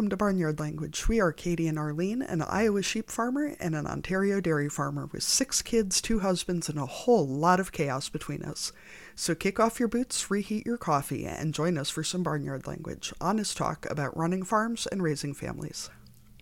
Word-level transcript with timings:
welcome 0.00 0.08
to 0.08 0.16
Barnyard 0.16 0.58
Language. 0.58 1.08
We 1.08 1.20
are 1.20 1.30
Katie 1.30 1.68
and 1.68 1.78
Arlene, 1.78 2.22
an 2.22 2.40
Iowa 2.40 2.82
sheep 2.82 3.10
farmer 3.10 3.54
and 3.60 3.74
an 3.74 3.86
Ontario 3.86 4.40
dairy 4.40 4.70
farmer 4.70 5.10
with 5.12 5.22
six 5.22 5.60
kids, 5.60 6.00
two 6.00 6.20
husbands, 6.20 6.70
and 6.70 6.78
a 6.78 6.86
whole 6.86 7.28
lot 7.28 7.60
of 7.60 7.70
chaos 7.70 8.08
between 8.08 8.42
us. 8.42 8.72
So 9.14 9.34
kick 9.34 9.60
off 9.60 9.78
your 9.78 9.90
boots, 9.90 10.30
reheat 10.30 10.64
your 10.64 10.78
coffee, 10.78 11.26
and 11.26 11.52
join 11.52 11.76
us 11.76 11.90
for 11.90 12.02
some 12.02 12.22
Barnyard 12.22 12.66
Language, 12.66 13.12
honest 13.20 13.58
talk 13.58 13.84
about 13.90 14.16
running 14.16 14.42
farms 14.42 14.86
and 14.86 15.02
raising 15.02 15.34
families. 15.34 15.90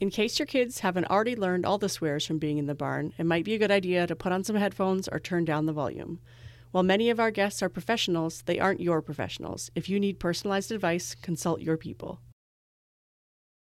In 0.00 0.10
case 0.10 0.38
your 0.38 0.46
kids 0.46 0.78
haven't 0.78 1.10
already 1.10 1.34
learned 1.34 1.66
all 1.66 1.78
the 1.78 1.88
swears 1.88 2.24
from 2.24 2.38
being 2.38 2.58
in 2.58 2.66
the 2.66 2.76
barn, 2.76 3.12
it 3.18 3.26
might 3.26 3.44
be 3.44 3.54
a 3.54 3.58
good 3.58 3.72
idea 3.72 4.06
to 4.06 4.14
put 4.14 4.30
on 4.30 4.44
some 4.44 4.54
headphones 4.54 5.08
or 5.08 5.18
turn 5.18 5.44
down 5.44 5.66
the 5.66 5.72
volume. 5.72 6.20
While 6.70 6.84
many 6.84 7.10
of 7.10 7.18
our 7.18 7.32
guests 7.32 7.60
are 7.60 7.68
professionals, 7.68 8.42
they 8.42 8.60
aren't 8.60 8.80
your 8.80 9.02
professionals. 9.02 9.72
If 9.74 9.88
you 9.88 9.98
need 9.98 10.20
personalized 10.20 10.70
advice, 10.70 11.16
consult 11.16 11.60
your 11.60 11.76
people. 11.76 12.20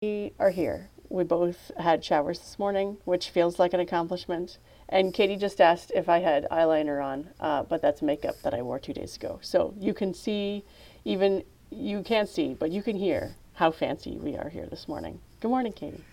We 0.05 0.33
are 0.37 0.51
here. 0.51 0.91
We 1.09 1.23
both 1.23 1.71
had 1.79 2.05
showers 2.05 2.37
this 2.37 2.59
morning, 2.59 2.97
which 3.05 3.31
feels 3.31 3.57
like 3.57 3.73
an 3.73 3.79
accomplishment. 3.79 4.59
And 4.87 5.11
Katie 5.11 5.35
just 5.35 5.59
asked 5.59 5.91
if 5.95 6.07
I 6.07 6.19
had 6.19 6.47
eyeliner 6.51 7.03
on, 7.03 7.29
uh, 7.39 7.63
but 7.63 7.81
that's 7.81 8.03
makeup 8.03 8.35
that 8.43 8.53
I 8.53 8.61
wore 8.61 8.77
two 8.77 8.93
days 8.93 9.15
ago. 9.15 9.39
So 9.41 9.73
you 9.79 9.95
can 9.95 10.13
see, 10.13 10.63
even 11.05 11.43
you 11.71 12.03
can't 12.03 12.29
see, 12.29 12.53
but 12.53 12.69
you 12.69 12.83
can 12.83 12.95
hear 12.95 13.35
how 13.53 13.71
fancy 13.71 14.19
we 14.21 14.35
are 14.35 14.47
here 14.47 14.67
this 14.67 14.87
morning. 14.87 15.19
Good 15.39 15.49
morning, 15.49 15.73
Katie. 15.73 16.03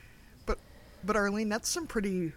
But, 0.46 0.58
but 1.04 1.14
Arlene, 1.14 1.50
that's 1.50 1.68
some 1.68 1.86
pretty 1.86 2.32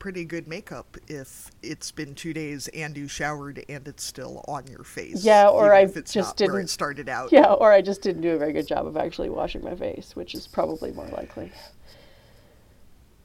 pretty 0.00 0.24
good 0.24 0.48
makeup 0.48 0.96
if 1.06 1.50
it's 1.62 1.92
been 1.92 2.14
two 2.14 2.32
days 2.32 2.66
and 2.68 2.96
you 2.96 3.06
showered 3.06 3.64
and 3.68 3.86
it's 3.86 4.02
still 4.02 4.44
on 4.48 4.66
your 4.66 4.82
face. 4.82 5.24
Yeah, 5.24 5.48
or 5.48 5.72
I 5.72 5.84
just 5.84 6.36
didn't. 6.36 6.52
Where 6.52 6.62
it 6.62 6.70
started 6.70 7.08
out. 7.08 7.30
Yeah, 7.30 7.52
or 7.52 7.70
I 7.72 7.82
just 7.82 8.02
didn't 8.02 8.22
do 8.22 8.30
a 8.30 8.38
very 8.38 8.52
good 8.52 8.66
job 8.66 8.86
of 8.86 8.96
actually 8.96 9.28
washing 9.28 9.62
my 9.62 9.76
face, 9.76 10.16
which 10.16 10.34
is 10.34 10.48
probably 10.48 10.90
more 10.90 11.06
likely. 11.08 11.52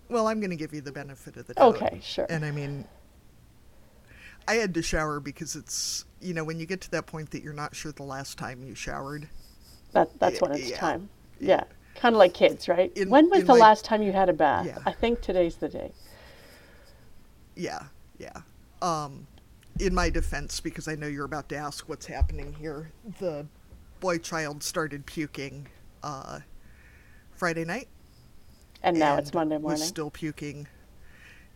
Well, 0.10 0.28
I'm 0.28 0.40
going 0.40 0.52
to 0.52 0.56
give 0.56 0.74
you 0.74 0.82
the 0.82 0.92
benefit 0.92 1.36
of 1.38 1.48
the 1.48 1.56
doubt. 1.56 1.76
Okay, 1.76 2.00
sure. 2.04 2.28
And 2.30 2.46
I 2.46 2.52
mean, 2.52 2.86
I 4.48 4.56
had 4.56 4.74
to 4.76 4.84
shower 4.84 5.20
because 5.20 5.56
it's 5.56 6.06
you 6.22 6.36
know 6.36 6.44
when 6.44 6.60
you 6.60 6.68
get 6.68 6.82
to 6.82 6.92
that 6.92 7.08
point 7.08 7.32
that 7.32 7.42
you're 7.42 7.54
not 7.54 7.76
sure 7.76 7.92
the 7.92 8.04
last 8.04 8.38
time 8.38 8.62
you 8.62 8.76
showered. 8.76 9.28
That 9.94 10.20
that's 10.20 10.42
when 10.42 10.52
it's 10.52 10.70
yeah. 10.70 10.78
time. 10.78 11.10
Yeah, 11.40 11.64
kind 11.96 12.14
of 12.14 12.20
like 12.20 12.34
kids, 12.34 12.68
right? 12.68 12.96
In, 12.96 13.10
when 13.10 13.30
was 13.30 13.46
the 13.46 13.56
last 13.56 13.86
time 13.86 14.04
you 14.04 14.12
had 14.12 14.30
a 14.30 14.34
bath? 14.34 14.68
Yeah. 14.68 14.78
I 14.86 14.92
think 14.92 15.22
today's 15.22 15.56
the 15.56 15.70
day. 15.70 15.92
Yeah, 17.56 17.84
yeah. 18.20 18.42
Um, 18.82 19.28
in 19.80 19.94
my 19.94 20.10
defense, 20.10 20.60
because 20.60 20.88
I 20.88 20.96
know 20.96 21.08
you're 21.08 21.26
about 21.26 21.50
to 21.50 21.56
ask 21.56 21.88
what's 21.90 22.06
happening 22.06 22.54
here, 22.60 22.92
the 23.20 23.46
boy 24.00 24.18
child 24.18 24.64
started 24.64 25.06
puking 25.06 25.68
uh, 26.04 26.40
Friday 27.34 27.66
night. 27.66 27.88
And 28.84 29.00
now 29.00 29.14
and 29.14 29.22
it's 29.22 29.34
Monday 29.34 29.58
morning. 29.58 29.82
Still 29.82 30.12
puking. 30.12 30.68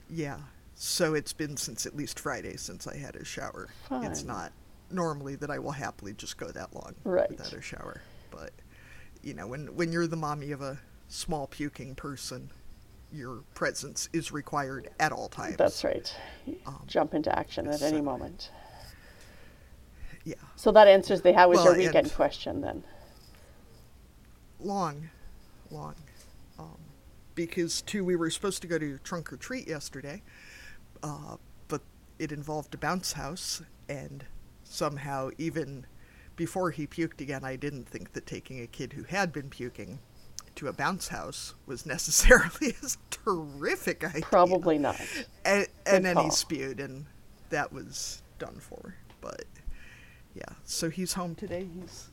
Yeah. 0.09 0.37
So 0.75 1.13
it's 1.13 1.33
been 1.33 1.57
since 1.57 1.85
at 1.85 1.95
least 1.95 2.19
Friday 2.19 2.55
since 2.55 2.87
I 2.87 2.97
had 2.97 3.15
a 3.15 3.23
shower. 3.23 3.69
Fine. 3.87 4.05
It's 4.05 4.23
not 4.23 4.51
normally 4.91 5.35
that 5.35 5.51
I 5.51 5.59
will 5.59 5.71
happily 5.71 6.13
just 6.13 6.37
go 6.37 6.47
that 6.47 6.73
long 6.73 6.95
right. 7.03 7.29
without 7.29 7.53
a 7.53 7.61
shower. 7.61 8.01
But 8.31 8.51
you 9.21 9.33
know, 9.33 9.47
when 9.47 9.67
when 9.75 9.91
you're 9.91 10.07
the 10.07 10.15
mommy 10.15 10.51
of 10.51 10.61
a 10.61 10.79
small 11.07 11.47
puking 11.47 11.95
person, 11.95 12.49
your 13.11 13.43
presence 13.53 14.09
is 14.13 14.31
required 14.31 14.89
at 14.99 15.11
all 15.11 15.29
times. 15.29 15.57
That's 15.57 15.83
right. 15.83 16.13
Um, 16.65 16.83
Jump 16.87 17.13
into 17.13 17.37
action 17.37 17.67
at 17.67 17.79
so, 17.79 17.85
any 17.85 18.01
moment. 18.01 18.51
Yeah. 20.23 20.35
So 20.55 20.71
that 20.71 20.87
answers 20.87 21.21
the 21.21 21.33
how 21.33 21.49
was 21.49 21.57
well, 21.57 21.65
your 21.75 21.77
weekend 21.77 22.13
question 22.13 22.61
then. 22.61 22.83
Long, 24.59 25.09
long. 25.71 25.95
Um, 26.59 26.77
because, 27.35 27.81
too, 27.81 28.03
we 28.03 28.15
were 28.15 28.29
supposed 28.29 28.61
to 28.61 28.67
go 28.67 28.77
to 28.77 28.97
trunk 28.99 29.31
or 29.31 29.37
treat 29.37 29.67
yesterday, 29.67 30.21
uh, 31.01 31.37
but 31.69 31.81
it 32.19 32.31
involved 32.31 32.73
a 32.73 32.77
bounce 32.77 33.13
house, 33.13 33.61
and 33.87 34.25
somehow, 34.63 35.29
even 35.37 35.85
before 36.35 36.71
he 36.71 36.85
puked 36.85 37.21
again, 37.21 37.45
I 37.45 37.55
didn't 37.55 37.87
think 37.87 38.11
that 38.13 38.25
taking 38.25 38.61
a 38.61 38.67
kid 38.67 38.93
who 38.93 39.03
had 39.03 39.31
been 39.31 39.49
puking 39.49 39.99
to 40.59 40.67
a 40.67 40.73
bounce 40.73 41.07
house 41.07 41.53
was 41.65 41.85
necessarily 41.85 42.75
a 42.83 42.87
terrific 43.11 44.03
idea. 44.03 44.21
Probably 44.23 44.77
not. 44.77 44.99
And, 45.45 45.65
and 45.85 46.03
then 46.03 46.17
he 46.17 46.29
spewed, 46.29 46.81
and 46.81 47.05
that 47.49 47.71
was 47.71 48.21
done 48.39 48.57
for. 48.59 48.95
But 49.21 49.45
yeah, 50.35 50.53
so 50.65 50.89
he's 50.89 51.13
home 51.13 51.33
today. 51.33 51.65
He's 51.73 52.09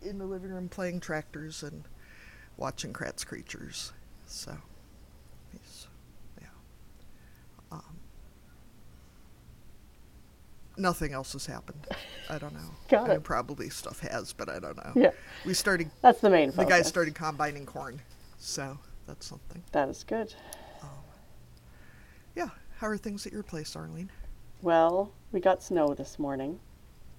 in 0.00 0.16
the 0.16 0.24
living 0.24 0.52
room 0.52 0.70
playing 0.70 1.00
tractors 1.00 1.62
and 1.62 1.84
watching 2.56 2.94
Kratts 2.94 3.26
Creatures. 3.26 3.92
So 4.26 4.56
he's 5.52 5.86
yeah. 6.40 6.46
Um, 7.72 7.82
nothing 10.76 11.12
else 11.12 11.32
has 11.32 11.46
happened. 11.46 11.86
I 12.28 12.38
don't 12.38 12.54
know. 12.54 12.70
Got 12.88 13.10
I 13.10 13.14
it. 13.14 13.22
Probably 13.22 13.68
stuff 13.68 14.00
has, 14.00 14.32
but 14.32 14.48
I 14.48 14.58
don't 14.58 14.76
know. 14.76 14.92
Yeah. 14.94 15.10
We 15.44 15.54
started. 15.54 15.90
That's 16.02 16.20
the 16.20 16.30
main. 16.30 16.50
The 16.50 16.64
guys 16.64 16.86
started 16.86 17.14
combining 17.14 17.66
corn, 17.66 18.00
so 18.38 18.78
that's 19.06 19.26
something. 19.26 19.62
That 19.72 19.88
is 19.88 20.04
good. 20.04 20.34
Um, 20.82 20.88
yeah. 22.34 22.48
How 22.78 22.88
are 22.88 22.96
things 22.96 23.26
at 23.26 23.32
your 23.32 23.42
place, 23.42 23.76
Arlene? 23.76 24.10
Well, 24.62 25.12
we 25.32 25.40
got 25.40 25.62
snow 25.62 25.94
this 25.94 26.18
morning, 26.18 26.58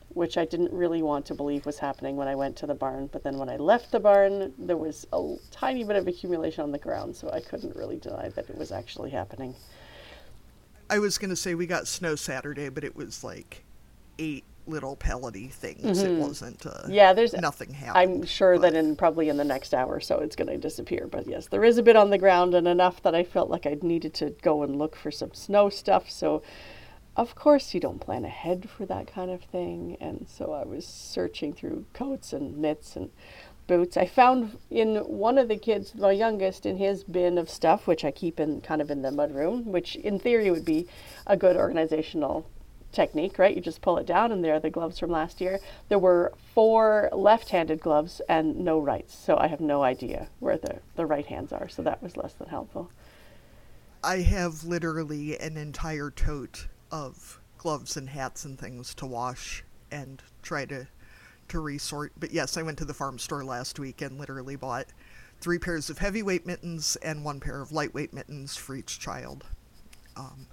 which 0.09 0.37
I 0.37 0.45
didn't 0.45 0.73
really 0.73 1.01
want 1.01 1.25
to 1.27 1.35
believe 1.35 1.65
was 1.65 1.79
happening 1.79 2.15
when 2.15 2.27
I 2.27 2.35
went 2.35 2.55
to 2.57 2.67
the 2.67 2.73
barn. 2.73 3.07
But 3.11 3.23
then 3.23 3.37
when 3.37 3.49
I 3.49 3.57
left 3.57 3.91
the 3.91 3.99
barn, 3.99 4.53
there 4.57 4.77
was 4.77 5.07
a 5.13 5.35
tiny 5.51 5.83
bit 5.83 5.95
of 5.95 6.07
accumulation 6.07 6.63
on 6.63 6.71
the 6.71 6.77
ground, 6.77 7.15
so 7.15 7.29
I 7.31 7.39
couldn't 7.39 7.75
really 7.75 7.97
deny 7.97 8.29
that 8.29 8.49
it 8.49 8.57
was 8.57 8.71
actually 8.71 9.11
happening. 9.11 9.55
I 10.89 10.99
was 10.99 11.17
going 11.17 11.29
to 11.29 11.35
say 11.35 11.55
we 11.55 11.67
got 11.67 11.87
snow 11.87 12.15
Saturday, 12.15 12.69
but 12.69 12.83
it 12.83 12.95
was 12.95 13.23
like 13.23 13.63
eight 14.19 14.43
little 14.67 14.95
pellety 14.95 15.51
things. 15.51 15.99
Mm-hmm. 15.99 16.15
It 16.15 16.19
wasn't. 16.19 16.65
Uh, 16.65 16.83
yeah, 16.87 17.13
there's 17.13 17.33
nothing 17.33 17.73
happened. 17.73 17.97
I'm 17.97 18.25
sure 18.25 18.55
but... 18.55 18.73
that 18.73 18.75
in 18.75 18.95
probably 18.95 19.29
in 19.29 19.37
the 19.37 19.43
next 19.43 19.73
hour 19.73 19.95
or 19.95 19.99
so 19.99 20.19
it's 20.19 20.35
going 20.35 20.47
to 20.47 20.57
disappear. 20.57 21.07
But 21.07 21.27
yes, 21.27 21.47
there 21.47 21.63
is 21.63 21.77
a 21.77 21.83
bit 21.83 21.95
on 21.95 22.09
the 22.09 22.17
ground 22.17 22.53
and 22.53 22.67
enough 22.67 23.01
that 23.03 23.15
I 23.15 23.23
felt 23.23 23.49
like 23.49 23.65
I 23.65 23.77
needed 23.81 24.13
to 24.15 24.31
go 24.41 24.63
and 24.63 24.77
look 24.77 24.95
for 24.95 25.11
some 25.11 25.33
snow 25.33 25.69
stuff. 25.69 26.09
So, 26.09 26.41
of 27.15 27.35
course, 27.35 27.73
you 27.73 27.79
don't 27.79 27.99
plan 27.99 28.25
ahead 28.25 28.69
for 28.69 28.85
that 28.85 29.07
kind 29.07 29.31
of 29.31 29.41
thing. 29.43 29.97
And 29.99 30.27
so 30.27 30.53
I 30.53 30.65
was 30.65 30.85
searching 30.85 31.53
through 31.53 31.85
coats 31.93 32.33
and 32.33 32.57
mitts 32.57 32.95
and 32.95 33.11
boots. 33.67 33.97
I 33.97 34.05
found 34.05 34.57
in 34.69 34.97
one 34.97 35.37
of 35.37 35.47
the 35.47 35.57
kids, 35.57 35.95
my 35.95 36.11
youngest, 36.11 36.65
in 36.65 36.77
his 36.77 37.03
bin 37.03 37.37
of 37.37 37.49
stuff, 37.49 37.87
which 37.87 38.05
I 38.05 38.11
keep 38.11 38.39
in 38.39 38.61
kind 38.61 38.81
of 38.81 38.91
in 38.91 39.01
the 39.01 39.11
mud 39.11 39.33
room, 39.33 39.71
which 39.71 39.95
in 39.95 40.19
theory 40.19 40.51
would 40.51 40.65
be 40.65 40.87
a 41.27 41.37
good 41.37 41.57
organizational 41.57 42.49
technique, 42.91 43.37
right? 43.37 43.55
You 43.55 43.61
just 43.61 43.81
pull 43.81 43.97
it 43.97 44.07
down, 44.07 44.31
and 44.31 44.43
there 44.43 44.55
are 44.55 44.59
the 44.59 44.69
gloves 44.69 44.97
from 44.97 45.11
last 45.11 45.41
year. 45.41 45.59
There 45.89 45.99
were 45.99 46.33
four 46.53 47.09
left 47.11 47.49
handed 47.49 47.81
gloves 47.81 48.21
and 48.29 48.57
no 48.59 48.79
rights, 48.79 49.13
so 49.13 49.37
I 49.37 49.47
have 49.47 49.59
no 49.59 49.83
idea 49.83 50.29
where 50.39 50.57
the, 50.57 50.79
the 50.95 51.05
right 51.05 51.25
hands 51.25 51.51
are, 51.51 51.67
so 51.67 51.81
that 51.83 52.01
was 52.01 52.17
less 52.17 52.33
than 52.33 52.47
helpful. 52.47 52.89
I 54.03 54.19
have 54.19 54.63
literally 54.63 55.37
an 55.37 55.57
entire 55.57 56.09
tote 56.09 56.67
of 56.91 57.39
gloves 57.57 57.97
and 57.97 58.09
hats 58.09 58.45
and 58.45 58.57
things 58.57 58.93
to 58.95 59.05
wash 59.05 59.63
and 59.91 60.21
try 60.41 60.65
to 60.65 60.87
to 61.49 61.59
resort. 61.59 62.11
But 62.17 62.31
yes, 62.31 62.57
I 62.57 62.61
went 62.61 62.77
to 62.79 62.85
the 62.85 62.93
farm 62.93 63.19
store 63.19 63.43
last 63.43 63.79
week 63.79 64.01
and 64.01 64.19
literally 64.19 64.55
bought 64.55 64.87
three 65.41 65.59
pairs 65.59 65.89
of 65.89 65.97
heavyweight 65.97 66.45
mittens 66.45 66.95
and 66.97 67.23
one 67.23 67.39
pair 67.39 67.61
of 67.61 67.71
lightweight 67.71 68.13
mittens 68.13 68.55
for 68.55 68.75
each 68.75 68.99
child. 68.99 69.45
Um, 70.15 70.47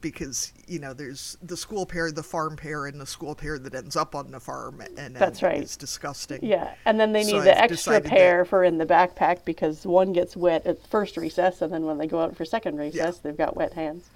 because 0.00 0.52
you 0.68 0.78
know 0.78 0.92
there's 0.92 1.36
the 1.42 1.56
school 1.56 1.84
pair, 1.84 2.12
the 2.12 2.22
farm 2.22 2.56
pair, 2.56 2.86
and 2.86 3.00
the 3.00 3.06
school 3.06 3.34
pair 3.34 3.58
that 3.58 3.74
ends 3.74 3.96
up 3.96 4.14
on 4.14 4.30
the 4.30 4.38
farm, 4.38 4.82
and 4.96 5.16
that's 5.16 5.42
right. 5.42 5.60
It's 5.60 5.76
disgusting. 5.76 6.44
Yeah, 6.44 6.74
and 6.84 7.00
then 7.00 7.12
they 7.12 7.24
need 7.24 7.30
so 7.30 7.40
the 7.40 7.56
I've 7.56 7.72
extra 7.72 8.00
pair 8.00 8.44
that, 8.44 8.48
for 8.48 8.62
in 8.62 8.78
the 8.78 8.86
backpack 8.86 9.44
because 9.44 9.84
one 9.84 10.12
gets 10.12 10.36
wet 10.36 10.66
at 10.66 10.86
first 10.86 11.16
recess, 11.16 11.62
and 11.62 11.72
then 11.72 11.84
when 11.86 11.98
they 11.98 12.06
go 12.06 12.20
out 12.20 12.36
for 12.36 12.44
second 12.44 12.76
recess, 12.76 13.16
yeah. 13.16 13.20
they've 13.22 13.36
got 13.36 13.56
wet 13.56 13.72
hands. 13.72 14.10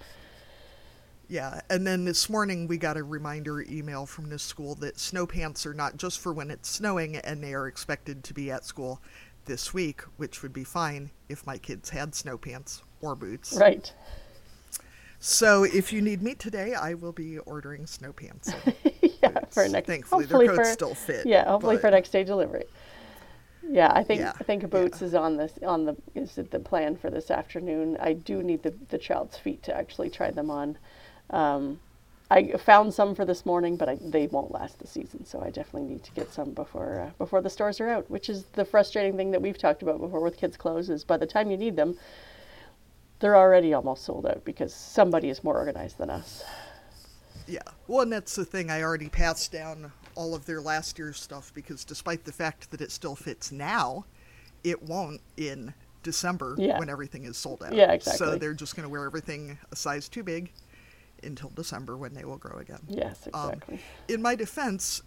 Yeah, 1.31 1.61
and 1.71 1.87
then 1.87 2.05
this 2.05 2.29
morning 2.29 2.67
we 2.67 2.77
got 2.77 2.97
a 2.97 3.05
reminder 3.05 3.63
email 3.63 4.05
from 4.05 4.29
this 4.29 4.43
school 4.43 4.75
that 4.77 4.99
snow 4.99 5.29
pants 5.29 5.65
are 5.65 5.73
not 5.73 5.97
just 5.97 6.19
for 6.19 6.33
when 6.33 6.51
it's 6.51 6.69
snowing, 6.69 7.19
and 7.19 7.41
they 7.41 7.55
are 7.55 7.69
expected 7.69 8.25
to 8.25 8.35
be 8.35 8.51
at 8.51 8.65
school 8.65 9.01
this 9.45 9.73
week, 9.73 10.01
which 10.17 10.43
would 10.43 10.53
be 10.53 10.65
fine 10.65 11.09
if 11.29 11.47
my 11.47 11.57
kids 11.57 11.91
had 11.91 12.17
snow 12.17 12.37
pants 12.37 12.83
or 13.01 13.15
boots. 13.15 13.57
Right. 13.57 13.93
So 15.21 15.63
if 15.63 15.93
you 15.93 16.03
need 16.03 16.21
me 16.21 16.35
today, 16.35 16.75
I 16.75 16.95
will 16.95 17.13
be 17.13 17.39
ordering 17.39 17.87
snow 17.87 18.13
pants. 18.13 18.53
yeah, 19.01 19.29
boots. 19.29 19.55
for 19.55 19.69
next. 19.69 19.87
Thankfully, 19.87 20.25
hopefully 20.25 20.47
their 20.49 20.57
coats 20.57 20.69
for, 20.71 20.75
still 20.75 20.95
fit. 20.97 21.27
Yeah, 21.27 21.45
hopefully 21.45 21.77
but, 21.77 21.83
for 21.83 21.91
next 21.93 22.11
day 22.11 22.25
delivery. 22.25 22.65
Yeah, 23.63 23.93
I 23.95 24.03
think 24.03 24.23
yeah, 24.23 24.33
I 24.41 24.43
think 24.43 24.69
boots 24.69 25.01
yeah. 25.01 25.07
is 25.07 25.15
on 25.15 25.37
this 25.37 25.53
on 25.65 25.85
the 25.85 25.97
is 26.17 26.39
it 26.39 26.51
the 26.51 26.59
plan 26.59 26.97
for 26.97 27.09
this 27.09 27.31
afternoon. 27.31 27.97
I 28.01 28.15
do 28.15 28.43
need 28.43 28.65
the 28.65 28.75
the 28.89 28.99
child's 28.99 29.39
feet 29.39 29.63
to 29.63 29.77
actually 29.77 30.11
try 30.11 30.33
them 30.33 30.51
on. 30.51 30.77
Um, 31.31 31.81
I 32.33 32.53
found 32.53 32.95
some 32.95 33.17
for 33.17 33.25
this 33.25 33.45
morning, 33.45 33.77
but 33.77 33.89
I, 33.89 33.99
they 34.01 34.29
won't 34.29 34.53
last 34.53 34.79
the 34.79 34.87
season. 34.87 35.25
So 35.27 35.43
I 35.43 35.51
definitely 35.51 35.89
need 35.89 36.05
to 36.05 36.13
get 36.13 36.33
some 36.33 36.53
before 36.53 37.01
uh, 37.01 37.11
before 37.19 37.41
the 37.43 37.51
stores 37.51 37.81
are 37.81 37.89
out. 37.89 38.09
Which 38.09 38.29
is 38.29 38.45
the 38.53 38.65
frustrating 38.65 39.17
thing 39.17 39.33
that 39.33 39.43
we've 39.43 39.59
talked 39.59 39.83
about 39.83 40.01
before 40.01 40.21
with 40.21 40.37
kids' 40.37 40.57
clothes 40.57 40.91
is 40.91 41.03
by 41.03 41.17
the 41.17 41.27
time 41.27 41.51
you 41.51 41.57
need 41.57 41.75
them, 41.75 41.99
they're 43.19 43.37
already 43.37 43.75
almost 43.75 44.05
sold 44.05 44.27
out 44.27 44.45
because 44.45 44.73
somebody 44.73 45.29
is 45.29 45.43
more 45.43 45.59
organized 45.59 45.99
than 45.99 46.09
us. 46.09 46.45
Yeah. 47.49 47.63
Well, 47.89 48.03
and 48.03 48.13
that's 48.13 48.37
the 48.37 48.45
thing. 48.45 48.71
I 48.71 48.83
already 48.83 49.09
passed 49.09 49.51
down 49.51 49.91
all 50.15 50.35
of 50.35 50.47
their 50.47 50.61
last 50.61 51.01
year's 51.01 51.21
stuff 51.21 51.51
because 51.53 51.85
despite 51.85 52.25
the 52.25 52.33
fact 52.33 52.71
that 52.71 52.81
it 52.81 52.93
still 52.93 53.17
fits 53.17 53.51
now, 53.51 54.05
it 54.63 54.81
won't 54.81 55.21
in 55.37 55.75
December 56.05 56.55
Yeah. 56.59 56.79
when 56.79 56.89
everything 56.89 57.25
is 57.25 57.37
sold 57.37 57.65
out. 57.65 57.73
Yeah, 57.73 57.91
exactly. 57.91 58.19
So 58.25 58.37
they're 58.37 58.55
just 58.55 58.77
going 58.77 58.85
to 58.85 58.89
wear 58.89 59.05
everything 59.05 59.59
a 59.73 59.77
size 59.77 60.09
too 60.09 60.23
big 60.23 60.53
until 61.25 61.51
December 61.51 61.97
when 61.97 62.15
they 62.15 62.25
will 62.25 62.37
grow 62.37 62.59
again. 62.59 62.81
Yes, 62.89 63.29
Um, 63.35 63.51
exactly. 63.51 63.81
in 64.09 64.23
my 64.23 64.35
defense, 64.35 65.03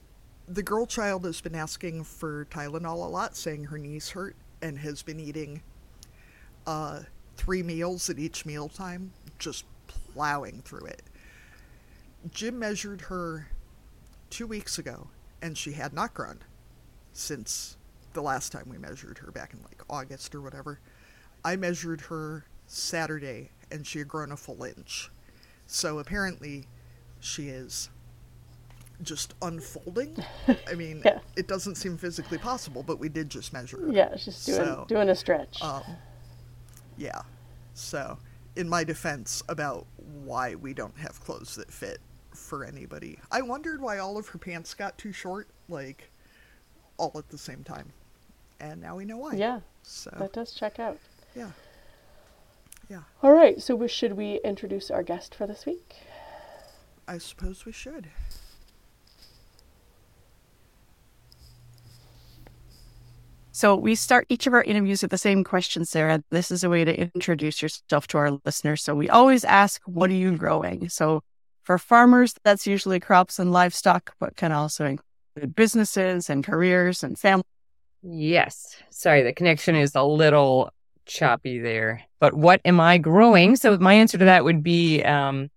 the 0.47 0.63
girl 0.63 0.85
child 0.85 1.25
has 1.25 1.39
been 1.41 1.55
asking 1.55 2.03
for 2.03 2.45
Tylenol 2.45 3.05
a 3.05 3.09
lot, 3.09 3.35
saying 3.35 3.65
her 3.65 3.77
knees 3.77 4.09
hurt, 4.09 4.35
and 4.61 4.77
has 4.79 5.01
been 5.01 5.19
eating 5.19 5.61
uh, 6.67 7.01
three 7.37 7.63
meals 7.63 8.09
at 8.09 8.19
each 8.19 8.45
mealtime, 8.45 9.11
just 9.39 9.65
plowing 9.87 10.61
through 10.63 10.85
it. 10.87 11.01
Jim 12.31 12.59
measured 12.59 13.01
her 13.01 13.47
two 14.29 14.47
weeks 14.47 14.77
ago, 14.77 15.07
and 15.41 15.57
she 15.57 15.73
had 15.73 15.93
not 15.93 16.13
grown 16.13 16.39
since 17.11 17.75
the 18.13 18.21
last 18.21 18.51
time 18.51 18.65
we 18.69 18.77
measured 18.77 19.17
her 19.17 19.31
back 19.31 19.53
in 19.53 19.61
like 19.63 19.81
August 19.89 20.33
or 20.35 20.41
whatever. 20.41 20.79
I 21.43 21.55
measured 21.57 21.99
her 22.01 22.45
Saturday, 22.67 23.49
and 23.71 23.85
she 23.85 23.99
had 23.99 24.07
grown 24.07 24.31
a 24.31 24.37
full 24.37 24.63
inch. 24.63 25.09
So 25.73 25.97
apparently, 25.97 26.67
she 27.19 27.47
is 27.49 27.89
just 29.01 29.33
unfolding. 29.41 30.15
I 30.69 30.75
mean, 30.75 31.01
Yeah. 31.03 31.17
it 31.35 31.47
doesn't 31.47 31.75
seem 31.75 31.97
physically 31.97 32.37
possible, 32.37 32.83
but 32.83 32.99
we 32.99 33.09
did 33.09 33.27
just 33.27 33.53
measure 33.53 33.79
her. 33.81 33.91
Yeah, 33.91 34.15
she's 34.15 34.45
doing 34.45 34.57
So, 34.59 34.85
doing 34.87 35.09
a 35.09 35.15
stretch. 35.15 35.59
Um, 35.63 35.81
yeah. 36.95 37.23
So, 37.73 38.19
in 38.55 38.69
my 38.69 38.83
defense 38.83 39.41
about 39.49 39.87
why 40.23 40.53
we 40.53 40.75
don't 40.75 40.95
have 40.99 41.19
clothes 41.21 41.55
that 41.55 41.71
fit 41.71 41.97
for 42.35 42.63
anybody, 42.63 43.17
I 43.31 43.41
wondered 43.41 43.81
why 43.81 43.97
all 43.97 44.15
of 44.19 44.27
her 44.27 44.37
pants 44.37 44.75
got 44.75 44.95
too 44.99 45.11
short, 45.11 45.47
like 45.69 46.11
all 46.97 47.13
at 47.15 47.29
the 47.29 47.37
same 47.39 47.63
time, 47.63 47.91
and 48.59 48.79
now 48.79 48.95
we 48.95 49.05
know 49.05 49.17
why. 49.17 49.33
yeah, 49.33 49.59
So, 49.81 50.11
that 50.19 50.33
does 50.33 50.51
check 50.53 50.77
out. 50.79 50.99
yeah. 51.35 51.49
Yeah. 52.93 52.99
All 53.23 53.33
right, 53.33 53.59
so 53.59 53.75
we, 53.75 53.87
should 53.87 54.13
we 54.13 54.39
introduce 54.45 54.91
our 54.91 55.01
guest 55.01 55.33
for 55.33 55.47
this 55.47 55.65
week? 55.65 55.95
I 57.07 57.17
suppose 57.17 57.65
we 57.65 57.71
should. 57.71 58.11
So 63.51 63.75
we 63.75 63.95
start 63.95 64.27
each 64.29 64.45
of 64.45 64.53
our 64.53 64.61
interviews 64.61 65.01
with 65.01 65.09
the 65.09 65.17
same 65.17 65.43
question, 65.43 65.85
Sarah. 65.85 66.23
This 66.29 66.51
is 66.51 66.63
a 66.63 66.69
way 66.69 66.85
to 66.85 66.95
introduce 66.95 67.63
yourself 67.63 68.05
to 68.09 68.19
our 68.19 68.39
listeners. 68.45 68.83
So 68.83 68.93
we 68.93 69.09
always 69.09 69.43
ask, 69.43 69.81
what 69.85 70.11
are 70.11 70.13
you 70.13 70.37
growing? 70.37 70.87
So 70.87 71.23
for 71.63 71.79
farmers, 71.79 72.35
that's 72.43 72.67
usually 72.67 72.99
crops 72.99 73.39
and 73.39 73.51
livestock, 73.51 74.13
but 74.19 74.35
can 74.35 74.51
also 74.51 74.85
include 74.85 75.55
businesses 75.55 76.29
and 76.29 76.45
careers 76.45 77.01
and 77.01 77.17
family. 77.17 77.43
Yes. 78.03 78.75
Sorry, 78.91 79.23
the 79.23 79.33
connection 79.33 79.75
is 79.75 79.95
a 79.95 80.03
little 80.03 80.69
choppy 81.05 81.59
there. 81.59 82.03
But 82.19 82.33
what 82.33 82.61
am 82.65 82.79
I 82.79 82.97
growing? 82.97 83.55
So 83.55 83.77
my 83.77 83.93
answer 83.93 84.17
to 84.17 84.25
that 84.25 84.43
would 84.43 84.63
be 84.63 85.03
um, 85.03 85.49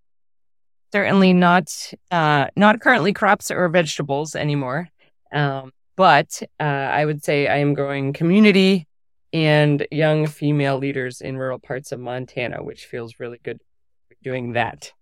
certainly 0.93 1.33
not 1.33 1.93
uh, 2.11 2.47
not 2.57 2.81
currently 2.81 3.13
crops 3.13 3.51
or 3.51 3.69
vegetables 3.69 4.35
anymore. 4.35 4.89
Um, 5.33 5.73
but 5.97 6.43
uh, 6.61 6.63
I 6.63 7.05
would 7.05 7.25
say 7.25 7.49
I 7.49 7.57
am 7.59 7.75
growing 7.75 8.13
community 8.13 8.87
and 9.33 9.87
young 9.91 10.27
female 10.27 10.79
leaders 10.79 11.21
in 11.21 11.37
rural 11.37 11.59
parts 11.59 11.93
of 11.93 12.01
Montana, 12.01 12.63
which 12.63 12.87
feels 12.87 13.19
really 13.19 13.41
good 13.43 13.61
doing 14.23 14.53
that. 14.53 14.93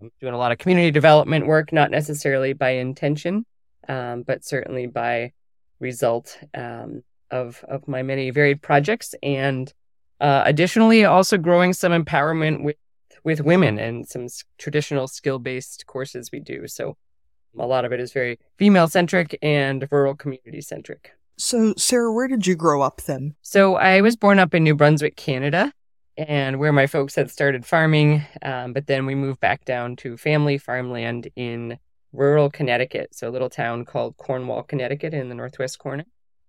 I'm 0.00 0.10
doing 0.20 0.34
a 0.34 0.38
lot 0.38 0.52
of 0.52 0.58
community 0.58 0.90
development 0.90 1.46
work, 1.46 1.72
not 1.72 1.90
necessarily 1.90 2.52
by 2.52 2.70
intention, 2.70 3.44
um, 3.88 4.22
but 4.22 4.44
certainly 4.44 4.86
by 4.86 5.32
result 5.80 6.38
um, 6.54 7.02
of 7.30 7.64
of 7.68 7.86
my 7.88 8.02
many 8.02 8.30
varied 8.30 8.62
projects, 8.62 9.14
and 9.22 9.72
uh, 10.20 10.42
additionally, 10.44 11.04
also 11.04 11.38
growing 11.38 11.72
some 11.72 11.92
empowerment 11.92 12.62
with 12.62 12.76
with 13.24 13.40
women 13.40 13.78
and 13.78 14.08
some 14.08 14.24
s- 14.24 14.44
traditional 14.58 15.06
skill 15.08 15.38
based 15.38 15.86
courses 15.86 16.30
we 16.32 16.40
do. 16.40 16.66
So 16.66 16.96
a 17.58 17.66
lot 17.66 17.84
of 17.84 17.92
it 17.92 18.00
is 18.00 18.12
very 18.12 18.38
female 18.56 18.88
centric 18.88 19.36
and 19.42 19.86
rural 19.90 20.14
community 20.14 20.60
centric. 20.60 21.12
So, 21.36 21.74
Sarah, 21.76 22.12
where 22.12 22.28
did 22.28 22.46
you 22.46 22.56
grow 22.56 22.82
up 22.82 23.02
then? 23.02 23.34
So 23.42 23.76
I 23.76 24.00
was 24.00 24.16
born 24.16 24.38
up 24.38 24.54
in 24.54 24.64
New 24.64 24.74
Brunswick, 24.74 25.16
Canada, 25.16 25.72
and 26.16 26.58
where 26.58 26.72
my 26.72 26.86
folks 26.86 27.14
had 27.14 27.30
started 27.30 27.64
farming. 27.64 28.24
Um, 28.42 28.72
but 28.72 28.86
then 28.86 29.06
we 29.06 29.14
moved 29.14 29.40
back 29.40 29.64
down 29.64 29.96
to 29.96 30.16
family 30.16 30.58
farmland 30.58 31.28
in 31.36 31.78
rural 32.12 32.50
Connecticut, 32.50 33.14
so 33.14 33.28
a 33.28 33.30
little 33.30 33.50
town 33.50 33.84
called 33.84 34.16
Cornwall, 34.16 34.62
Connecticut, 34.62 35.14
in 35.14 35.28
the 35.28 35.34
northwest 35.34 35.78
corner. 35.78 36.06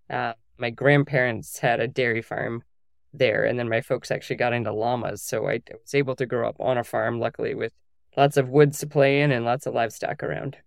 Uh, 0.09 0.33
my 0.57 0.69
grandparents 0.69 1.59
had 1.59 1.79
a 1.79 1.87
dairy 1.87 2.21
farm 2.21 2.63
there, 3.13 3.45
and 3.45 3.57
then 3.57 3.69
my 3.69 3.81
folks 3.81 4.11
actually 4.11 4.35
got 4.35 4.53
into 4.53 4.71
llamas, 4.71 5.21
so 5.21 5.47
I 5.47 5.61
was 5.71 5.93
able 5.93 6.15
to 6.17 6.25
grow 6.25 6.47
up 6.47 6.57
on 6.59 6.77
a 6.77 6.83
farm, 6.83 7.19
luckily, 7.19 7.55
with 7.55 7.73
lots 8.15 8.37
of 8.37 8.49
woods 8.49 8.79
to 8.79 8.87
play 8.87 9.21
in 9.21 9.31
and 9.31 9.45
lots 9.45 9.65
of 9.65 9.73
livestock 9.73 10.23
around. 10.23 10.57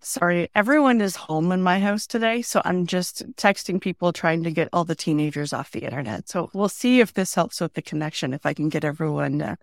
Sorry, 0.00 0.48
everyone 0.54 1.00
is 1.00 1.16
home 1.16 1.50
in 1.52 1.62
my 1.62 1.80
house 1.80 2.06
today. 2.06 2.42
So 2.42 2.60
I'm 2.64 2.86
just 2.86 3.26
texting 3.34 3.80
people 3.80 4.12
trying 4.12 4.44
to 4.44 4.50
get 4.50 4.68
all 4.72 4.84
the 4.84 4.94
teenagers 4.94 5.52
off 5.52 5.70
the 5.70 5.84
internet. 5.84 6.28
So 6.28 6.50
we'll 6.52 6.68
see 6.68 7.00
if 7.00 7.14
this 7.14 7.34
helps 7.34 7.60
with 7.60 7.74
the 7.74 7.82
connection, 7.82 8.32
if 8.32 8.46
I 8.46 8.54
can 8.54 8.68
get 8.68 8.84
everyone 8.84 9.42
uh, 9.42 9.56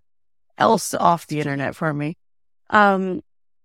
else 0.57 0.93
off 0.93 1.27
the 1.27 1.39
internet 1.39 1.75
for 1.75 1.93
me. 1.93 2.17
Um, 2.71 3.21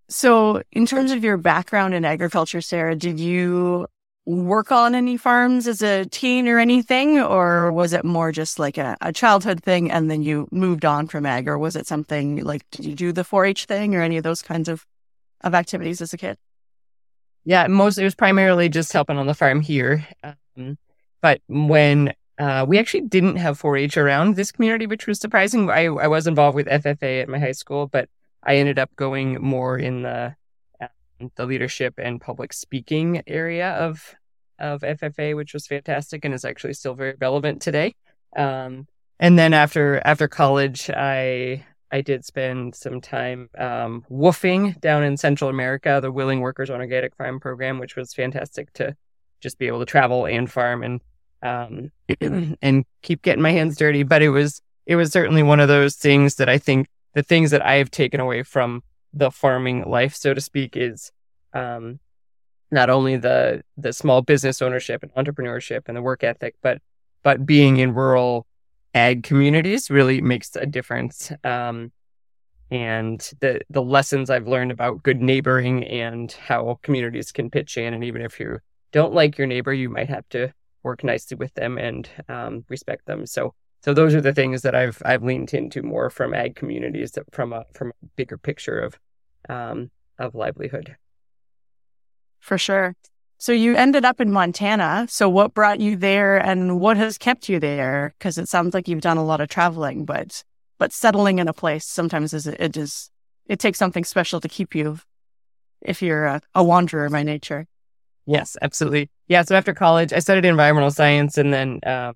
so 0.09 0.63
in 0.71 0.87
terms 0.87 1.11
of 1.11 1.25
your 1.25 1.37
background 1.37 1.95
in 1.95 2.05
agriculture, 2.05 2.61
Sarah, 2.61 2.95
did 2.95 3.19
you 3.19 3.87
work 4.29 4.71
on 4.71 4.95
any 4.95 5.17
farms 5.17 5.67
as 5.67 5.81
a 5.81 6.05
teen 6.05 6.47
or 6.49 6.59
anything? 6.59 7.19
Or 7.19 7.73
was 7.73 7.95
it 7.95 8.05
more 8.05 8.31
just 8.31 8.59
like 8.59 8.77
a, 8.77 8.97
a 9.01 9.11
childhood 9.11 9.63
thing 9.63 9.91
and 9.91 10.11
then 10.11 10.23
you 10.23 10.47
moved 10.51 10.85
on 10.85 11.09
from 11.09 11.25
ag? 11.25 11.49
Or 11.49 11.59
was 11.59 11.77
it 11.77 11.87
something 11.87 12.45
like, 12.45 12.63
did 12.71 12.85
you 12.85 12.95
do 12.95 13.13
the 13.13 13.25
4 13.25 13.47
H 13.47 13.65
thing 13.65 13.95
or 13.95 14.03
any 14.03 14.19
of 14.19 14.25
those 14.25 14.43
kinds 14.43 14.69
of, 14.69 14.87
of 15.41 15.55
activities 15.55 16.03
as 16.03 16.13
a 16.13 16.19
kid? 16.19 16.37
Yeah, 17.45 17.67
most 17.69 17.97
it 17.97 18.05
was 18.05 18.15
primarily 18.15 18.69
just 18.69 18.93
helping 18.93 19.17
on 19.17 19.27
the 19.27 19.35
farm 19.35 19.63
here. 19.63 20.07
Um, 20.23 20.77
but 21.23 21.41
when 21.49 22.13
uh, 22.39 22.67
we 22.69 22.79
actually 22.79 23.01
didn't 23.01 23.37
have 23.37 23.61
4-H 23.61 23.97
around 23.97 24.37
this 24.37 24.53
community, 24.53 24.87
which 24.87 25.07
was 25.07 25.19
surprising. 25.19 25.71
I, 25.71 25.87
I 25.87 26.07
was 26.07 26.27
involved 26.27 26.55
with 26.55 26.67
FFA 26.67 27.23
at 27.23 27.29
my 27.29 27.39
high 27.39 27.53
school, 27.53 27.87
but 27.87 28.09
I 28.45 28.57
ended 28.57 28.79
up 28.79 28.95
going 28.95 29.43
more 29.43 29.79
in 29.79 30.03
the 30.03 30.37
the 31.37 31.47
leadership 31.47 31.95
and 31.99 32.21
public 32.21 32.53
speaking 32.53 33.23
area 33.27 33.73
of 33.73 34.15
of 34.59 34.81
FFA, 34.81 35.37
which 35.37 35.55
was 35.55 35.67
fantastic 35.67 36.25
and 36.25 36.35
is 36.35 36.45
actually 36.45 36.75
still 36.75 36.95
very 36.95 37.15
relevant 37.21 37.63
today. 37.63 37.95
Um, 38.37 38.87
and 39.21 39.39
then 39.39 39.55
after 39.55 40.01
after 40.05 40.29
college, 40.29 40.91
I 40.91 41.65
I 41.91 42.03
did 42.03 42.25
spend 42.25 42.75
some 42.75 43.01
time 43.01 43.49
um, 43.57 44.05
woofing 44.11 44.81
down 44.81 45.05
in 45.05 45.17
Central 45.17 45.51
America, 45.51 45.99
the 46.03 46.13
Willing 46.13 46.41
Workers 46.41 46.71
on 46.71 46.81
Organic 46.81 47.17
Farm 47.17 47.41
program, 47.41 47.79
which 47.79 47.97
was 47.97 48.13
fantastic 48.13 48.73
to 48.75 48.95
just 49.41 49.59
be 49.59 49.67
able 49.67 49.81
to 49.81 49.87
travel 49.87 50.27
and 50.27 50.51
farm 50.51 50.83
and 50.83 51.01
um, 51.43 51.91
and 52.63 52.85
keep 53.03 53.23
getting 53.23 53.43
my 53.43 53.53
hands 53.53 53.77
dirty. 53.77 54.03
But 54.03 54.23
it 54.23 54.31
was 54.31 54.61
it 54.87 54.97
was 54.97 55.13
certainly 55.13 55.43
one 55.43 55.61
of 55.61 55.69
those 55.69 55.97
things 55.97 56.37
that 56.37 56.49
I 56.49 56.59
think 56.59 56.89
the 57.15 57.23
things 57.23 57.51
that 57.51 57.65
I 57.65 57.75
have 57.75 57.91
taken 57.91 58.21
away 58.21 58.43
from 58.43 58.83
the 59.13 59.31
farming 59.31 59.89
life, 59.89 60.15
so 60.15 60.35
to 60.35 60.41
speak, 60.41 60.77
is 60.77 61.11
um, 61.53 61.99
not 62.71 62.91
only 62.91 63.17
the 63.17 63.63
the 63.77 63.93
small 63.93 64.23
business 64.23 64.61
ownership 64.63 65.03
and 65.03 65.13
entrepreneurship 65.15 65.83
and 65.87 65.97
the 65.97 66.03
work 66.03 66.25
ethic, 66.25 66.55
but 66.63 66.81
but 67.23 67.47
being 67.47 67.79
in 67.79 67.95
rural 67.95 68.47
ag 68.95 69.23
communities 69.23 69.91
really 69.91 70.21
makes 70.21 70.55
a 70.57 70.67
difference. 70.67 71.33
Um, 71.45 71.93
and 72.71 73.19
the 73.41 73.61
the 73.71 73.83
lessons 73.83 74.29
I've 74.29 74.47
learned 74.47 74.71
about 74.71 75.03
good 75.03 75.21
neighboring 75.23 75.85
and 75.85 76.31
how 76.33 76.79
communities 76.83 77.33
can 77.33 77.51
pitch 77.51 77.79
in, 77.79 77.95
and 77.95 78.05
even 78.05 78.23
if 78.23 78.39
you 78.39 78.59
don't 78.93 79.15
like 79.15 79.39
your 79.39 79.47
neighbor, 79.47 79.73
you 79.73 79.89
might 79.89 80.09
have 80.09 80.29
to 80.31 80.53
work 80.83 81.03
nicely 81.03 81.37
with 81.37 81.53
them 81.55 81.79
and 81.79 82.09
um, 82.29 82.65
respect 82.69 83.07
them. 83.07 83.27
So 83.27 83.55
so 83.81 83.95
those 83.95 84.15
are 84.15 84.21
the 84.21 84.35
things 84.35 84.63
that 84.63 84.75
I've 84.75 85.01
I've 85.05 85.23
leaned 85.23 85.55
into 85.55 85.83
more 85.83 86.11
from 86.11 86.35
ag 86.35 86.57
communities 86.57 87.13
that- 87.13 87.33
from 87.33 87.53
a 87.53 87.65
from 87.75 87.89
a 87.91 88.07
bigger 88.17 88.37
picture 88.39 88.81
of 88.81 88.99
um, 89.49 89.91
of 90.19 90.35
livelihood. 90.35 90.97
For 92.41 92.59
sure. 92.59 92.95
So 93.39 93.53
you 93.53 93.77
ended 93.77 94.05
up 94.05 94.21
in 94.21 94.33
Montana. 94.33 95.07
So 95.09 95.29
what 95.29 95.55
brought 95.55 95.79
you 95.79 95.97
there 95.97 96.39
and 96.39 96.81
what 96.81 96.97
has 96.97 97.19
kept 97.19 97.49
you 97.49 97.61
there? 97.61 98.15
Because 98.19 98.37
it 98.37 98.49
sounds 98.49 98.75
like 98.75 98.89
you've 98.89 99.01
done 99.01 99.17
a 99.17 99.25
lot 99.25 99.41
of 99.41 99.49
traveling, 99.49 100.05
but 100.05 100.43
but 100.79 100.93
settling 100.93 101.39
in 101.39 101.49
a 101.49 101.53
place 101.53 101.85
sometimes 101.85 102.35
is 102.35 102.47
it 102.47 102.77
is 102.77 103.11
it 103.47 103.61
takes 103.61 103.79
something 103.79 104.05
special 104.05 104.41
to 104.41 104.49
keep 104.49 104.75
you 104.75 104.99
if 105.81 106.03
you're 106.03 106.27
a, 106.27 106.41
a 106.55 106.65
wanderer 106.65 107.09
by 107.09 107.23
nature. 107.23 107.67
Yes, 108.27 108.57
absolutely. 108.61 109.09
Yeah. 109.29 109.43
So 109.43 109.55
after 109.55 109.73
college, 109.73 110.13
I 110.13 110.19
studied 110.19 110.45
environmental 110.45 110.91
science 110.91 111.39
and 111.39 111.53
then 111.53 111.81
uh, 111.87 112.13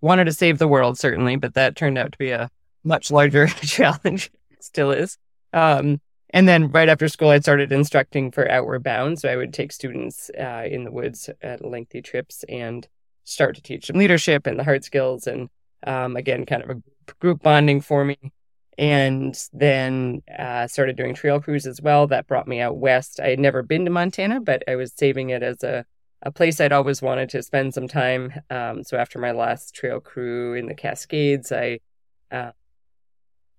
wanted 0.00 0.24
to 0.24 0.32
save 0.32 0.58
the 0.58 0.68
world, 0.68 0.98
certainly, 0.98 1.36
but 1.36 1.54
that 1.54 1.76
turned 1.76 1.98
out 1.98 2.12
to 2.12 2.18
be 2.18 2.30
a 2.30 2.50
much 2.84 3.10
larger 3.10 3.46
challenge. 3.62 4.30
Still 4.60 4.90
is. 4.90 5.18
Um, 5.52 6.00
and 6.30 6.46
then 6.46 6.70
right 6.70 6.88
after 6.88 7.08
school, 7.08 7.30
I 7.30 7.40
started 7.40 7.72
instructing 7.72 8.30
for 8.30 8.50
Outward 8.50 8.82
Bound. 8.82 9.18
So 9.18 9.28
I 9.28 9.36
would 9.36 9.54
take 9.54 9.72
students 9.72 10.30
uh, 10.38 10.64
in 10.70 10.84
the 10.84 10.92
woods 10.92 11.30
at 11.42 11.64
lengthy 11.64 12.02
trips 12.02 12.44
and 12.48 12.86
start 13.24 13.56
to 13.56 13.62
teach 13.62 13.86
them 13.86 13.96
leadership 13.96 14.46
and 14.46 14.58
the 14.58 14.64
hard 14.64 14.84
skills. 14.84 15.26
And 15.26 15.48
um, 15.86 16.16
again, 16.16 16.44
kind 16.44 16.62
of 16.62 16.70
a 16.70 16.82
group 17.20 17.42
bonding 17.42 17.80
for 17.80 18.04
me. 18.04 18.18
And 18.76 19.36
then 19.52 20.22
uh, 20.38 20.68
started 20.68 20.96
doing 20.96 21.14
trail 21.14 21.40
crews 21.40 21.66
as 21.66 21.80
well. 21.80 22.06
That 22.06 22.28
brought 22.28 22.46
me 22.46 22.60
out 22.60 22.76
west. 22.76 23.18
I 23.20 23.28
had 23.28 23.40
never 23.40 23.62
been 23.62 23.84
to 23.86 23.90
Montana, 23.90 24.40
but 24.40 24.62
I 24.68 24.76
was 24.76 24.92
saving 24.94 25.30
it 25.30 25.42
as 25.42 25.64
a, 25.64 25.84
a 26.22 26.30
place 26.30 26.60
I'd 26.60 26.72
always 26.72 27.00
wanted 27.00 27.28
to 27.30 27.42
spend 27.42 27.74
some 27.74 27.88
time. 27.88 28.32
Um, 28.50 28.82
so 28.82 28.96
after 28.96 29.18
my 29.18 29.32
last 29.32 29.74
trail 29.74 30.00
crew 30.00 30.54
in 30.54 30.66
the 30.66 30.74
Cascades, 30.74 31.52
I 31.52 31.80
uh, 32.30 32.52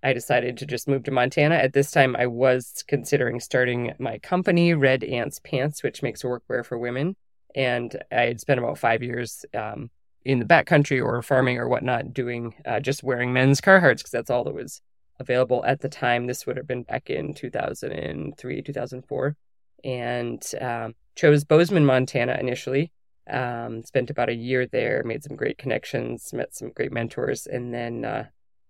I 0.02 0.12
decided 0.12 0.56
to 0.58 0.66
just 0.66 0.88
move 0.88 1.02
to 1.04 1.10
Montana. 1.10 1.56
At 1.56 1.74
this 1.74 1.90
time, 1.90 2.16
I 2.16 2.26
was 2.26 2.82
considering 2.88 3.38
starting 3.38 3.92
my 3.98 4.18
company, 4.18 4.72
Red 4.72 5.04
Ants 5.04 5.40
Pants, 5.44 5.82
which 5.82 6.02
makes 6.02 6.22
workwear 6.22 6.64
for 6.64 6.78
women. 6.78 7.16
And 7.54 8.02
I 8.10 8.22
had 8.22 8.40
spent 8.40 8.60
about 8.60 8.78
five 8.78 9.02
years 9.02 9.44
um, 9.52 9.90
in 10.24 10.38
the 10.38 10.46
backcountry 10.46 11.04
or 11.04 11.20
farming 11.22 11.58
or 11.58 11.68
whatnot, 11.68 12.14
doing 12.14 12.54
uh, 12.64 12.80
just 12.80 13.02
wearing 13.02 13.32
men's 13.32 13.60
Carhartts 13.60 13.98
because 13.98 14.10
that's 14.10 14.30
all 14.30 14.44
that 14.44 14.54
was 14.54 14.80
available 15.18 15.62
at 15.66 15.80
the 15.80 15.88
time. 15.88 16.26
This 16.26 16.46
would 16.46 16.56
have 16.56 16.66
been 16.66 16.84
back 16.84 17.10
in 17.10 17.34
2003, 17.34 18.62
2004. 18.62 19.36
And 19.84 20.44
um, 20.60 20.94
chose 21.16 21.44
Bozeman, 21.44 21.84
Montana 21.84 22.36
initially. 22.40 22.92
Um, 23.28 23.84
spent 23.84 24.10
about 24.10 24.28
a 24.28 24.34
year 24.34 24.66
there, 24.66 25.02
made 25.04 25.22
some 25.22 25.36
great 25.36 25.56
connections, 25.56 26.32
met 26.32 26.54
some 26.54 26.70
great 26.70 26.92
mentors, 26.92 27.46
and 27.46 27.72
then 27.72 28.04
uh, 28.04 28.26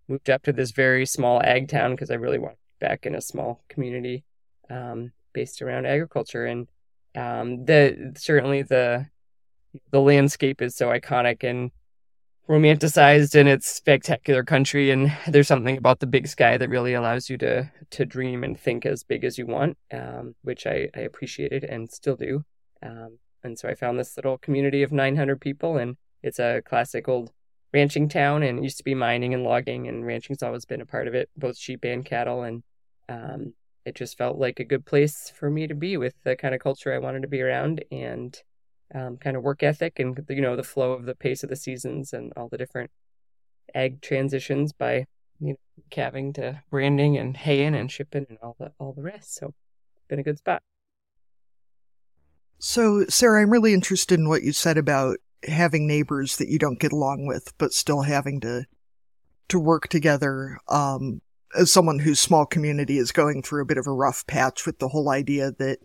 moved 0.08 0.28
up 0.28 0.42
to 0.42 0.52
this 0.52 0.72
very 0.72 1.06
small 1.06 1.40
ag 1.42 1.68
town 1.68 1.92
because 1.92 2.10
I 2.10 2.14
really 2.14 2.38
want 2.38 2.56
back 2.78 3.06
in 3.06 3.14
a 3.14 3.20
small 3.20 3.62
community 3.68 4.24
um, 4.68 5.12
based 5.32 5.62
around 5.62 5.86
agriculture. 5.86 6.44
And 6.46 6.68
um, 7.14 7.64
the 7.64 8.12
certainly 8.16 8.62
the 8.62 9.06
the 9.92 10.00
landscape 10.00 10.60
is 10.60 10.74
so 10.74 10.88
iconic 10.88 11.48
and 11.48 11.70
romanticized 12.50 13.36
in 13.36 13.46
its 13.46 13.68
spectacular 13.68 14.42
country 14.42 14.90
and 14.90 15.16
there's 15.28 15.46
something 15.46 15.76
about 15.76 16.00
the 16.00 16.06
big 16.06 16.26
sky 16.26 16.56
that 16.56 16.68
really 16.68 16.94
allows 16.94 17.30
you 17.30 17.38
to 17.38 17.70
to 17.90 18.04
dream 18.04 18.42
and 18.42 18.58
think 18.58 18.84
as 18.84 19.04
big 19.04 19.22
as 19.22 19.38
you 19.38 19.46
want 19.46 19.78
um, 19.92 20.34
which 20.42 20.66
I, 20.66 20.88
I 20.96 21.00
appreciated 21.00 21.62
and 21.62 21.88
still 21.88 22.16
do. 22.16 22.44
Um, 22.82 23.18
and 23.44 23.56
so 23.56 23.68
i 23.68 23.74
found 23.74 23.98
this 23.98 24.16
little 24.16 24.36
community 24.38 24.82
of 24.82 24.90
900 24.90 25.40
people 25.40 25.76
and 25.76 25.96
it's 26.24 26.40
a 26.40 26.60
classic 26.62 27.08
old 27.08 27.30
ranching 27.72 28.08
town 28.08 28.42
and 28.42 28.64
used 28.64 28.78
to 28.78 28.84
be 28.84 28.96
mining 28.96 29.32
and 29.32 29.44
logging 29.44 29.86
and 29.86 30.04
ranching's 30.04 30.42
always 30.42 30.64
been 30.64 30.80
a 30.80 30.86
part 30.86 31.06
of 31.06 31.14
it 31.14 31.30
both 31.36 31.56
sheep 31.56 31.84
and 31.84 32.04
cattle 32.04 32.42
and 32.42 32.64
um, 33.08 33.54
it 33.84 33.94
just 33.94 34.18
felt 34.18 34.38
like 34.38 34.58
a 34.58 34.64
good 34.64 34.84
place 34.84 35.32
for 35.36 35.48
me 35.50 35.68
to 35.68 35.74
be 35.74 35.96
with 35.96 36.14
the 36.24 36.34
kind 36.34 36.52
of 36.54 36.60
culture 36.60 36.92
i 36.92 36.98
wanted 36.98 37.22
to 37.22 37.28
be 37.28 37.40
around 37.40 37.84
and 37.92 38.42
um, 38.94 39.16
kind 39.16 39.36
of 39.36 39.42
work 39.42 39.62
ethic 39.62 39.98
and 39.98 40.18
you 40.28 40.40
know 40.40 40.56
the 40.56 40.62
flow 40.62 40.92
of 40.92 41.04
the 41.04 41.14
pace 41.14 41.42
of 41.42 41.50
the 41.50 41.56
seasons 41.56 42.12
and 42.12 42.32
all 42.36 42.48
the 42.48 42.58
different 42.58 42.90
ag 43.74 44.00
transitions 44.00 44.72
by 44.72 45.06
you 45.40 45.50
know 45.50 45.56
calving 45.90 46.32
to 46.32 46.60
branding 46.70 47.16
and 47.16 47.36
haying 47.36 47.74
and 47.74 47.90
shipping 47.90 48.26
and 48.28 48.38
all 48.42 48.56
the 48.58 48.72
all 48.78 48.92
the 48.92 49.02
rest 49.02 49.34
so 49.34 49.54
been 50.08 50.18
a 50.18 50.24
good 50.24 50.38
spot 50.38 50.62
so 52.58 53.04
sarah 53.08 53.42
i'm 53.42 53.50
really 53.50 53.72
interested 53.72 54.18
in 54.18 54.28
what 54.28 54.42
you 54.42 54.52
said 54.52 54.76
about 54.76 55.18
having 55.44 55.86
neighbors 55.86 56.36
that 56.36 56.48
you 56.48 56.58
don't 56.58 56.80
get 56.80 56.92
along 56.92 57.26
with, 57.26 57.56
but 57.58 57.72
still 57.72 58.02
having 58.02 58.40
to 58.40 58.64
to 59.48 59.58
work 59.58 59.88
together. 59.88 60.58
Um, 60.68 61.20
as 61.58 61.72
someone 61.72 61.98
whose 61.98 62.20
small 62.20 62.46
community 62.46 62.98
is 62.98 63.10
going 63.10 63.42
through 63.42 63.62
a 63.62 63.66
bit 63.66 63.78
of 63.78 63.86
a 63.86 63.92
rough 63.92 64.24
patch 64.28 64.66
with 64.66 64.78
the 64.78 64.88
whole 64.88 65.10
idea 65.10 65.50
that 65.58 65.78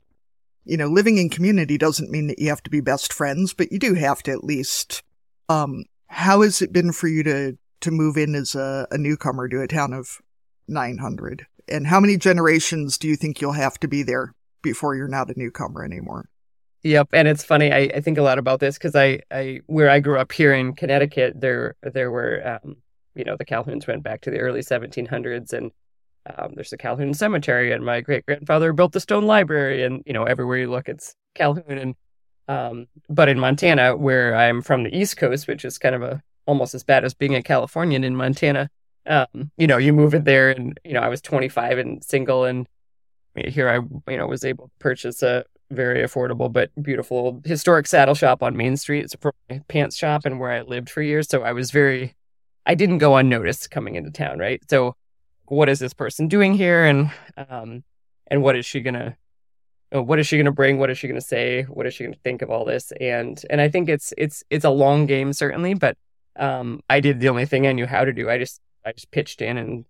you 0.65 0.77
know 0.77 0.87
living 0.87 1.17
in 1.17 1.29
community 1.29 1.77
doesn't 1.77 2.11
mean 2.11 2.27
that 2.27 2.39
you 2.39 2.49
have 2.49 2.63
to 2.63 2.69
be 2.69 2.81
best 2.81 3.13
friends, 3.13 3.53
but 3.53 3.71
you 3.71 3.79
do 3.79 3.93
have 3.93 4.21
to 4.23 4.31
at 4.31 4.43
least. 4.43 5.03
Um, 5.47 5.85
how 6.07 6.41
has 6.41 6.61
it 6.61 6.73
been 6.73 6.91
for 6.91 7.07
you 7.07 7.23
to 7.23 7.57
to 7.81 7.91
move 7.91 8.17
in 8.17 8.35
as 8.35 8.55
a, 8.55 8.87
a 8.91 8.97
newcomer 8.97 9.47
to 9.47 9.61
a 9.61 9.67
town 9.67 9.93
of 9.93 10.21
900? 10.67 11.45
And 11.67 11.87
how 11.87 11.99
many 11.99 12.17
generations 12.17 12.97
do 12.97 13.07
you 13.07 13.15
think 13.15 13.41
you'll 13.41 13.53
have 13.53 13.79
to 13.79 13.87
be 13.87 14.03
there 14.03 14.33
before 14.61 14.95
you're 14.95 15.07
not 15.07 15.29
a 15.29 15.37
newcomer 15.37 15.83
anymore? 15.83 16.29
Yep, 16.83 17.09
and 17.13 17.27
it's 17.27 17.43
funny. 17.43 17.71
I, 17.71 17.89
I 17.95 18.01
think 18.01 18.19
a 18.19 18.21
lot 18.21 18.37
about 18.37 18.59
this 18.59 18.77
because 18.77 18.95
I, 18.95 19.21
I 19.31 19.61
where 19.65 19.89
I 19.89 19.99
grew 19.99 20.19
up 20.19 20.31
here 20.31 20.53
in 20.53 20.73
Connecticut, 20.73 21.33
there 21.41 21.75
there 21.81 22.11
were 22.11 22.59
um, 22.63 22.77
you 23.15 23.23
know 23.23 23.35
the 23.35 23.45
Calhouns 23.45 23.87
went 23.87 24.03
back 24.03 24.21
to 24.21 24.29
the 24.29 24.39
early 24.39 24.61
1700s, 24.61 25.51
and 25.51 25.71
um, 26.37 26.53
there's 26.55 26.69
the 26.69 26.77
Calhoun 26.77 27.13
Cemetery, 27.13 27.71
and 27.71 27.85
my 27.85 28.01
great 28.01 28.25
grandfather 28.25 28.73
built 28.73 28.93
the 28.93 28.99
Stone 28.99 29.25
Library, 29.25 29.83
and 29.83 30.01
you 30.05 30.13
know 30.13 30.23
everywhere 30.23 30.57
you 30.57 30.69
look, 30.69 30.89
it's 30.89 31.15
Calhoun. 31.35 31.63
And 31.67 31.95
um, 32.47 32.87
but 33.09 33.29
in 33.29 33.39
Montana, 33.39 33.95
where 33.95 34.35
I'm 34.35 34.61
from 34.61 34.83
the 34.83 34.95
East 34.95 35.17
Coast, 35.17 35.47
which 35.47 35.65
is 35.65 35.77
kind 35.77 35.95
of 35.95 36.01
a 36.01 36.21
almost 36.45 36.73
as 36.73 36.83
bad 36.83 37.03
as 37.05 37.13
being 37.13 37.35
a 37.35 37.43
Californian 37.43 38.03
in 38.03 38.15
Montana, 38.15 38.69
um, 39.07 39.51
you 39.57 39.67
know, 39.67 39.77
you 39.77 39.93
move 39.93 40.13
it 40.13 40.25
there, 40.25 40.49
and 40.49 40.79
you 40.83 40.93
know 40.93 41.01
I 41.01 41.09
was 41.09 41.21
25 41.21 41.77
and 41.77 42.03
single, 42.03 42.43
and 42.45 42.67
here 43.35 43.69
I 43.69 44.11
you 44.11 44.17
know 44.17 44.27
was 44.27 44.43
able 44.43 44.65
to 44.65 44.71
purchase 44.79 45.21
a 45.21 45.45
very 45.71 46.03
affordable 46.03 46.51
but 46.51 46.69
beautiful 46.81 47.41
historic 47.43 47.87
saddle 47.87 48.15
shop 48.15 48.41
on 48.43 48.57
Main 48.57 48.77
Street. 48.77 49.05
It's 49.05 49.15
a 49.49 49.59
pants 49.67 49.95
shop 49.95 50.25
and 50.25 50.39
where 50.39 50.51
I 50.51 50.61
lived 50.61 50.89
for 50.89 51.01
years. 51.01 51.27
So 51.27 51.41
I 51.43 51.53
was 51.53 51.71
very, 51.71 52.15
I 52.65 52.75
didn't 52.75 52.99
go 52.99 53.15
unnoticed 53.15 53.71
coming 53.71 53.95
into 53.95 54.11
town, 54.11 54.37
right? 54.39 54.61
So 54.69 54.95
what 55.47 55.69
is 55.69 55.79
this 55.79 55.93
person 55.93 56.27
doing 56.27 56.53
here, 56.53 56.85
and 56.85 57.11
um, 57.49 57.83
and 58.27 58.41
what 58.41 58.55
is 58.55 58.65
she 58.65 58.81
gonna, 58.81 59.17
uh, 59.95 60.03
what 60.03 60.19
is 60.19 60.27
she 60.27 60.37
gonna 60.37 60.51
bring? 60.51 60.79
What 60.79 60.89
is 60.89 60.97
she 60.97 61.07
gonna 61.07 61.21
say? 61.21 61.63
What 61.63 61.85
is 61.85 61.93
she 61.93 62.03
gonna 62.03 62.15
think 62.23 62.41
of 62.41 62.49
all 62.49 62.65
this? 62.65 62.91
And 62.99 63.41
and 63.49 63.61
I 63.61 63.69
think 63.69 63.89
it's 63.89 64.13
it's 64.17 64.43
it's 64.49 64.65
a 64.65 64.69
long 64.69 65.05
game 65.05 65.33
certainly, 65.33 65.73
but 65.73 65.97
um, 66.37 66.81
I 66.89 66.99
did 66.99 67.19
the 67.19 67.29
only 67.29 67.45
thing 67.45 67.67
I 67.67 67.71
knew 67.71 67.85
how 67.85 68.05
to 68.05 68.13
do. 68.13 68.29
I 68.29 68.37
just 68.37 68.59
I 68.85 68.91
just 68.91 69.11
pitched 69.11 69.41
in 69.41 69.57
and 69.57 69.85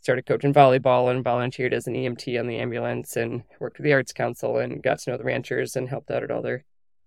started 0.00 0.24
coaching 0.24 0.54
volleyball 0.54 1.10
and 1.10 1.24
volunteered 1.24 1.74
as 1.74 1.88
an 1.88 1.94
EMT 1.94 2.38
on 2.38 2.46
the 2.46 2.58
ambulance 2.58 3.16
and 3.16 3.42
worked 3.58 3.78
with 3.78 3.84
the 3.84 3.92
Arts 3.92 4.12
Council 4.12 4.58
and 4.58 4.80
got 4.80 5.00
to 5.00 5.10
know 5.10 5.16
the 5.16 5.24
ranchers 5.24 5.74
and 5.74 5.88
helped 5.88 6.12
out 6.12 6.22
at 6.22 6.30
all 6.30 6.42
their 6.42 6.64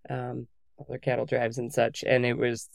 um, 0.09 0.47
all 0.77 0.85
their 0.89 0.99
cattle 0.99 1.25
drives 1.25 1.57
and 1.57 1.71
such. 1.71 2.03
And 2.03 2.25
it 2.25 2.37
was, 2.37 2.69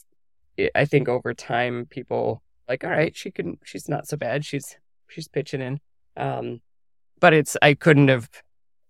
I 0.75 0.85
think, 0.85 1.09
over 1.09 1.35
time, 1.35 1.87
people 1.91 2.43
like, 2.69 2.85
all 2.85 2.91
right, 2.91 3.15
she 3.17 3.31
can, 3.31 3.59
she's 3.65 3.89
not 3.89 4.07
so 4.07 4.17
bad. 4.17 4.45
She's 4.45 4.77
she's 5.15 5.29
pitching 5.29 5.61
in. 5.61 5.81
Um, 6.17 6.61
but 7.21 7.33
it's 7.33 7.57
I 7.63 7.75
couldn't 7.75 8.09
have. 8.09 8.29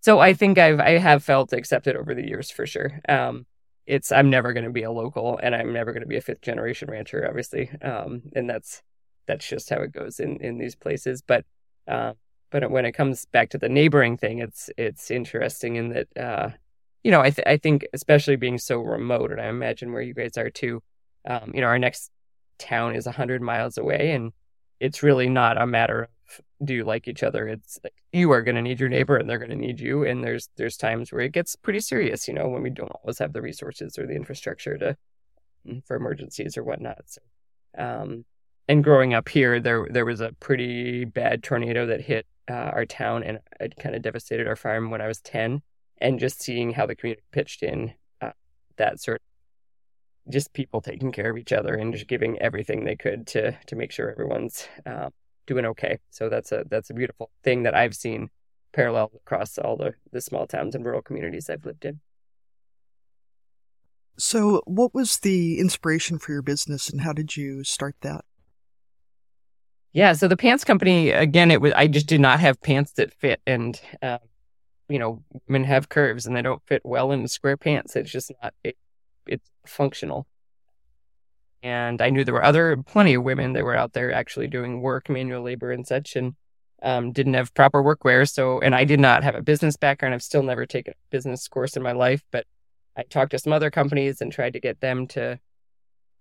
So 0.00 0.18
I 0.18 0.34
think 0.34 0.58
I've 0.58 0.80
I 0.80 0.98
have 0.98 1.22
felt 1.22 1.52
accepted 1.52 1.96
over 1.96 2.14
the 2.14 2.26
years 2.26 2.50
for 2.50 2.66
sure. 2.66 3.00
Um, 3.08 3.46
it's 3.86 4.10
I'm 4.10 4.30
never 4.30 4.52
going 4.52 4.64
to 4.64 4.70
be 4.70 4.82
a 4.82 4.90
local, 4.90 5.38
and 5.42 5.54
I'm 5.54 5.72
never 5.72 5.92
going 5.92 6.02
to 6.02 6.08
be 6.08 6.16
a 6.16 6.22
fifth 6.22 6.40
generation 6.40 6.90
rancher, 6.90 7.26
obviously. 7.28 7.70
Um, 7.82 8.22
and 8.34 8.48
that's 8.48 8.82
that's 9.26 9.46
just 9.46 9.70
how 9.70 9.80
it 9.82 9.92
goes 9.92 10.20
in 10.20 10.38
in 10.38 10.58
these 10.58 10.74
places. 10.74 11.22
But 11.22 11.44
uh, 11.86 12.14
but 12.50 12.70
when 12.70 12.86
it 12.86 12.92
comes 12.92 13.26
back 13.26 13.50
to 13.50 13.58
the 13.58 13.68
neighboring 13.68 14.16
thing, 14.16 14.38
it's 14.38 14.70
it's 14.76 15.10
interesting 15.10 15.76
in 15.76 15.88
that 15.90 16.08
uh, 16.16 16.50
you 17.02 17.10
know 17.10 17.20
I 17.20 17.30
th- 17.30 17.46
I 17.46 17.56
think 17.58 17.86
especially 17.92 18.36
being 18.36 18.58
so 18.58 18.80
remote, 18.80 19.32
and 19.32 19.40
I 19.40 19.48
imagine 19.48 19.92
where 19.92 20.02
you 20.02 20.14
guys 20.14 20.36
are 20.38 20.50
too. 20.50 20.82
Um, 21.26 21.52
you 21.54 21.60
know, 21.60 21.68
our 21.68 21.78
next 21.78 22.10
town 22.58 22.94
is 22.94 23.06
hundred 23.06 23.42
miles 23.42 23.78
away, 23.78 24.12
and 24.12 24.32
it's 24.80 25.02
really 25.02 25.28
not 25.28 25.60
a 25.60 25.66
matter 25.66 26.02
of 26.02 26.08
do 26.64 26.74
you 26.74 26.84
like 26.84 27.08
each 27.08 27.22
other. 27.22 27.48
It's 27.48 27.78
like 27.82 27.94
you 28.12 28.30
are 28.32 28.42
going 28.42 28.56
to 28.56 28.62
need 28.62 28.80
your 28.80 28.88
neighbor, 28.88 29.16
and 29.16 29.28
they're 29.28 29.38
going 29.38 29.50
to 29.50 29.56
need 29.56 29.80
you. 29.80 30.04
And 30.04 30.22
there's 30.22 30.48
there's 30.56 30.76
times 30.76 31.12
where 31.12 31.22
it 31.22 31.32
gets 31.32 31.56
pretty 31.56 31.80
serious. 31.80 32.28
You 32.28 32.34
know, 32.34 32.48
when 32.48 32.62
we 32.62 32.70
don't 32.70 32.90
always 32.90 33.18
have 33.18 33.32
the 33.32 33.42
resources 33.42 33.98
or 33.98 34.06
the 34.06 34.14
infrastructure 34.14 34.76
to 34.78 34.96
mm, 35.66 35.84
for 35.86 35.96
emergencies 35.96 36.56
or 36.56 36.64
whatnot. 36.64 37.02
So, 37.06 37.20
um, 37.78 38.24
and 38.68 38.82
growing 38.82 39.14
up 39.14 39.28
here, 39.28 39.60
there 39.60 39.86
there 39.90 40.04
was 40.04 40.20
a 40.20 40.32
pretty 40.40 41.04
bad 41.04 41.42
tornado 41.42 41.86
that 41.86 42.00
hit 42.00 42.26
uh, 42.50 42.54
our 42.54 42.86
town, 42.86 43.22
and 43.22 43.38
it 43.60 43.74
kind 43.76 43.94
of 43.94 44.02
devastated 44.02 44.46
our 44.46 44.56
farm 44.56 44.90
when 44.90 45.00
I 45.00 45.08
was 45.08 45.20
ten. 45.20 45.62
And 45.98 46.18
just 46.18 46.42
seeing 46.42 46.72
how 46.72 46.86
the 46.86 46.96
community 46.96 47.22
pitched 47.30 47.62
in, 47.62 47.94
uh, 48.20 48.32
that 48.76 49.00
sort 49.00 49.20
of 49.20 50.32
just 50.32 50.52
people 50.52 50.80
taking 50.80 51.12
care 51.12 51.30
of 51.30 51.36
each 51.36 51.52
other 51.52 51.74
and 51.74 51.92
just 51.92 52.08
giving 52.08 52.38
everything 52.40 52.84
they 52.84 52.96
could 52.96 53.26
to 53.28 53.52
to 53.66 53.76
make 53.76 53.92
sure 53.92 54.10
everyone's 54.10 54.66
uh, 54.86 55.10
doing 55.46 55.64
okay. 55.66 55.98
So 56.10 56.28
that's 56.28 56.52
a 56.52 56.64
that's 56.68 56.90
a 56.90 56.94
beautiful 56.94 57.30
thing 57.42 57.62
that 57.64 57.74
I've 57.74 57.94
seen 57.94 58.30
parallel 58.72 59.12
across 59.14 59.58
all 59.58 59.76
the 59.76 59.94
the 60.12 60.20
small 60.20 60.46
towns 60.46 60.74
and 60.74 60.84
rural 60.84 61.02
communities 61.02 61.48
I've 61.48 61.64
lived 61.64 61.84
in. 61.84 62.00
So, 64.16 64.62
what 64.64 64.94
was 64.94 65.18
the 65.18 65.58
inspiration 65.58 66.18
for 66.18 66.30
your 66.30 66.42
business, 66.42 66.88
and 66.88 67.00
how 67.00 67.12
did 67.12 67.36
you 67.36 67.64
start 67.64 67.96
that? 68.02 68.24
yeah, 69.94 70.12
so 70.12 70.26
the 70.26 70.36
pants 70.36 70.64
company 70.64 71.10
again, 71.10 71.52
it 71.52 71.60
was 71.60 71.72
I 71.72 71.86
just 71.86 72.08
did 72.08 72.20
not 72.20 72.40
have 72.40 72.60
pants 72.60 72.92
that 72.94 73.14
fit, 73.14 73.40
and 73.46 73.80
um, 74.02 74.18
you 74.88 74.98
know, 74.98 75.22
women 75.48 75.62
have 75.64 75.88
curves 75.88 76.26
and 76.26 76.36
they 76.36 76.42
don't 76.42 76.60
fit 76.66 76.82
well 76.84 77.12
in 77.12 77.26
square 77.28 77.56
pants. 77.56 77.94
It's 77.94 78.10
just 78.10 78.32
not 78.42 78.54
it, 78.64 78.76
it's 79.26 79.48
functional. 79.66 80.26
And 81.64 82.02
I 82.02 82.10
knew 82.10 82.24
there 82.24 82.34
were 82.34 82.44
other 82.44 82.76
plenty 82.76 83.14
of 83.14 83.22
women 83.22 83.54
that 83.54 83.64
were 83.64 83.74
out 83.74 83.94
there 83.94 84.12
actually 84.12 84.48
doing 84.48 84.82
work, 84.82 85.08
manual 85.08 85.42
labor 85.42 85.72
and 85.72 85.86
such, 85.86 86.14
and 86.14 86.34
um, 86.82 87.10
didn't 87.10 87.32
have 87.32 87.54
proper 87.54 87.82
workwear. 87.82 88.30
So, 88.30 88.60
and 88.60 88.74
I 88.74 88.84
did 88.84 89.00
not 89.00 89.24
have 89.24 89.34
a 89.34 89.40
business 89.40 89.74
background. 89.74 90.14
I've 90.14 90.22
still 90.22 90.42
never 90.42 90.66
taken 90.66 90.92
a 90.92 91.10
business 91.10 91.48
course 91.48 91.74
in 91.74 91.82
my 91.82 91.92
life, 91.92 92.22
but 92.30 92.44
I 92.94 93.02
talked 93.04 93.30
to 93.30 93.38
some 93.38 93.54
other 93.54 93.70
companies 93.70 94.20
and 94.20 94.30
tried 94.30 94.52
to 94.52 94.60
get 94.60 94.80
them 94.80 95.06
to 95.08 95.40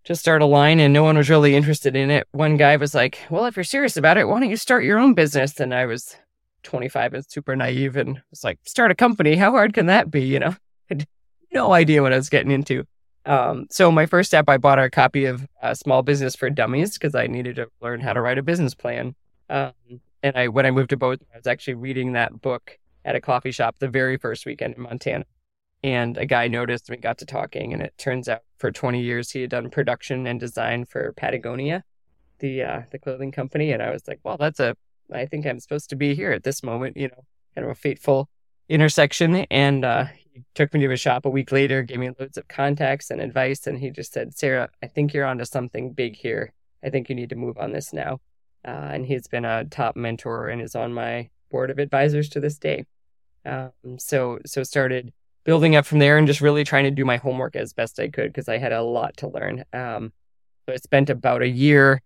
to 0.06 0.16
start 0.16 0.42
a 0.42 0.46
line 0.46 0.82
and 0.82 0.94
no 0.94 1.04
one 1.04 1.18
was 1.18 1.30
really 1.30 1.56
interested 1.56 1.96
in 1.96 2.12
it. 2.12 2.28
One 2.32 2.58
guy 2.58 2.78
was 2.78 2.96
like, 2.96 3.20
Well, 3.30 3.46
if 3.46 3.58
you're 3.58 3.64
serious 3.64 3.98
about 3.98 4.18
it, 4.18 4.28
why 4.28 4.40
don't 4.40 4.50
you 4.50 4.58
start 4.58 4.86
your 4.86 5.00
own 5.00 5.14
business? 5.14 5.60
And 5.60 5.74
I 5.74 5.86
was 5.86 6.16
25 6.64 7.14
and 7.14 7.26
super 7.30 7.56
naive 7.56 7.98
and 7.98 8.22
was 8.30 8.46
like, 8.46 8.60
Start 8.66 8.92
a 8.92 8.96
company. 8.96 9.36
How 9.36 9.52
hard 9.52 9.74
can 9.74 9.88
that 9.88 10.10
be? 10.10 10.24
You 10.24 10.40
know, 10.40 10.56
I 10.90 10.96
had 10.96 11.08
no 11.52 11.74
idea 11.74 12.02
what 12.02 12.14
I 12.14 12.18
was 12.18 12.30
getting 12.30 12.52
into. 12.52 12.86
Um, 13.26 13.68
so 13.70 13.92
my 13.92 14.06
first 14.06 14.30
step, 14.30 14.46
I 14.48 14.58
bought 14.58 14.80
a 14.80 14.90
copy 14.90 15.26
of 15.26 15.48
a 15.62 15.76
Small 15.76 16.02
Business 16.02 16.36
for 16.36 16.50
Dummies 16.50 16.94
because 16.94 17.16
I 17.16 17.28
needed 17.28 17.56
to 17.58 17.70
learn 17.82 18.02
how 18.02 18.14
to 18.14 18.22
write 18.22 18.38
a 18.38 18.44
business 18.44 18.74
plan. 18.74 19.16
Um, 19.50 19.74
and 20.22 20.36
I, 20.36 20.48
when 20.48 20.66
I 20.66 20.72
moved 20.72 20.90
to 20.92 20.98
Bozeman, 20.98 21.28
I 21.34 21.38
was 21.38 21.48
actually 21.48 21.76
reading 21.76 22.14
that 22.14 22.42
book 22.42 22.78
at 23.06 23.16
a 23.16 23.22
coffee 23.22 23.52
shop 23.52 23.76
the 23.80 23.88
very 23.88 24.18
first 24.18 24.46
weekend 24.46 24.76
in 24.76 24.82
Montana. 24.82 25.26
And 25.84 26.18
a 26.18 26.26
guy 26.26 26.48
noticed 26.48 26.90
we 26.90 26.96
got 26.96 27.18
to 27.18 27.26
talking 27.26 27.74
and 27.74 27.82
it 27.82 27.94
turns 27.98 28.30
out 28.30 28.42
for 28.58 28.72
20 28.72 29.02
years 29.02 29.32
he 29.32 29.42
had 29.42 29.50
done 29.50 29.70
production 29.70 30.26
and 30.26 30.40
design 30.40 30.86
for 30.86 31.12
patagonia 31.12 31.84
the 32.40 32.64
uh, 32.64 32.82
the 32.92 33.00
clothing 33.00 33.34
company. 33.34 33.74
And 33.74 33.84
i 33.84 33.92
was 33.92 34.08
like 34.08 34.22
well 34.24 34.38
that's 34.38 34.62
a 34.62 34.78
i 35.12 35.26
think 35.26 35.46
i'm 35.46 35.60
supposed 35.60 35.90
to 35.90 35.98
be 35.98 36.16
here 36.16 36.32
at 36.32 36.44
this 36.44 36.64
moment 36.64 36.96
you 36.96 37.10
know 37.10 37.26
kind 37.54 37.66
of 37.66 37.72
a 37.72 37.76
fateful 37.76 38.30
intersection. 38.70 39.36
And 39.52 39.86
uh, 39.86 40.06
took 40.56 40.74
me 40.74 40.80
to 40.80 40.92
a 40.92 40.98
shop 40.98 41.26
a 41.26 41.30
week 41.30 41.52
later 41.52 41.84
gave 41.84 42.00
me 42.00 42.10
loads 42.20 42.38
of 42.38 42.48
contacts 42.48 43.12
and 43.12 43.22
advice 43.22 43.68
and 43.68 43.80
he 43.80 43.90
just 43.90 44.14
said 44.14 44.36
sarah 44.38 44.70
i 44.82 44.88
think 44.88 45.14
you're 45.14 45.26
onto 45.26 45.46
something 45.46 45.92
big 45.92 46.16
here. 46.16 46.54
I 46.84 46.90
think 46.90 47.10
you 47.10 47.16
need 47.16 47.30
to 47.30 47.36
move 47.36 47.58
on 47.58 47.72
this 47.72 47.94
now. 47.94 48.20
Uh, 48.66 48.90
and 48.92 49.06
he's 49.06 49.28
been 49.28 49.46
a 49.46 49.66
top 49.66 49.96
mentor 49.96 50.50
and 50.50 50.62
is 50.62 50.76
on 50.76 50.94
my 50.94 51.30
board 51.50 51.70
of 51.70 51.80
advisors 51.80 52.30
to 52.30 52.40
this 52.40 52.58
day. 52.58 52.86
Um, 53.46 53.72
so 53.98 54.40
so 54.46 54.64
started 54.64 55.12
building 55.44 55.76
up 55.76 55.86
from 55.86 56.00
there 56.00 56.18
and 56.18 56.28
just 56.28 56.42
really 56.42 56.64
trying 56.64 56.86
to 56.86 56.92
do 56.92 57.04
my 57.04 57.18
homework 57.18 57.56
as 57.56 57.74
best 57.74 58.00
I 58.00 58.08
could 58.08 58.32
because 58.32 58.48
I 58.48 58.58
had 58.58 58.72
a 58.72 58.82
lot 58.82 59.18
to 59.18 59.28
learn. 59.28 59.66
Um, 59.74 60.14
so 60.66 60.74
I 60.74 60.78
spent 60.78 61.10
about 61.10 61.42
a 61.42 61.48
year 61.48 62.02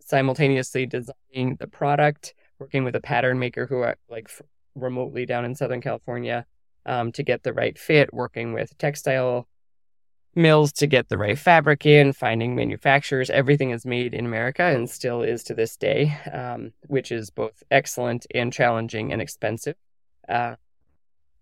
simultaneously 0.00 0.84
designing 0.84 1.56
the 1.58 1.66
product, 1.66 2.34
working 2.58 2.84
with 2.84 2.94
a 2.94 3.00
pattern 3.00 3.38
maker 3.38 3.66
who 3.66 3.78
are 3.78 3.96
like 4.10 4.30
remotely 4.74 5.24
down 5.24 5.46
in 5.46 5.54
Southern 5.54 5.80
California 5.80 6.44
um, 6.86 7.12
to 7.12 7.22
get 7.22 7.42
the 7.42 7.52
right 7.52 7.78
fit, 7.78 8.12
working 8.12 8.52
with 8.52 8.76
textile 8.78 9.46
mills 10.34 10.72
to 10.72 10.86
get 10.86 11.08
the 11.08 11.18
right 11.18 11.38
fabric 11.38 11.84
in, 11.84 12.12
finding 12.12 12.54
manufacturers. 12.54 13.28
Everything 13.30 13.70
is 13.70 13.84
made 13.84 14.14
in 14.14 14.24
America 14.24 14.62
and 14.62 14.88
still 14.88 15.22
is 15.22 15.44
to 15.44 15.54
this 15.54 15.76
day, 15.76 16.16
um, 16.32 16.72
which 16.86 17.12
is 17.12 17.30
both 17.30 17.62
excellent 17.70 18.26
and 18.34 18.52
challenging 18.52 19.12
and 19.12 19.20
expensive. 19.20 19.76
Uh, 20.28 20.54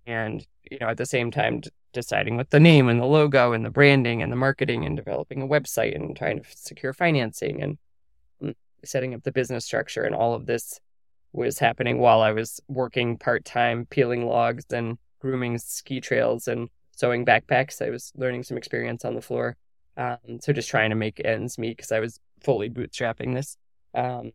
and 0.07 0.47
you 0.71 0.79
know 0.81 0.89
at 0.89 0.97
the 0.97 1.07
same 1.07 1.31
time 1.31 1.61
d- 1.61 1.71
deciding 1.93 2.37
what 2.37 2.51
the 2.51 2.61
name 2.61 2.89
and 2.89 3.01
the 3.01 3.07
logo 3.07 3.53
and 3.53 3.65
the 3.65 3.71
branding 3.71 4.23
and 4.23 4.31
the 4.31 4.37
marketing 4.37 4.85
and 4.85 4.97
developing 4.97 5.43
a 5.43 5.47
website 5.47 5.95
and 5.95 6.17
trying 6.17 6.41
to 6.41 6.45
secure 6.55 6.93
financing 6.93 7.63
and 7.63 7.79
mm, 8.43 8.55
setting 8.85 9.15
up 9.15 9.23
the 9.23 9.33
business 9.33 9.65
structure 9.65 10.03
and 10.03 10.15
all 10.15 10.35
of 10.35 10.47
this 10.47 10.81
was 11.33 11.59
happening 11.59 11.99
while 11.99 12.23
I 12.23 12.33
was 12.33 12.61
working 12.69 13.17
part-time 13.17 13.87
peeling 13.89 14.27
logs 14.27 14.65
and 14.73 14.99
grooming 15.21 15.59
ski 15.59 16.01
trails 16.01 16.49
and 16.49 16.69
sewing 16.97 17.25
backpacks. 17.25 17.85
I 17.85 17.91
was 17.91 18.13
learning 18.17 18.43
some 18.43 18.57
experience 18.57 19.05
on 19.05 19.15
the 19.15 19.23
floor. 19.23 19.57
Um, 19.97 20.41
so 20.41 20.53
just 20.53 20.71
trying 20.71 20.91
to 20.91 20.97
make 20.97 21.21
ends 21.25 21.59
meet 21.59 21.77
because 21.77 21.93
I 21.93 22.01
was 22.01 22.21
fully 22.43 22.71
bootstrapping 22.71 23.35
this. 23.35 23.57
Um, 23.95 24.33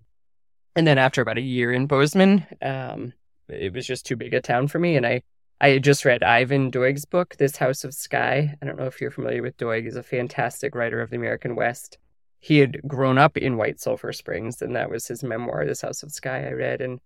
and 0.76 0.86
then 0.86 0.98
after 0.98 1.22
about 1.22 1.38
a 1.38 1.42
year 1.42 1.72
in 1.72 1.88
Bozeman, 1.88 2.46
um, 2.62 3.14
it 3.48 3.74
was 3.74 3.88
just 3.88 4.06
too 4.06 4.16
big 4.16 4.34
a 4.34 4.42
town 4.42 4.68
for 4.68 4.80
me, 4.80 4.98
and 4.98 5.06
I 5.06 5.22
I 5.62 5.78
just 5.78 6.04
read 6.04 6.22
Ivan 6.22 6.70
Doig's 6.70 7.06
book, 7.06 7.38
This 7.38 7.56
House 7.56 7.86
of 7.86 7.94
Sky. 7.94 8.56
I 8.62 8.66
don't 8.66 8.78
know 8.78 8.88
if 8.88 9.00
you're 9.00 9.12
familiar 9.12 9.42
with 9.42 9.56
Doig. 9.56 9.86
He's 9.86 9.96
a 9.96 10.04
fantastic 10.04 10.76
writer 10.76 11.02
of 11.02 11.10
the 11.10 11.16
American 11.16 11.56
West. 11.56 11.98
He 12.40 12.58
had 12.58 12.82
grown 12.86 13.18
up 13.18 13.38
in 13.38 13.56
White 13.56 13.80
Sulphur 13.80 14.12
Springs, 14.12 14.62
and 14.62 14.76
that 14.76 14.90
was 14.90 15.08
his 15.08 15.24
memoir, 15.24 15.66
This 15.66 15.82
House 15.82 16.04
of 16.04 16.12
Sky, 16.12 16.46
I 16.46 16.52
read. 16.52 16.82
And 16.82 17.00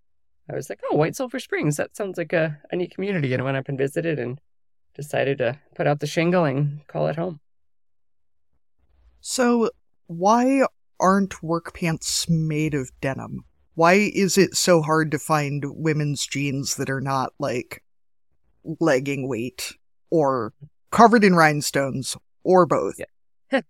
I 0.50 0.56
was 0.56 0.70
like, 0.70 0.80
oh, 0.90 0.96
White 0.96 1.16
Sulphur 1.16 1.40
Springs, 1.40 1.78
that 1.78 1.96
sounds 1.96 2.18
like 2.18 2.34
a, 2.34 2.58
a 2.72 2.76
neat 2.76 2.94
community. 2.94 3.34
And 3.34 3.42
I 3.42 3.46
went 3.46 3.58
up 3.58 3.70
and 3.70 3.78
visited 3.78 4.20
and 4.20 4.40
decided 4.96 5.38
to 5.40 5.60
put 5.76 5.88
out 5.88 6.00
the 6.00 6.08
shingle 6.08 6.46
and 6.46 6.86
call 6.88 7.08
it 7.08 7.16
home. 7.16 7.40
So, 9.22 9.70
why 10.08 10.64
aren't 11.00 11.44
work 11.44 11.74
pants 11.76 12.28
made 12.30 12.74
of 12.74 12.90
denim? 13.02 13.44
Why 13.76 13.94
is 13.94 14.38
it 14.38 14.56
so 14.56 14.82
hard 14.82 15.12
to 15.12 15.20
find 15.20 15.64
women's 15.68 16.26
jeans 16.26 16.76
that 16.76 16.90
are 16.90 17.02
not 17.02 17.34
like 17.40 17.84
legging 18.80 19.28
weight 19.28 19.74
or 20.10 20.54
covered 20.92 21.24
in 21.24 21.36
rhinestones 21.36 22.18
or 22.44 22.66
both. 22.66 23.00
Yeah. 23.00 23.62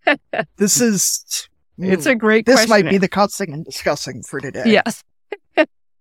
this 0.58 0.82
is 0.82 1.48
it's 1.78 2.06
a 2.06 2.16
mm, 2.16 2.18
great 2.18 2.46
this 2.46 2.66
question. 2.66 2.70
might 2.70 2.90
be 2.90 2.98
the 2.98 3.10
and 3.40 3.66
discussing 3.66 4.22
for 4.24 4.40
today. 4.40 4.64
Yes. 4.66 5.04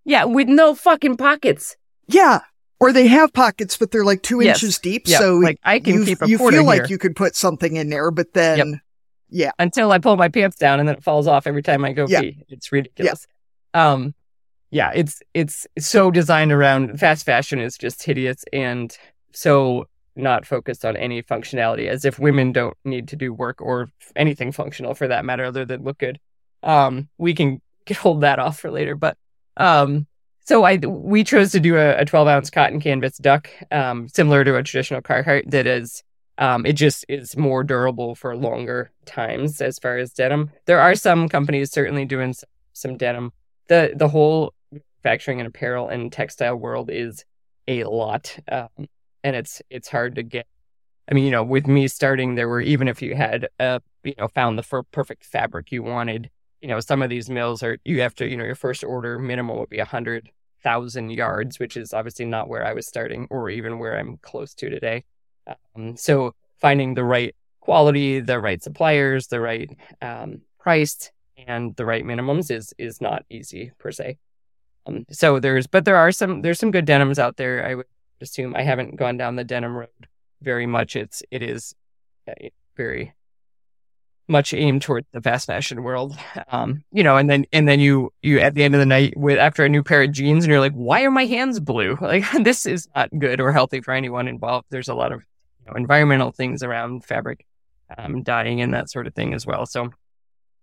Yeah, 0.08 0.24
with 0.24 0.48
no 0.48 0.74
fucking 0.74 1.18
pockets. 1.18 1.76
Yeah. 2.06 2.40
Or 2.80 2.92
they 2.92 3.08
have 3.08 3.32
pockets, 3.32 3.76
but 3.76 3.90
they're 3.90 4.04
like 4.04 4.22
two 4.22 4.40
yes. 4.40 4.56
inches 4.56 4.78
deep. 4.78 5.06
Yep. 5.06 5.20
So 5.20 5.34
like 5.36 5.58
I 5.64 5.80
can 5.80 5.94
you, 5.94 6.04
keep 6.06 6.22
a 6.22 6.28
you 6.28 6.38
feel 6.38 6.50
here. 6.50 6.62
like 6.62 6.88
you 6.88 6.96
could 6.96 7.14
put 7.14 7.36
something 7.36 7.76
in 7.76 7.90
there, 7.90 8.10
but 8.10 8.32
then 8.32 8.58
yep. 8.58 8.80
yeah. 9.28 9.50
Until 9.58 9.92
I 9.92 9.98
pull 9.98 10.16
my 10.16 10.28
pants 10.28 10.56
down 10.56 10.80
and 10.80 10.88
then 10.88 10.96
it 10.96 11.02
falls 11.02 11.26
off 11.26 11.46
every 11.46 11.62
time 11.62 11.84
I 11.84 11.92
go 11.92 12.06
yeah. 12.08 12.22
pee. 12.22 12.42
It's 12.48 12.72
ridiculous. 12.72 13.26
Yeah. 13.74 13.92
Um 13.92 14.14
yeah, 14.70 14.92
it's 14.94 15.22
it's 15.34 15.66
so 15.78 16.10
designed 16.10 16.52
around 16.52 16.98
fast 16.98 17.26
fashion 17.26 17.58
is 17.58 17.76
just 17.76 18.02
hideous 18.02 18.44
and 18.52 18.96
so 19.32 19.88
not 20.16 20.46
focused 20.46 20.84
on 20.84 20.96
any 20.96 21.22
functionality 21.22 21.86
as 21.88 22.04
if 22.04 22.18
women 22.18 22.52
don't 22.52 22.76
need 22.84 23.08
to 23.08 23.16
do 23.16 23.32
work 23.32 23.60
or 23.60 23.90
anything 24.16 24.52
functional 24.52 24.94
for 24.94 25.08
that 25.08 25.24
matter 25.24 25.44
other 25.44 25.64
than 25.64 25.84
look 25.84 25.98
good. 25.98 26.18
Um, 26.62 27.08
we 27.18 27.34
can 27.34 27.60
hold 27.96 28.22
that 28.22 28.38
off 28.38 28.58
for 28.58 28.70
later, 28.70 28.94
but 28.94 29.18
um, 29.58 30.06
so 30.44 30.64
I 30.64 30.76
we 30.78 31.24
chose 31.24 31.52
to 31.52 31.60
do 31.60 31.76
a, 31.76 31.98
a 31.98 32.04
12 32.06 32.26
ounce 32.26 32.50
cotton 32.50 32.80
canvas 32.80 33.18
duck, 33.18 33.50
um, 33.70 34.08
similar 34.08 34.44
to 34.44 34.56
a 34.56 34.62
traditional 34.62 35.02
Carhartt 35.02 35.50
that 35.50 35.66
is 35.66 36.02
um, 36.38 36.64
it 36.64 36.74
just 36.74 37.04
is 37.08 37.36
more 37.36 37.64
durable 37.64 38.14
for 38.14 38.34
longer 38.36 38.90
times 39.04 39.60
as 39.60 39.78
far 39.78 39.98
as 39.98 40.12
denim. 40.12 40.50
There 40.66 40.80
are 40.80 40.94
some 40.94 41.28
companies 41.28 41.70
certainly 41.70 42.06
doing 42.06 42.32
some, 42.32 42.48
some 42.72 42.96
denim. 42.96 43.32
The 43.66 43.92
the 43.94 44.08
whole 44.08 44.54
manufacturing 44.72 45.40
and 45.40 45.48
apparel 45.48 45.88
and 45.88 46.10
textile 46.10 46.56
world 46.56 46.88
is 46.90 47.24
a 47.66 47.84
lot. 47.84 48.38
Um, 48.50 48.88
and 49.24 49.36
it's 49.36 49.60
it's 49.70 49.88
hard 49.88 50.14
to 50.14 50.22
get. 50.22 50.46
I 51.10 51.14
mean, 51.14 51.24
you 51.24 51.30
know, 51.30 51.44
with 51.44 51.66
me 51.66 51.88
starting, 51.88 52.34
there 52.34 52.48
were 52.48 52.60
even 52.60 52.86
if 52.86 53.00
you 53.00 53.14
had, 53.14 53.48
uh, 53.58 53.80
you 54.04 54.14
know, 54.18 54.28
found 54.28 54.58
the 54.58 54.84
perfect 54.92 55.24
fabric 55.24 55.72
you 55.72 55.82
wanted, 55.82 56.30
you 56.60 56.68
know, 56.68 56.80
some 56.80 57.02
of 57.02 57.10
these 57.10 57.30
mills 57.30 57.62
are 57.62 57.78
you 57.84 58.00
have 58.00 58.14
to, 58.16 58.28
you 58.28 58.36
know, 58.36 58.44
your 58.44 58.54
first 58.54 58.84
order 58.84 59.18
minimum 59.18 59.58
would 59.58 59.68
be 59.68 59.78
a 59.78 59.84
hundred 59.84 60.30
thousand 60.62 61.10
yards, 61.10 61.58
which 61.58 61.76
is 61.76 61.94
obviously 61.94 62.24
not 62.24 62.48
where 62.48 62.66
I 62.66 62.72
was 62.72 62.86
starting, 62.86 63.26
or 63.30 63.48
even 63.50 63.78
where 63.78 63.98
I'm 63.98 64.18
close 64.18 64.54
to 64.54 64.68
today. 64.68 65.04
Um, 65.76 65.96
so 65.96 66.34
finding 66.60 66.94
the 66.94 67.04
right 67.04 67.34
quality, 67.60 68.20
the 68.20 68.40
right 68.40 68.62
suppliers, 68.62 69.28
the 69.28 69.40
right 69.40 69.70
um, 70.02 70.42
price, 70.58 71.10
and 71.46 71.76
the 71.76 71.84
right 71.84 72.04
minimums 72.04 72.50
is 72.50 72.74
is 72.78 73.00
not 73.00 73.24
easy 73.30 73.72
per 73.78 73.92
se. 73.92 74.18
Um, 74.86 75.04
so 75.10 75.38
there's, 75.38 75.66
but 75.66 75.84
there 75.84 75.96
are 75.96 76.12
some 76.12 76.42
there's 76.42 76.58
some 76.58 76.70
good 76.70 76.84
denims 76.84 77.18
out 77.18 77.36
there. 77.36 77.66
I 77.66 77.74
would 77.76 77.86
assume 78.20 78.56
I 78.56 78.62
haven't 78.62 78.96
gone 78.96 79.16
down 79.16 79.36
the 79.36 79.44
denim 79.44 79.76
road 79.76 79.88
very 80.42 80.66
much. 80.66 80.96
It's 80.96 81.22
it 81.30 81.42
is 81.42 81.74
uh, 82.28 82.48
very 82.76 83.12
much 84.28 84.52
aimed 84.52 84.82
toward 84.82 85.06
the 85.12 85.20
fast 85.20 85.46
fashion 85.46 85.82
world. 85.82 86.16
Um, 86.52 86.84
you 86.92 87.02
know, 87.02 87.16
and 87.16 87.28
then 87.28 87.46
and 87.52 87.66
then 87.66 87.80
you 87.80 88.12
you 88.22 88.38
at 88.40 88.54
the 88.54 88.62
end 88.62 88.74
of 88.74 88.80
the 88.80 88.86
night 88.86 89.16
with 89.16 89.38
after 89.38 89.64
a 89.64 89.68
new 89.68 89.82
pair 89.82 90.02
of 90.02 90.12
jeans 90.12 90.44
and 90.44 90.50
you're 90.50 90.60
like, 90.60 90.74
why 90.74 91.02
are 91.02 91.10
my 91.10 91.26
hands 91.26 91.60
blue? 91.60 91.96
Like 92.08 92.24
this 92.42 92.64
is 92.64 92.88
not 92.94 93.10
good 93.18 93.40
or 93.40 93.52
healthy 93.52 93.80
for 93.80 93.92
anyone 93.92 94.28
involved. 94.28 94.66
There's 94.70 94.88
a 94.88 94.94
lot 94.94 95.12
of 95.12 95.20
you 95.60 95.66
know, 95.66 95.76
environmental 95.76 96.32
things 96.32 96.62
around 96.62 97.04
fabric 97.04 97.44
um, 97.96 98.22
dyeing 98.22 98.60
and 98.60 98.72
that 98.74 98.90
sort 98.90 99.06
of 99.06 99.14
thing 99.14 99.34
as 99.34 99.46
well. 99.46 99.66
So 99.66 99.90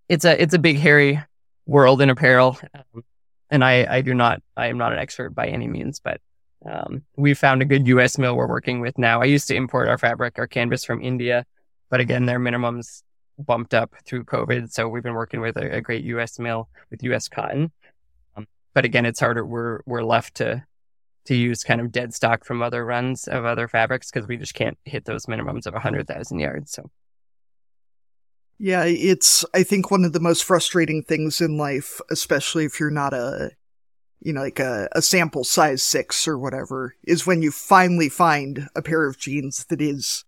it's 0.09 0.25
a 0.25 0.41
it's 0.41 0.53
a 0.53 0.59
big 0.59 0.77
hairy 0.77 1.21
world 1.65 2.01
in 2.01 2.09
apparel. 2.09 2.57
Um, 2.73 3.03
and 3.49 3.63
I, 3.63 3.85
I 3.89 4.01
do 4.01 4.13
not 4.13 4.41
I 4.57 4.67
am 4.67 4.77
not 4.77 4.93
an 4.93 4.99
expert 4.99 5.31
by 5.31 5.47
any 5.47 5.67
means, 5.67 5.99
but 5.99 6.19
um, 6.65 7.03
we 7.15 7.33
found 7.33 7.61
a 7.61 7.65
good 7.65 7.87
U.S. 7.87 8.17
mill 8.17 8.35
we're 8.35 8.47
working 8.47 8.79
with 8.79 8.97
now. 8.97 9.21
I 9.21 9.25
used 9.25 9.47
to 9.49 9.55
import 9.55 9.87
our 9.87 9.99
fabric, 9.99 10.39
our 10.39 10.47
canvas 10.47 10.83
from 10.83 11.01
India, 11.03 11.45
but 11.91 11.99
again, 11.99 12.25
their 12.25 12.39
minimums 12.39 13.03
bumped 13.39 13.73
up 13.73 13.93
through 14.05 14.25
COVID. 14.25 14.71
So 14.71 14.87
we've 14.87 15.03
been 15.03 15.13
working 15.13 15.41
with 15.41 15.57
a, 15.57 15.77
a 15.77 15.81
great 15.81 16.03
U.S. 16.05 16.39
mill 16.39 16.69
with 16.89 17.03
U.S. 17.03 17.27
cotton. 17.27 17.71
Um, 18.35 18.47
but 18.73 18.85
again, 18.85 19.05
it's 19.05 19.19
harder. 19.19 19.45
We're 19.45 19.81
we're 19.85 20.03
left 20.03 20.35
to 20.35 20.63
to 21.25 21.35
use 21.35 21.63
kind 21.63 21.81
of 21.81 21.91
dead 21.91 22.13
stock 22.13 22.45
from 22.45 22.61
other 22.61 22.85
runs 22.85 23.27
of 23.27 23.45
other 23.45 23.67
fabrics 23.67 24.11
because 24.11 24.27
we 24.27 24.37
just 24.37 24.53
can't 24.53 24.77
hit 24.85 25.05
those 25.05 25.25
minimums 25.25 25.65
of 25.65 25.73
100,000 25.73 26.39
yards. 26.39 26.71
So, 26.71 26.89
yeah, 28.59 28.83
it's, 28.85 29.43
I 29.53 29.63
think, 29.63 29.91
one 29.91 30.05
of 30.05 30.13
the 30.13 30.19
most 30.19 30.43
frustrating 30.43 31.03
things 31.03 31.41
in 31.41 31.57
life, 31.57 31.99
especially 32.11 32.65
if 32.65 32.79
you're 32.79 32.91
not 32.91 33.13
a, 33.13 33.51
you 34.21 34.33
know, 34.33 34.41
like 34.41 34.59
a, 34.59 34.87
a 34.93 35.01
sample 35.01 35.43
size 35.43 35.83
six 35.83 36.27
or 36.27 36.37
whatever, 36.37 36.95
is 37.03 37.27
when 37.27 37.41
you 37.41 37.51
finally 37.51 38.09
find 38.09 38.69
a 38.75 38.81
pair 38.81 39.05
of 39.07 39.17
jeans 39.17 39.65
that 39.65 39.81
is 39.81 40.23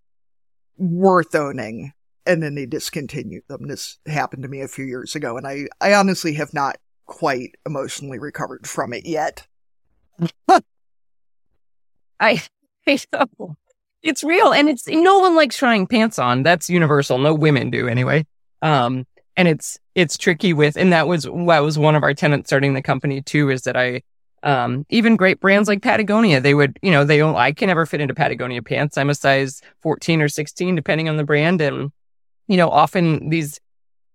worth 0.78 1.34
owning 1.36 1.94
and 2.28 2.44
then 2.44 2.56
they 2.56 2.66
discontinued 2.66 3.44
them. 3.48 3.68
This 3.68 3.98
happened 4.06 4.44
to 4.44 4.50
me 4.50 4.62
a 4.62 4.68
few 4.68 4.86
years 4.86 5.16
ago, 5.16 5.38
and 5.38 5.48
I, 5.48 5.68
I 5.82 5.94
honestly 5.94 6.34
have 6.34 6.54
not 6.54 6.78
quite 7.06 7.56
emotionally 7.66 8.20
recovered 8.20 8.68
from 8.68 8.94
it 8.94 9.06
yet. 9.06 9.48
I, 12.20 12.42
I 12.88 13.00
know. 13.14 13.56
It's 14.04 14.24
real. 14.24 14.54
And 14.54 14.70
it's 14.70 14.88
no 14.88 15.20
one 15.20 15.36
likes 15.36 15.58
trying 15.58 15.88
pants 15.88 16.20
on. 16.20 16.44
That's 16.44 16.70
universal. 16.70 17.18
No 17.18 17.34
women 17.34 17.70
do 17.70 17.88
anyway. 17.88 18.26
Um, 18.62 19.06
and 19.36 19.48
it's, 19.48 19.80
it's 19.96 20.18
tricky 20.18 20.54
with, 20.54 20.78
and 20.78 20.94
that 20.94 21.08
was, 21.08 21.24
that 21.24 21.60
was 21.60 21.78
one 21.78 21.96
of 21.96 22.04
our 22.04 22.14
tenants 22.14 22.50
starting 22.50 22.74
the 22.74 22.82
company 22.82 23.22
too, 23.22 23.50
is 23.50 23.64
that 23.64 23.76
I, 23.76 24.02
um, 24.44 24.86
even 24.90 25.16
great 25.16 25.40
brands 25.40 25.68
like 25.68 25.82
Patagonia, 25.82 26.40
they 26.40 26.54
would, 26.54 26.78
you 26.82 26.92
know, 26.92 27.04
they 27.04 27.18
don't, 27.18 27.36
I 27.36 27.52
can 27.52 27.68
never 27.68 27.86
fit 27.86 28.02
into 28.02 28.14
Patagonia 28.14 28.62
pants. 28.62 28.98
I'm 28.98 29.10
a 29.10 29.16
size 29.16 29.62
14 29.82 30.22
or 30.22 30.30
16, 30.30 30.76
depending 30.76 31.10
on 31.10 31.18
the 31.18 31.24
brand. 31.24 31.60
And, 31.62 31.92
you 32.48 32.58
know, 32.58 32.70
often 32.70 33.30
these, 33.30 33.60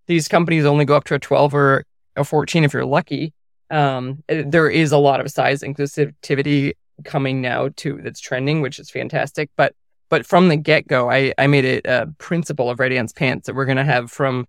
these 0.07 0.29
companies 0.29 0.65
only 0.65 0.85
go 0.85 0.95
up 0.95 1.05
to 1.05 1.15
a 1.15 1.19
12 1.19 1.55
or 1.55 1.85
a 2.17 2.25
14 2.25 2.65
if 2.65 2.73
you're 2.73 2.85
lucky. 2.85 3.33
Um, 3.71 4.23
there 4.29 4.69
is 4.69 4.93
a 4.93 4.99
lot 4.99 5.21
of 5.21 5.31
size 5.31 5.63
inclusivity 5.63 6.75
coming 7.05 7.41
now 7.41 7.69
too 7.77 8.01
that's 8.03 8.21
trending, 8.21 8.61
which 8.61 8.79
is 8.79 8.91
fantastic. 8.91 9.51
But 9.57 9.75
but 10.09 10.27
from 10.27 10.49
the 10.49 10.57
get 10.57 10.87
go, 10.87 11.11
I 11.11 11.33
I 11.39 11.47
made 11.47 11.65
it 11.65 11.87
a 11.87 12.13
principle 12.19 12.69
of 12.69 12.79
Red 12.79 12.93
Ants 12.93 13.13
Pants 13.13 13.47
that 13.47 13.55
we're 13.55 13.65
gonna 13.65 13.85
have 13.85 14.11
from. 14.11 14.47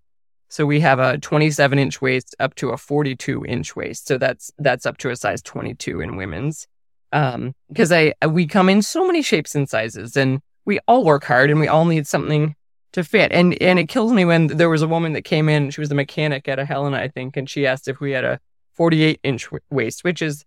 So 0.49 0.65
we 0.67 0.81
have 0.81 0.99
a 0.99 1.17
27 1.17 1.79
inch 1.79 2.01
waist 2.01 2.35
up 2.39 2.53
to 2.55 2.69
a 2.69 2.77
42 2.77 3.45
inch 3.45 3.75
waist. 3.75 4.07
So 4.07 4.17
that's 4.17 4.51
that's 4.59 4.85
up 4.85 4.97
to 4.99 5.09
a 5.09 5.15
size 5.15 5.41
22 5.41 6.01
in 6.01 6.15
women's. 6.15 6.67
Um, 7.11 7.53
because 7.69 7.91
I 7.91 8.13
we 8.27 8.45
come 8.45 8.69
in 8.69 8.81
so 8.81 9.05
many 9.05 9.21
shapes 9.21 9.55
and 9.55 9.69
sizes, 9.69 10.17
and 10.17 10.41
we 10.65 10.79
all 10.87 11.03
work 11.03 11.23
hard, 11.23 11.49
and 11.49 11.59
we 11.59 11.67
all 11.67 11.85
need 11.85 12.07
something 12.07 12.55
to 12.93 13.03
fit. 13.03 13.31
And 13.31 13.61
and 13.61 13.77
it 13.77 13.89
kills 13.89 14.13
me 14.13 14.25
when 14.25 14.47
there 14.47 14.69
was 14.69 14.81
a 14.81 14.87
woman 14.87 15.13
that 15.13 15.23
came 15.23 15.49
in. 15.49 15.69
She 15.69 15.81
was 15.81 15.91
a 15.91 15.95
mechanic 15.95 16.47
at 16.47 16.59
a 16.59 16.65
Helena, 16.65 16.97
I 16.97 17.09
think, 17.09 17.37
and 17.37 17.49
she 17.49 17.67
asked 17.67 17.87
if 17.87 17.99
we 17.99 18.11
had 18.11 18.23
a 18.23 18.39
48 18.73 19.19
inch 19.23 19.49
waist, 19.69 20.03
which 20.03 20.21
is 20.21 20.45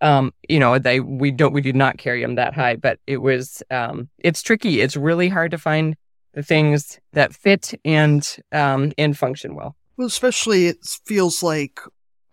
um, 0.00 0.32
you 0.48 0.58
know, 0.58 0.78
they 0.78 1.00
we 1.00 1.30
don't 1.30 1.52
we 1.52 1.60
did 1.60 1.76
not 1.76 1.98
carry 1.98 2.22
them 2.22 2.34
that 2.36 2.54
high, 2.54 2.76
but 2.76 2.98
it 3.06 3.18
was 3.18 3.62
um, 3.70 4.08
it's 4.18 4.42
tricky. 4.42 4.80
It's 4.80 4.96
really 4.96 5.28
hard 5.28 5.50
to 5.52 5.58
find 5.58 5.96
the 6.34 6.42
things 6.42 7.00
that 7.12 7.34
fit 7.34 7.74
and 7.84 8.36
um, 8.52 8.92
and 8.98 9.16
function 9.16 9.54
well. 9.54 9.74
Well, 9.96 10.06
especially 10.06 10.66
it 10.66 10.84
feels 11.06 11.42
like 11.42 11.80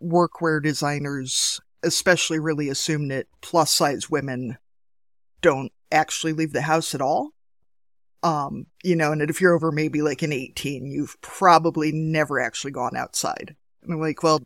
workwear 0.04 0.62
designers, 0.62 1.62
especially 1.84 2.40
really 2.40 2.68
assume 2.68 3.08
that 3.08 3.28
plus 3.42 3.74
size 3.74 4.10
women 4.10 4.58
don't 5.42 5.72
actually 5.92 6.34
leave 6.34 6.52
the 6.52 6.62
house 6.62 6.94
at 6.94 7.02
all. 7.02 7.30
Um, 8.24 8.68
you 8.84 8.96
know, 8.96 9.12
and 9.12 9.22
if 9.22 9.42
you're 9.42 9.54
over 9.54 9.72
maybe 9.72 10.02
like 10.02 10.22
an 10.22 10.32
18, 10.32 10.86
you've 10.86 11.20
probably 11.22 11.92
never 11.92 12.40
actually 12.40 12.72
gone 12.72 12.96
outside. 12.96 13.56
And 13.84 13.94
I'm 13.94 14.00
like, 14.00 14.24
well, 14.24 14.42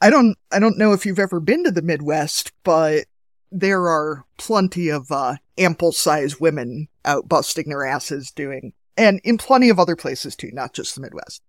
I 0.00 0.08
don't 0.08 0.36
I 0.50 0.58
don't 0.58 0.78
know 0.78 0.92
if 0.92 1.04
you've 1.04 1.18
ever 1.18 1.40
been 1.40 1.64
to 1.64 1.70
the 1.70 1.82
Midwest, 1.82 2.52
but 2.62 3.06
there 3.52 3.88
are 3.88 4.24
plenty 4.38 4.88
of 4.88 5.10
uh, 5.10 5.36
ample 5.58 5.92
sized 5.92 6.40
women 6.40 6.88
out 7.04 7.28
busting 7.28 7.68
their 7.68 7.84
asses 7.84 8.30
doing 8.30 8.72
and 8.96 9.20
in 9.24 9.38
plenty 9.38 9.70
of 9.70 9.78
other 9.78 9.96
places 9.96 10.36
too, 10.36 10.50
not 10.52 10.74
just 10.74 10.94
the 10.94 11.00
Midwest. 11.00 11.42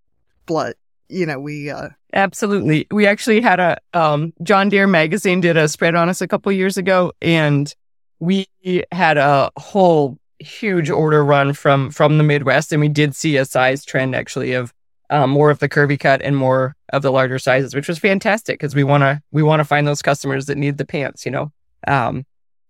But 0.46 0.78
you 1.10 1.26
know, 1.26 1.40
we 1.40 1.70
uh 1.70 1.90
Absolutely. 2.14 2.88
We 2.92 3.06
actually 3.06 3.42
had 3.42 3.60
a 3.60 3.78
um 3.94 4.34
John 4.44 4.70
Deere 4.70 4.88
magazine 4.88 5.42
did 5.42 5.58
a 5.58 5.68
spread 5.68 5.96
on 5.96 6.10
us 6.10 6.22
a 6.22 6.28
couple 6.28 6.52
years 6.52 6.78
ago 6.78 7.12
and 7.22 7.74
we 8.20 8.48
had 8.92 9.18
a 9.18 9.52
whole 9.58 10.18
huge 10.42 10.90
order 10.90 11.24
run 11.24 11.54
from 11.54 11.92
from 11.92 12.18
the 12.18 12.24
Midwest 12.24 12.72
and 12.72 12.82
we 12.82 12.90
did 12.90 13.16
see 13.16 13.38
a 13.38 13.46
size 13.46 13.86
trend 13.86 14.16
actually 14.16 14.54
of 14.54 14.74
um, 15.12 15.30
more 15.30 15.50
of 15.50 15.60
the 15.60 15.70
curvy 15.70 16.00
cut 16.00 16.22
and 16.22 16.38
more 16.38 16.76
of 16.94 17.02
the 17.02 17.12
larger 17.12 17.38
sizes, 17.38 17.76
which 17.76 17.88
was 17.88 18.00
fantastic 18.00 18.58
because 18.58 18.74
we 18.74 18.84
want 18.84 19.02
to 19.02 19.22
we 19.32 19.44
want 19.44 19.60
to 19.60 19.66
find 19.66 19.86
those 19.86 20.02
customers 20.02 20.46
that 20.46 20.58
need 20.58 20.78
the 20.78 20.86
pants, 20.86 21.26
you 21.26 21.32
know. 21.32 21.52
Um, 21.88 22.26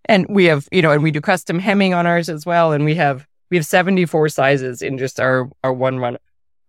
and 0.05 0.25
we 0.27 0.45
have 0.45 0.67
you 0.71 0.81
know, 0.81 0.91
and 0.91 1.03
we 1.03 1.11
do 1.11 1.21
custom 1.21 1.59
hemming 1.59 1.93
on 1.93 2.07
ours 2.07 2.27
as 2.27 2.45
well, 2.45 2.73
and 2.73 2.83
we 2.83 2.95
have 2.95 3.27
we 3.51 3.57
have 3.57 3.65
seventy 3.65 4.05
four 4.05 4.27
sizes 4.27 4.81
in 4.81 4.97
just 4.97 5.19
our 5.19 5.49
our 5.63 5.71
one 5.71 5.99
run 5.99 6.17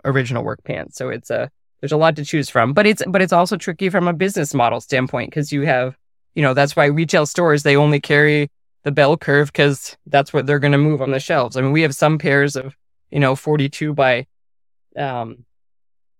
original 0.04 0.44
work 0.44 0.62
pants. 0.64 0.96
So 0.96 1.08
it's 1.08 1.30
a 1.30 1.50
there's 1.80 1.92
a 1.92 1.96
lot 1.96 2.16
to 2.16 2.24
choose 2.24 2.50
from, 2.50 2.74
but 2.74 2.86
it's 2.86 3.02
but 3.08 3.22
it's 3.22 3.32
also 3.32 3.56
tricky 3.56 3.88
from 3.88 4.06
a 4.06 4.12
business 4.12 4.52
model 4.52 4.80
standpoint 4.80 5.30
because 5.30 5.52
you 5.52 5.62
have 5.62 5.96
you 6.34 6.42
know 6.42 6.52
that's 6.52 6.76
why 6.76 6.84
retail 6.84 7.24
stores 7.24 7.62
they 7.62 7.76
only 7.76 8.00
carry 8.00 8.50
the 8.84 8.92
bell 8.92 9.16
curve 9.16 9.48
because 9.48 9.96
that's 10.06 10.32
what 10.32 10.46
they're 10.46 10.58
going 10.58 10.72
to 10.72 10.78
move 10.78 11.02
on 11.02 11.10
the 11.10 11.20
shelves. 11.20 11.56
I 11.56 11.60
mean, 11.60 11.72
we 11.72 11.82
have 11.82 11.94
some 11.94 12.18
pairs 12.18 12.56
of 12.56 12.76
you 13.10 13.20
know 13.20 13.36
42 13.36 13.94
by 13.94 14.26
um 14.96 15.44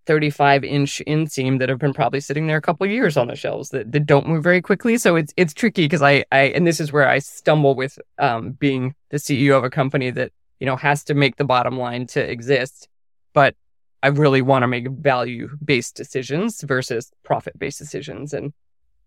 35 0.07 0.65
inch 0.65 1.03
inseam 1.07 1.59
that 1.59 1.69
have 1.69 1.79
been 1.79 1.95
probably 1.95 2.21
sitting 2.21 2.47
there 2.47 2.57
a 2.57 2.63
couple 2.63 2.85
of 2.85 2.91
years 2.91 3.17
on 3.17 3.29
the 3.29 3.37
shelves 3.37 3.71
that, 3.71 3.93
that 3.93 4.07
don't 4.07 4.27
move 4.27 4.43
very 4.43 4.61
quickly. 4.61 4.99
So 4.99 5.17
it's 5.17 5.33
it's 5.37 5.55
tricky 5.55 5.85
because 5.85 6.03
I, 6.03 6.25
I 6.33 6.41
and 6.55 6.67
this 6.67 6.81
is 6.81 6.93
where 6.93 7.09
I 7.09 7.19
stumble 7.19 7.75
with 7.75 7.99
um, 8.19 8.53
being 8.53 8.95
the 9.11 9.19
CEO 9.19 9.57
of 9.57 9.65
a 9.65 9.71
company 9.71 10.11
that 10.11 10.33
you 10.61 10.67
know 10.67 10.77
has 10.77 11.05
to 11.05 11.15
make 11.15 11.37
the 11.37 11.45
bottom 11.45 11.79
line 11.79 12.07
to 12.09 12.21
exist, 12.21 12.89
but 13.33 13.55
I 14.03 14.09
really 14.09 14.43
want 14.43 14.65
to 14.65 14.67
make 14.67 14.89
value 14.89 15.49
based 15.65 15.95
decisions 15.95 16.61
versus 16.63 17.13
profit 17.23 17.59
based 17.59 17.79
decisions, 17.79 18.35
and 18.35 18.53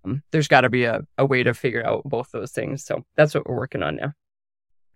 Um, 0.06 0.24
there's 0.32 0.48
got 0.48 0.62
to 0.62 0.70
be 0.70 0.86
a, 0.86 1.02
a 1.18 1.26
way 1.26 1.44
to 1.44 1.54
figure 1.54 1.86
out 1.86 2.04
both 2.06 2.32
those 2.32 2.52
things. 2.52 2.86
So 2.86 3.06
that's 3.16 3.34
what 3.34 3.48
we're 3.48 3.56
working 3.56 3.84
on 3.84 3.98
now. 3.98 4.14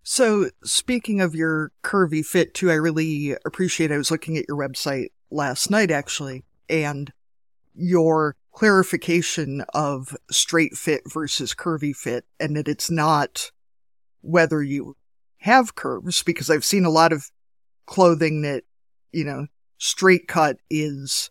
So, 0.03 0.49
speaking 0.63 1.21
of 1.21 1.35
your 1.35 1.71
curvy 1.83 2.25
fit, 2.25 2.53
too, 2.53 2.71
I 2.71 2.75
really 2.75 3.35
appreciate. 3.45 3.91
I 3.91 3.97
was 3.97 4.11
looking 4.11 4.37
at 4.37 4.45
your 4.47 4.57
website 4.57 5.09
last 5.29 5.69
night 5.69 5.91
actually, 5.91 6.45
and 6.69 7.11
your 7.75 8.35
clarification 8.51 9.63
of 9.73 10.15
straight 10.31 10.75
fit 10.75 11.01
versus 11.05 11.53
curvy 11.53 11.95
fit, 11.95 12.25
and 12.39 12.55
that 12.55 12.67
it's 12.67 12.89
not 12.89 13.51
whether 14.21 14.63
you 14.63 14.95
have 15.39 15.75
curves, 15.75 16.23
because 16.23 16.49
I've 16.49 16.65
seen 16.65 16.85
a 16.85 16.89
lot 16.89 17.13
of 17.13 17.29
clothing 17.85 18.41
that, 18.41 18.63
you 19.11 19.25
know, 19.25 19.47
straight 19.77 20.27
cut 20.27 20.57
is 20.69 21.29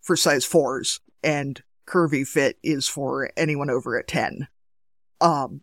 for 0.00 0.16
size 0.16 0.44
fours 0.44 1.00
and 1.22 1.62
curvy 1.86 2.26
fit 2.26 2.58
is 2.62 2.88
for 2.88 3.30
anyone 3.36 3.70
over 3.70 3.96
a 3.96 4.04
10. 4.04 4.48
Um, 5.20 5.62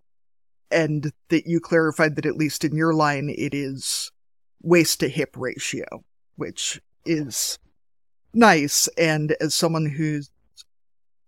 and 0.72 1.12
that 1.30 1.46
you 1.46 1.60
clarified 1.60 2.16
that 2.16 2.26
at 2.26 2.36
least 2.36 2.64
in 2.64 2.76
your 2.76 2.94
line, 2.94 3.30
it 3.30 3.54
is 3.54 4.12
waist 4.62 5.02
to 5.02 5.10
hip 5.10 5.36
ratio, 5.38 6.04
which 6.36 6.82
is 7.06 7.60
nice. 8.34 8.88
And 8.98 9.36
as 9.40 9.54
someone 9.54 9.86
who's, 9.86 10.32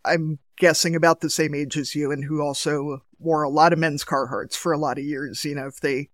I'm 0.03 0.39
guessing 0.57 0.95
about 0.95 1.21
the 1.21 1.29
same 1.29 1.53
age 1.53 1.77
as 1.77 1.95
you 1.95 2.11
and 2.11 2.23
who 2.23 2.41
also 2.41 3.03
wore 3.19 3.43
a 3.43 3.49
lot 3.49 3.73
of 3.73 3.79
men's 3.79 4.05
Carhartts 4.05 4.55
for 4.55 4.71
a 4.71 4.77
lot 4.77 4.97
of 4.97 5.03
years, 5.03 5.45
you 5.45 5.55
know, 5.55 5.67
if 5.67 5.79
they 5.79 6.09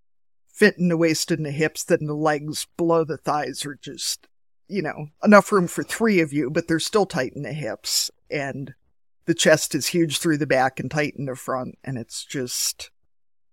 fit 0.48 0.78
in 0.78 0.90
the 0.90 0.98
waist 0.98 1.32
and 1.32 1.46
the 1.46 1.52
hips, 1.52 1.84
then 1.84 2.06
the 2.06 2.14
legs 2.14 2.68
below 2.78 3.04
the 3.04 3.18
thighs 3.18 3.66
are 3.66 3.76
just, 3.82 4.28
you 4.68 4.82
know, 4.82 5.08
enough 5.24 5.52
room 5.52 5.68
for 5.68 5.84
three 5.84 6.20
of 6.20 6.34
you, 6.34 6.50
but 6.50 6.68
they're 6.68 6.80
still 6.80 7.06
tight 7.06 7.34
in 7.36 7.44
the 7.44 7.54
hips. 7.54 8.12
And 8.32 8.74
the 9.26 9.34
chest 9.34 9.76
is 9.76 9.88
huge 9.88 10.20
through 10.20 10.38
the 10.38 10.48
back 10.48 10.80
and 10.80 10.90
tight 10.90 11.16
in 11.18 11.26
the 11.26 11.36
front. 11.36 11.78
And 11.84 11.98
it's 11.98 12.26
just, 12.26 12.90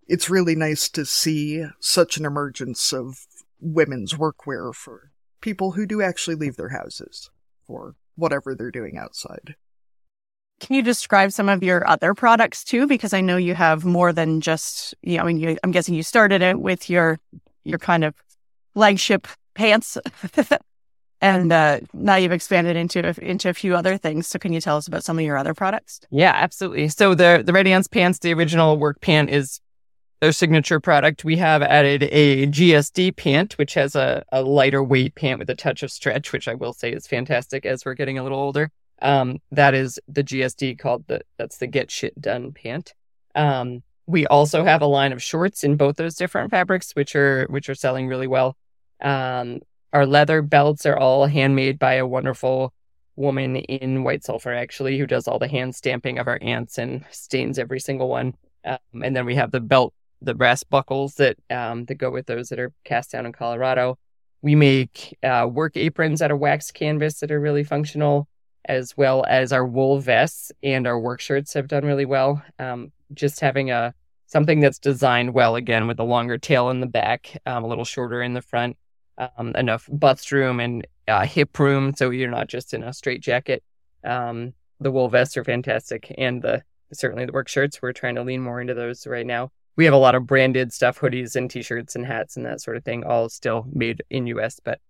it's 0.06 0.30
really 0.30 0.54
nice 0.54 0.88
to 0.90 1.04
see 1.04 1.64
such 1.80 2.16
an 2.16 2.24
emergence 2.24 2.92
of 2.92 3.26
women's 3.60 4.14
workwear 4.14 4.74
for 4.74 5.10
people 5.40 5.72
who 5.72 5.86
do 5.86 6.02
actually 6.02 6.36
leave 6.36 6.56
their 6.56 6.70
houses 6.70 7.30
for 7.66 7.94
whatever 8.16 8.54
they're 8.54 8.70
doing 8.70 8.96
outside. 8.98 9.54
Can 10.60 10.74
you 10.74 10.82
describe 10.82 11.32
some 11.32 11.48
of 11.48 11.62
your 11.62 11.86
other 11.88 12.14
products 12.14 12.64
too? 12.64 12.86
Because 12.86 13.12
I 13.12 13.20
know 13.20 13.36
you 13.36 13.54
have 13.54 13.84
more 13.84 14.12
than 14.12 14.40
just, 14.40 14.94
you 15.02 15.16
know, 15.16 15.22
I 15.22 15.26
mean, 15.26 15.38
you, 15.38 15.56
I'm 15.62 15.70
guessing 15.70 15.94
you 15.94 16.02
started 16.02 16.42
it 16.42 16.58
with 16.58 16.90
your 16.90 17.20
your 17.64 17.78
kind 17.78 18.02
of 18.02 18.14
flagship 18.74 19.28
pants, 19.54 19.98
and 21.20 21.52
uh, 21.52 21.80
now 21.92 22.16
you've 22.16 22.32
expanded 22.32 22.76
into 22.76 23.00
into 23.22 23.48
a 23.48 23.54
few 23.54 23.74
other 23.74 23.96
things. 23.96 24.26
So, 24.26 24.38
can 24.38 24.52
you 24.52 24.60
tell 24.60 24.76
us 24.76 24.86
about 24.86 25.04
some 25.04 25.18
of 25.18 25.24
your 25.24 25.36
other 25.36 25.54
products? 25.54 26.00
Yeah, 26.10 26.32
absolutely. 26.34 26.88
So 26.88 27.14
the 27.14 27.42
the 27.44 27.52
Red 27.52 27.66
Ants 27.66 27.88
Pants, 27.88 28.18
the 28.18 28.32
original 28.34 28.76
work 28.78 29.00
pant, 29.00 29.30
is 29.30 29.60
their 30.20 30.32
signature 30.32 30.80
product, 30.80 31.24
we 31.24 31.36
have 31.36 31.62
added 31.62 32.02
a 32.10 32.46
GSD 32.48 33.16
pant, 33.16 33.56
which 33.56 33.74
has 33.74 33.94
a, 33.94 34.24
a 34.32 34.42
lighter 34.42 34.82
weight 34.82 35.14
pant 35.14 35.38
with 35.38 35.48
a 35.48 35.54
touch 35.54 35.82
of 35.82 35.92
stretch, 35.92 36.32
which 36.32 36.48
I 36.48 36.54
will 36.54 36.72
say 36.72 36.92
is 36.92 37.06
fantastic 37.06 37.64
as 37.64 37.84
we're 37.84 37.94
getting 37.94 38.18
a 38.18 38.22
little 38.22 38.38
older. 38.38 38.70
Um, 39.00 39.38
that 39.52 39.74
is 39.74 40.00
the 40.08 40.24
GSD 40.24 40.78
called 40.78 41.06
the 41.06 41.20
that's 41.36 41.58
the 41.58 41.68
Get 41.68 41.90
Shit 41.90 42.20
Done 42.20 42.52
pant. 42.52 42.94
Um, 43.34 43.82
we 44.06 44.26
also 44.26 44.64
have 44.64 44.82
a 44.82 44.86
line 44.86 45.12
of 45.12 45.22
shorts 45.22 45.62
in 45.62 45.76
both 45.76 45.96
those 45.96 46.16
different 46.16 46.50
fabrics, 46.50 46.92
which 46.92 47.14
are 47.14 47.46
which 47.48 47.68
are 47.68 47.76
selling 47.76 48.08
really 48.08 48.26
well. 48.26 48.56
Um, 49.00 49.60
our 49.92 50.06
leather 50.06 50.42
belts 50.42 50.86
are 50.86 50.96
all 50.96 51.26
handmade 51.26 51.78
by 51.78 51.94
a 51.94 52.06
wonderful 52.06 52.72
woman 53.16 53.56
in 53.56 54.04
White 54.04 54.24
Sulphur, 54.24 54.52
actually, 54.52 54.98
who 54.98 55.06
does 55.06 55.26
all 55.26 55.38
the 55.38 55.48
hand 55.48 55.74
stamping 55.74 56.18
of 56.18 56.28
our 56.28 56.38
ants 56.40 56.78
and 56.78 57.04
stains 57.10 57.58
every 57.58 57.80
single 57.80 58.08
one. 58.08 58.34
Um, 58.64 59.02
and 59.02 59.16
then 59.16 59.26
we 59.26 59.34
have 59.34 59.50
the 59.50 59.60
belt, 59.60 59.92
the 60.22 60.34
brass 60.34 60.62
buckles 60.62 61.14
that 61.14 61.36
um, 61.50 61.84
that 61.86 61.96
go 61.96 62.10
with 62.10 62.26
those 62.26 62.48
that 62.48 62.58
are 62.58 62.72
cast 62.84 63.12
down 63.12 63.26
in 63.26 63.32
Colorado. 63.32 63.98
We 64.40 64.54
make 64.54 65.16
uh, 65.22 65.48
work 65.50 65.76
aprons 65.76 66.22
out 66.22 66.30
of 66.30 66.38
wax 66.38 66.70
canvas 66.70 67.20
that 67.20 67.32
are 67.32 67.40
really 67.40 67.64
functional, 67.64 68.28
as 68.64 68.96
well 68.96 69.24
as 69.28 69.52
our 69.52 69.66
wool 69.66 69.98
vests 69.98 70.52
and 70.62 70.86
our 70.86 70.98
work 70.98 71.20
shirts 71.20 71.54
have 71.54 71.66
done 71.66 71.84
really 71.84 72.04
well. 72.04 72.42
Um, 72.58 72.92
just 73.14 73.40
having 73.40 73.70
a 73.70 73.94
something 74.26 74.60
that's 74.60 74.78
designed 74.78 75.34
well 75.34 75.56
again 75.56 75.86
with 75.86 75.98
a 75.98 76.04
longer 76.04 76.38
tail 76.38 76.68
in 76.70 76.80
the 76.80 76.86
back, 76.86 77.40
um, 77.46 77.64
a 77.64 77.66
little 77.66 77.84
shorter 77.84 78.22
in 78.22 78.34
the 78.34 78.42
front, 78.42 78.76
um, 79.18 79.52
enough 79.56 79.88
bust 79.90 80.32
room 80.32 80.60
and 80.60 80.86
uh, 81.06 81.24
hip 81.24 81.58
room, 81.58 81.94
so 81.96 82.10
you're 82.10 82.30
not 82.30 82.48
just 82.48 82.72
in 82.72 82.82
a 82.82 82.92
straight 82.92 83.20
jacket. 83.20 83.62
Um, 84.04 84.54
the 84.80 84.90
wool 84.90 85.08
vests 85.08 85.36
are 85.36 85.44
fantastic, 85.44 86.14
and 86.16 86.40
the 86.40 86.62
certainly 86.92 87.26
the 87.26 87.32
work 87.32 87.48
shirts. 87.48 87.82
We're 87.82 87.92
trying 87.92 88.14
to 88.14 88.22
lean 88.22 88.42
more 88.42 88.60
into 88.60 88.74
those 88.74 89.06
right 89.06 89.26
now. 89.26 89.50
We 89.76 89.84
have 89.84 89.94
a 89.94 89.98
lot 89.98 90.14
of 90.14 90.26
branded 90.26 90.72
stuff, 90.72 90.98
hoodies 90.98 91.36
and 91.36 91.50
t-shirts 91.50 91.94
and 91.94 92.04
hats 92.06 92.36
and 92.36 92.46
that 92.46 92.60
sort 92.60 92.76
of 92.76 92.84
thing, 92.84 93.04
all 93.04 93.28
still 93.28 93.64
made 93.72 94.02
in 94.10 94.26
US, 94.28 94.60
but 94.64 94.80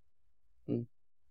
mm, 0.69 0.87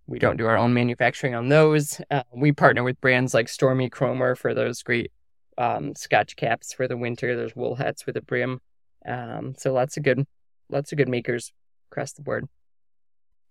we 0.05 0.19
don't 0.19 0.37
do 0.37 0.45
our 0.45 0.57
own 0.57 0.73
manufacturing 0.73 1.33
on 1.33 1.49
those. 1.49 1.99
Uh, 2.11 2.23
we 2.33 2.51
partner 2.51 2.83
with 2.83 3.01
brands 3.01 3.33
like 3.33 3.49
Stormy 3.49 3.89
Kromer 3.89 4.37
for 4.37 4.53
those 4.53 4.83
great 4.83 5.11
um, 5.57 5.95
Scotch 5.95 6.35
caps 6.35 6.71
for 6.73 6.87
the 6.87 6.97
winter. 6.97 7.35
There's 7.35 7.55
wool 7.55 7.75
hats 7.75 8.05
with 8.05 8.15
a 8.15 8.21
brim. 8.21 8.61
Um, 9.07 9.55
so 9.57 9.73
lots 9.73 9.97
of 9.97 10.03
good, 10.03 10.25
lots 10.69 10.91
of 10.91 10.97
good 10.97 11.09
makers 11.09 11.51
across 11.91 12.13
the 12.13 12.21
board. 12.21 12.47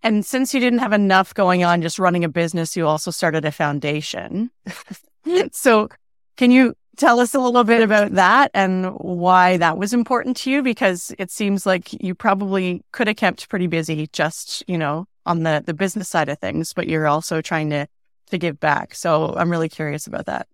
And 0.02 0.24
since 0.24 0.54
you 0.54 0.61
didn't 0.61 0.80
have 0.80 0.92
enough 0.92 1.35
going 1.35 1.64
on 1.64 1.82
just 1.82 1.98
running 1.98 2.24
a 2.24 2.28
business, 2.28 2.76
you 2.76 2.87
also 2.87 3.11
started 3.11 3.44
a 3.44 3.52
foundation. 3.52 4.50
so 5.52 5.88
can 6.37 6.50
you 6.50 6.74
tell 6.96 7.20
us 7.20 7.35
a 7.35 7.40
little 7.40 7.64
bit 7.64 7.82
about 7.82 8.12
that 8.12 8.50
and 8.54 8.94
why 8.98 9.56
that 9.56 9.78
was 9.78 9.92
important 9.92 10.37
to 10.38 10.50
you? 10.50 10.62
Because 10.62 11.14
it 11.18 11.30
seems 11.30 11.66
like 11.66 11.92
you 12.02 12.14
probably 12.14 12.82
could 12.92 13.06
have 13.06 13.16
kept 13.16 13.48
pretty 13.48 13.66
busy 13.66 14.09
just, 14.12 14.62
you 14.68 14.78
know, 14.78 15.06
on 15.24 15.42
the, 15.42 15.62
the 15.64 15.74
business 15.74 16.09
side 16.09 16.28
of 16.28 16.38
things, 16.38 16.72
but 16.72 16.88
you're 16.88 17.06
also 17.06 17.40
trying 17.40 17.70
to, 17.70 17.87
to 18.30 18.38
give 18.38 18.61
back. 18.61 18.94
So 18.94 19.35
I'm 19.37 19.50
really 19.50 19.68
curious 19.68 20.06
about 20.06 20.26
that. 20.26 20.46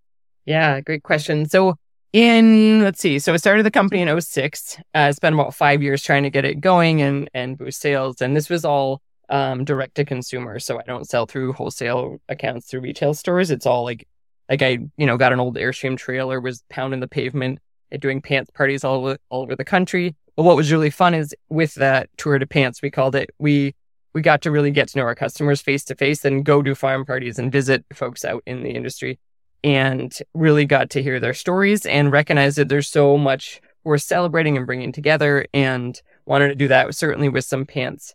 Yeah, 0.44 0.81
great 0.81 1.02
question. 1.02 1.48
So 1.48 1.76
in 2.12 2.83
let's 2.83 3.00
see, 3.00 3.18
so 3.18 3.33
I 3.33 3.37
started 3.37 3.64
the 3.64 3.70
company 3.70 4.02
in 4.02 4.20
06. 4.20 4.78
Uh, 4.92 5.12
spent 5.12 5.35
about 5.35 5.55
five 5.55 5.83
years 5.83 6.02
trying 6.02 6.24
to 6.24 6.31
get 6.31 6.44
it 6.44 6.61
going 6.61 7.00
and 7.00 7.31
and 7.33 7.57
boost 7.57 7.81
sales. 7.81 8.20
And 8.20 8.37
this 8.37 8.50
was 8.50 8.64
all 8.64 9.00
um, 9.33 9.64
direct 9.64 9.97
to 9.97 10.05
consumer. 10.05 10.61
So 10.61 10.79
I 10.79 10.83
don't 10.83 11.09
sell 11.09 11.27
through 11.27 11.55
wholesale 11.55 12.21
accounts 12.29 12.68
through 12.68 12.81
retail 12.81 13.14
stores. 13.14 13.51
It's 13.51 13.66
all 13.66 13.83
like 13.83 14.07
like 14.49 14.61
I, 14.62 14.79
you 14.97 15.07
know, 15.07 15.16
got 15.16 15.33
an 15.33 15.40
old 15.40 15.57
Airstream 15.57 15.97
trailer, 15.97 16.40
was 16.40 16.62
pounding 16.68 17.01
the 17.01 17.09
pavement, 17.09 17.59
and 17.90 18.03
doing 18.03 18.21
pants 18.21 18.51
parties 18.51 18.85
all 18.85 19.07
over, 19.07 19.18
all 19.31 19.42
over 19.42 19.57
the 19.57 19.64
country. 19.64 20.14
But 20.37 20.42
what 20.42 20.57
was 20.57 20.71
really 20.71 20.90
fun 20.90 21.14
is 21.14 21.35
with 21.49 21.75
that 21.77 22.11
tour 22.18 22.38
de 22.38 22.47
pants, 22.47 22.83
we 22.83 22.90
called 22.90 23.16
it, 23.16 23.31
we 23.38 23.75
we 24.12 24.21
got 24.21 24.42
to 24.42 24.51
really 24.51 24.71
get 24.71 24.88
to 24.88 24.99
know 24.99 25.05
our 25.05 25.14
customers 25.14 25.62
face 25.62 25.85
to 25.85 25.95
face 25.95 26.25
and 26.27 26.45
go 26.45 26.61
do 26.61 26.75
farm 26.75 27.07
parties 27.07 27.38
and 27.38 27.51
visit 27.51 27.87
folks 27.95 28.27
out 28.27 28.42
in 28.47 28.62
the 28.62 28.71
industry 28.71 29.18
and 29.64 30.18
really 30.35 30.66
got 30.66 30.90
to 30.90 31.03
hear 31.03 31.18
their 31.18 31.33
stories 31.33 31.87
and 31.87 32.12
recognize 32.12 32.57
that 32.57 32.68
there's 32.68 32.88
so 32.88 33.16
much 33.16 33.62
we're 33.85 33.97
celebrating 33.97 34.59
and 34.59 34.66
bringing 34.66 34.92
together 34.92 35.47
and 35.55 36.03
wanted 36.27 36.49
to 36.49 36.55
do 36.55 36.68
that 36.68 36.95
certainly 36.95 37.31
with 37.31 37.45
some 37.47 37.64
pants 37.64 38.14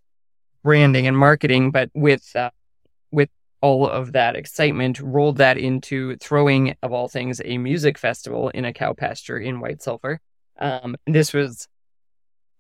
branding 0.67 1.07
and 1.07 1.17
marketing 1.17 1.71
but 1.71 1.89
with 1.93 2.35
uh, 2.35 2.49
with 3.11 3.29
all 3.61 3.87
of 3.87 4.11
that 4.11 4.35
excitement 4.35 4.99
rolled 4.99 5.37
that 5.37 5.57
into 5.57 6.17
throwing 6.17 6.75
of 6.83 6.91
all 6.91 7.07
things 7.07 7.41
a 7.45 7.57
music 7.57 7.97
festival 7.97 8.49
in 8.49 8.65
a 8.65 8.73
cow 8.73 8.91
pasture 8.91 9.37
in 9.37 9.61
white 9.61 9.81
sulphur 9.81 10.19
um, 10.59 10.97
this 11.05 11.31
was 11.33 11.67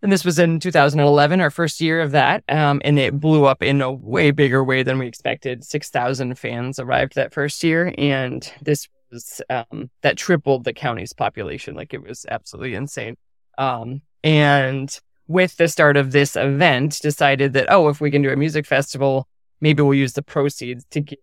and 0.01 0.11
this 0.11 0.23
was 0.23 0.37
in 0.37 0.59
2011, 0.59 1.41
our 1.41 1.49
first 1.49 1.81
year 1.81 2.01
of 2.01 2.11
that. 2.11 2.43
Um, 2.47 2.81
and 2.85 2.99
it 2.99 3.19
blew 3.19 3.45
up 3.45 3.63
in 3.63 3.81
a 3.81 3.91
way 3.91 4.29
bigger 4.31 4.63
way 4.63 4.83
than 4.83 4.99
we 4.99 5.07
expected. 5.07 5.63
6,000 5.63 6.37
fans 6.37 6.77
arrived 6.77 7.15
that 7.15 7.33
first 7.33 7.63
year. 7.63 7.93
And 7.97 8.49
this 8.61 8.87
was, 9.11 9.41
um, 9.49 9.89
that 10.03 10.17
tripled 10.17 10.65
the 10.65 10.73
county's 10.73 11.13
population. 11.13 11.73
Like 11.73 11.95
it 11.95 12.03
was 12.03 12.27
absolutely 12.29 12.75
insane. 12.75 13.17
Um, 13.57 14.01
and 14.23 14.95
with 15.27 15.57
the 15.57 15.67
start 15.67 15.97
of 15.97 16.11
this 16.11 16.35
event, 16.35 16.99
decided 17.01 17.53
that, 17.53 17.67
oh, 17.69 17.89
if 17.89 17.99
we 17.99 18.11
can 18.11 18.21
do 18.21 18.31
a 18.31 18.35
music 18.35 18.65
festival, 18.65 19.27
maybe 19.61 19.81
we'll 19.81 19.93
use 19.93 20.13
the 20.13 20.21
proceeds 20.21 20.85
to 20.91 21.01
give 21.01 21.19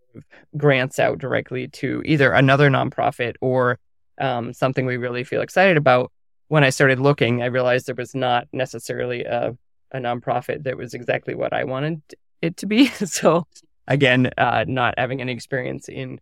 grants 0.57 0.99
out 0.99 1.19
directly 1.19 1.69
to 1.69 2.03
either 2.05 2.33
another 2.33 2.69
nonprofit 2.71 3.35
or 3.41 3.79
um, 4.21 4.53
something 4.53 4.87
we 4.87 4.97
really 4.97 5.25
feel 5.25 5.41
excited 5.41 5.77
about 5.77 6.13
when 6.49 6.65
I 6.65 6.71
started 6.71 7.01
looking, 7.01 7.43
I 7.43 7.47
realized 7.47 7.87
there 7.87 7.95
was 7.95 8.15
not 8.15 8.49
necessarily 8.53 9.25
a, 9.25 9.57
a 9.93 9.99
nonprofit 9.99 10.65
that 10.65 10.77
was 10.77 10.95
exactly 10.95 11.35
what 11.35 11.53
I 11.53 11.65
wanted 11.65 12.03
it 12.43 12.57
to 12.59 12.67
be. 12.67 12.87
so 12.89 13.47
again, 13.87 14.31
uh, 14.37 14.65
not 14.69 14.95
having 14.99 15.21
any 15.21 15.33
experience 15.33 15.89
in 15.89 16.21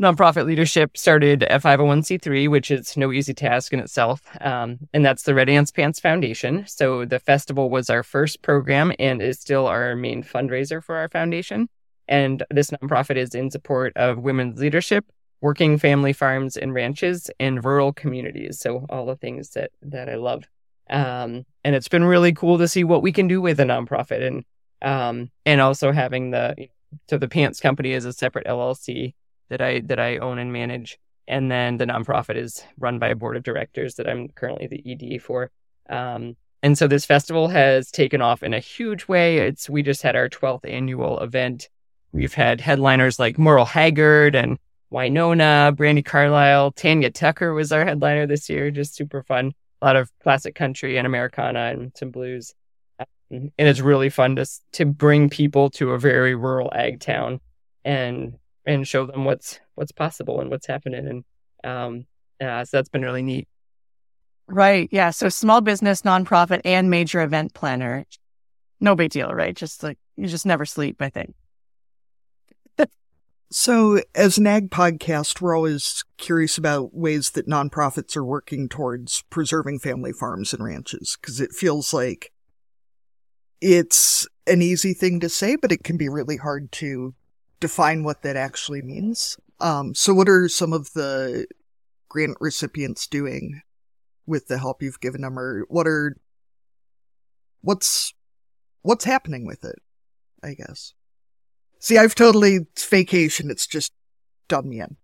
nonprofit 0.00 0.46
leadership, 0.46 0.96
started 0.96 1.42
a 1.44 1.58
501c3, 1.58 2.48
which 2.48 2.70
is 2.70 2.96
no 2.96 3.12
easy 3.12 3.34
task 3.34 3.72
in 3.72 3.80
itself. 3.80 4.22
Um, 4.40 4.78
and 4.92 5.04
that's 5.04 5.24
the 5.24 5.34
Red 5.34 5.48
Ants 5.48 5.70
Pants 5.70 6.00
Foundation. 6.00 6.66
So 6.66 7.04
the 7.04 7.18
festival 7.18 7.68
was 7.68 7.90
our 7.90 8.02
first 8.02 8.42
program 8.42 8.92
and 8.98 9.20
is 9.20 9.38
still 9.38 9.66
our 9.66 9.94
main 9.94 10.22
fundraiser 10.22 10.82
for 10.82 10.96
our 10.96 11.08
foundation. 11.08 11.68
And 12.08 12.42
this 12.50 12.70
nonprofit 12.70 13.16
is 13.16 13.34
in 13.34 13.50
support 13.50 13.92
of 13.96 14.18
women's 14.18 14.58
leadership, 14.58 15.04
working 15.40 15.78
family 15.78 16.12
farms 16.12 16.56
and 16.56 16.74
ranches 16.74 17.30
and 17.38 17.64
rural 17.64 17.92
communities. 17.92 18.58
So 18.58 18.86
all 18.88 19.06
the 19.06 19.16
things 19.16 19.50
that 19.50 19.70
that 19.82 20.08
I 20.08 20.16
love. 20.16 20.44
Um, 20.88 21.44
and 21.62 21.76
it's 21.76 21.88
been 21.88 22.04
really 22.04 22.32
cool 22.32 22.58
to 22.58 22.66
see 22.66 22.82
what 22.82 23.02
we 23.02 23.12
can 23.12 23.28
do 23.28 23.40
with 23.40 23.60
a 23.60 23.64
nonprofit 23.64 24.26
and 24.26 24.44
um, 24.82 25.30
and 25.46 25.60
also 25.60 25.92
having 25.92 26.30
the 26.30 26.68
so 27.08 27.18
the 27.18 27.28
pants 27.28 27.60
company 27.60 27.92
is 27.92 28.04
a 28.04 28.12
separate 28.12 28.46
LLC 28.46 29.14
that 29.50 29.60
I 29.60 29.80
that 29.80 30.00
I 30.00 30.18
own 30.18 30.38
and 30.38 30.52
manage. 30.52 30.98
And 31.28 31.50
then 31.50 31.76
the 31.76 31.84
nonprofit 31.84 32.36
is 32.36 32.64
run 32.78 32.98
by 32.98 33.08
a 33.08 33.14
board 33.14 33.36
of 33.36 33.44
directors 33.44 33.94
that 33.96 34.08
I'm 34.08 34.28
currently 34.28 34.66
the 34.66 35.14
ED 35.14 35.22
for. 35.22 35.50
Um, 35.88 36.36
and 36.62 36.76
so 36.76 36.86
this 36.86 37.06
festival 37.06 37.48
has 37.48 37.90
taken 37.90 38.20
off 38.20 38.42
in 38.42 38.52
a 38.52 38.58
huge 38.58 39.08
way. 39.08 39.38
It's 39.38 39.70
we 39.70 39.82
just 39.82 40.02
had 40.02 40.16
our 40.16 40.28
12th 40.28 40.68
annual 40.68 41.20
event. 41.20 41.68
We've 42.12 42.34
had 42.34 42.60
headliners 42.60 43.18
like 43.18 43.38
Merle 43.38 43.64
Haggard 43.64 44.34
and 44.34 44.58
Wynonna, 44.92 45.74
Brandi 45.76 46.04
Carlile, 46.04 46.72
Tanya 46.72 47.10
Tucker 47.10 47.54
was 47.54 47.70
our 47.70 47.84
headliner 47.84 48.26
this 48.26 48.48
year. 48.50 48.70
Just 48.70 48.94
super 48.94 49.22
fun. 49.22 49.52
A 49.80 49.86
lot 49.86 49.96
of 49.96 50.10
classic 50.22 50.54
country 50.54 50.98
and 50.98 51.06
Americana 51.06 51.70
and 51.72 51.92
some 51.96 52.10
blues. 52.10 52.54
Um, 52.98 53.06
and 53.56 53.68
it's 53.68 53.80
really 53.80 54.10
fun 54.10 54.36
to 54.36 54.46
to 54.72 54.84
bring 54.84 55.30
people 55.30 55.70
to 55.70 55.92
a 55.92 55.98
very 55.98 56.34
rural 56.34 56.72
ag 56.74 57.00
town 57.00 57.40
and 57.84 58.36
and 58.66 58.86
show 58.86 59.06
them 59.06 59.24
what's 59.24 59.60
what's 59.74 59.92
possible 59.92 60.40
and 60.40 60.50
what's 60.50 60.66
happening. 60.66 61.06
And 61.06 61.24
um, 61.64 62.06
uh, 62.40 62.64
so 62.64 62.76
that's 62.76 62.88
been 62.88 63.02
really 63.02 63.22
neat. 63.22 63.48
Right. 64.46 64.88
Yeah. 64.90 65.10
So 65.10 65.28
small 65.28 65.60
business, 65.60 66.02
nonprofit, 66.02 66.60
and 66.64 66.90
major 66.90 67.22
event 67.22 67.54
planner. 67.54 68.04
No 68.80 68.94
big 68.94 69.10
deal, 69.10 69.32
right? 69.32 69.54
Just 69.54 69.82
like 69.82 69.98
you 70.16 70.26
just 70.26 70.46
never 70.46 70.64
sleep, 70.64 71.00
I 71.00 71.10
think. 71.10 71.34
So, 73.52 74.00
as 74.14 74.38
an 74.38 74.46
ag 74.46 74.70
podcast, 74.70 75.40
we're 75.40 75.56
always 75.56 76.04
curious 76.18 76.56
about 76.56 76.94
ways 76.94 77.30
that 77.30 77.48
nonprofits 77.48 78.16
are 78.16 78.24
working 78.24 78.68
towards 78.68 79.24
preserving 79.28 79.80
family 79.80 80.12
farms 80.12 80.52
and 80.52 80.62
ranches 80.62 81.18
because 81.20 81.40
it 81.40 81.50
feels 81.50 81.92
like 81.92 82.30
it's 83.60 84.28
an 84.46 84.62
easy 84.62 84.94
thing 84.94 85.18
to 85.18 85.28
say, 85.28 85.56
but 85.56 85.72
it 85.72 85.82
can 85.82 85.96
be 85.96 86.08
really 86.08 86.36
hard 86.36 86.70
to 86.72 87.12
define 87.60 88.04
what 88.04 88.22
that 88.22 88.36
actually 88.36 88.82
means. 88.82 89.36
Um, 89.60 89.94
so, 89.94 90.14
what 90.14 90.28
are 90.28 90.48
some 90.48 90.72
of 90.72 90.92
the 90.92 91.46
grant 92.08 92.36
recipients 92.40 93.06
doing 93.06 93.62
with 94.26 94.48
the 94.48 94.58
help 94.58 94.82
you've 94.82 95.00
given 95.00 95.20
them, 95.20 95.38
or 95.38 95.66
what 95.68 95.86
are 95.86 96.16
what's 97.60 98.14
what's 98.82 99.04
happening 99.04 99.46
with 99.46 99.64
it? 99.64 99.78
I 100.42 100.54
guess. 100.54 100.94
See, 101.78 101.98
I've 101.98 102.14
totally 102.14 102.66
vacation. 102.78 103.50
It's 103.50 103.66
just 103.66 103.92
done 104.48 104.68
me 104.68 104.80
in. 104.80 104.96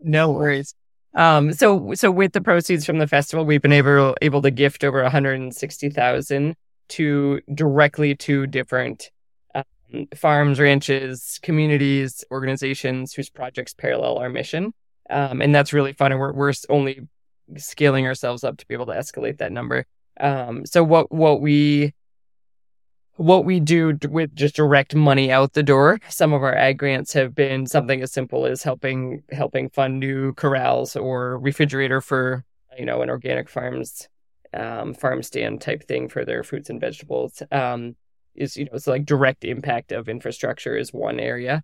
No 0.00 0.30
worries. 0.30 0.74
Um, 1.14 1.52
so 1.52 1.94
so 1.94 2.10
with 2.10 2.32
the 2.32 2.40
proceeds 2.40 2.86
from 2.86 2.98
the 2.98 3.06
festival, 3.06 3.44
we've 3.44 3.62
been 3.62 3.72
able 3.72 4.14
able 4.22 4.42
to 4.42 4.50
gift 4.50 4.84
over 4.84 5.02
160,000 5.02 6.54
to 6.88 7.40
directly 7.54 8.14
to 8.14 8.46
different 8.46 9.10
farms, 10.14 10.60
ranches, 10.60 11.38
communities, 11.42 12.24
organizations 12.30 13.14
whose 13.14 13.30
projects 13.30 13.74
parallel 13.74 14.18
our 14.18 14.28
mission. 14.28 14.72
Um, 15.10 15.40
and 15.40 15.54
that's 15.54 15.72
really 15.72 15.92
fun. 15.92 16.12
And 16.12 16.20
we're, 16.20 16.32
we're 16.32 16.52
only 16.68 17.08
scaling 17.56 18.06
ourselves 18.06 18.44
up 18.44 18.58
to 18.58 18.66
be 18.66 18.74
able 18.74 18.86
to 18.86 18.92
escalate 18.92 19.38
that 19.38 19.52
number. 19.52 19.86
Um, 20.20 20.66
so 20.66 20.84
what, 20.84 21.10
what 21.10 21.40
we, 21.40 21.94
what 23.16 23.44
we 23.44 23.58
do 23.58 23.98
with 24.08 24.34
just 24.34 24.54
direct 24.56 24.94
money 24.94 25.32
out 25.32 25.54
the 25.54 25.62
door. 25.62 25.98
Some 26.08 26.32
of 26.32 26.42
our 26.42 26.54
ag 26.54 26.78
grants 26.78 27.12
have 27.14 27.34
been 27.34 27.66
something 27.66 28.00
as 28.02 28.12
simple 28.12 28.46
as 28.46 28.62
helping, 28.62 29.22
helping 29.32 29.70
fund 29.70 29.98
new 29.98 30.34
corrals 30.34 30.94
or 30.94 31.38
refrigerator 31.38 32.00
for, 32.00 32.44
you 32.78 32.84
know, 32.84 33.02
an 33.02 33.10
organic 33.10 33.48
farms, 33.48 34.08
um, 34.54 34.94
farm 34.94 35.22
stand 35.22 35.60
type 35.60 35.82
thing 35.88 36.08
for 36.08 36.24
their 36.24 36.44
fruits 36.44 36.70
and 36.70 36.80
vegetables. 36.80 37.42
Um, 37.50 37.96
is, 38.38 38.56
you 38.56 38.64
know, 38.64 38.70
it's 38.74 38.86
like 38.86 39.04
direct 39.04 39.44
impact 39.44 39.92
of 39.92 40.08
infrastructure 40.08 40.76
is 40.76 40.92
one 40.92 41.20
area. 41.20 41.62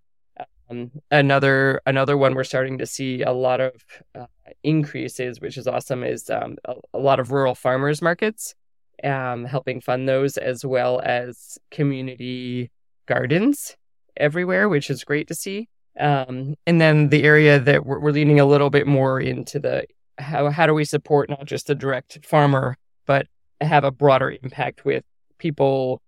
Um, 0.71 0.91
another 1.11 1.81
another 1.87 2.17
one 2.17 2.35
we're 2.35 2.45
starting 2.45 2.79
to 2.79 2.87
see 2.87 3.23
a 3.23 3.33
lot 3.33 3.61
of 3.61 3.73
uh, 4.15 4.27
increases, 4.63 5.41
which 5.41 5.57
is 5.57 5.67
awesome, 5.67 6.03
is 6.03 6.31
um, 6.31 6.57
a, 6.65 6.75
a, 6.95 6.99
lot 6.99 7.21
of 7.21 7.31
rural 7.31 7.55
farmers 7.55 8.01
markets, 8.01 8.55
um, 9.03 9.45
helping 9.45 9.81
fund 9.81 10.09
those 10.09 10.37
as 10.37 10.65
well 10.65 11.01
as 11.05 11.59
community 11.71 12.71
gardens 13.07 13.77
everywhere, 14.17 14.69
which 14.69 14.91
is 14.91 15.05
great 15.05 15.29
to 15.29 15.35
see. 15.35 15.69
Um, 16.01 16.55
and 16.67 16.81
then 16.81 17.11
the 17.11 17.25
area 17.25 17.61
that 17.61 17.85
we're, 17.85 18.01
we're 18.01 18.11
leaning 18.11 18.41
a 18.41 18.47
little 18.47 18.71
bit 18.71 18.87
more 18.87 19.21
into 19.21 19.61
the 19.61 19.87
how 20.19 20.49
how 20.51 20.67
do 20.67 20.75
we 20.75 20.85
support 20.85 21.29
not 21.29 21.45
just 21.45 21.67
the 21.67 21.75
direct 21.75 22.25
farmer, 22.25 22.77
but 23.07 23.27
have 23.61 23.85
a 23.85 23.91
broader 23.91 24.35
impact 24.43 24.85
with 24.85 25.05
people 25.39 26.01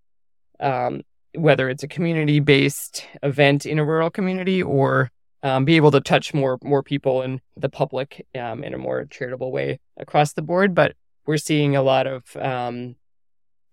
um, 0.61 1.03
whether 1.35 1.69
it's 1.69 1.83
a 1.83 1.89
community 1.89 2.41
based 2.41 3.07
event 3.23 3.67
in 3.67 3.79
a 3.79 3.85
rural 3.85 4.11
community 4.11 4.63
or 4.63 5.11
um, 5.43 5.65
be 5.65 5.77
able 5.77 5.91
to 5.91 6.01
touch 6.01 6.35
more 6.35 6.59
more 6.63 6.83
people 6.83 7.23
and 7.23 7.41
the 7.57 7.69
public 7.69 8.27
um, 8.39 8.65
in 8.65 8.75
a 8.75 8.79
more 8.79 9.05
charitable 9.07 9.53
way 9.53 9.79
across 9.97 10.33
the 10.33 10.43
board. 10.43 10.75
But 10.75 10.95
we're 11.27 11.37
seeing 11.37 11.77
a 11.77 11.83
lot 11.83 12.07
of 12.07 12.37
um, 12.37 12.97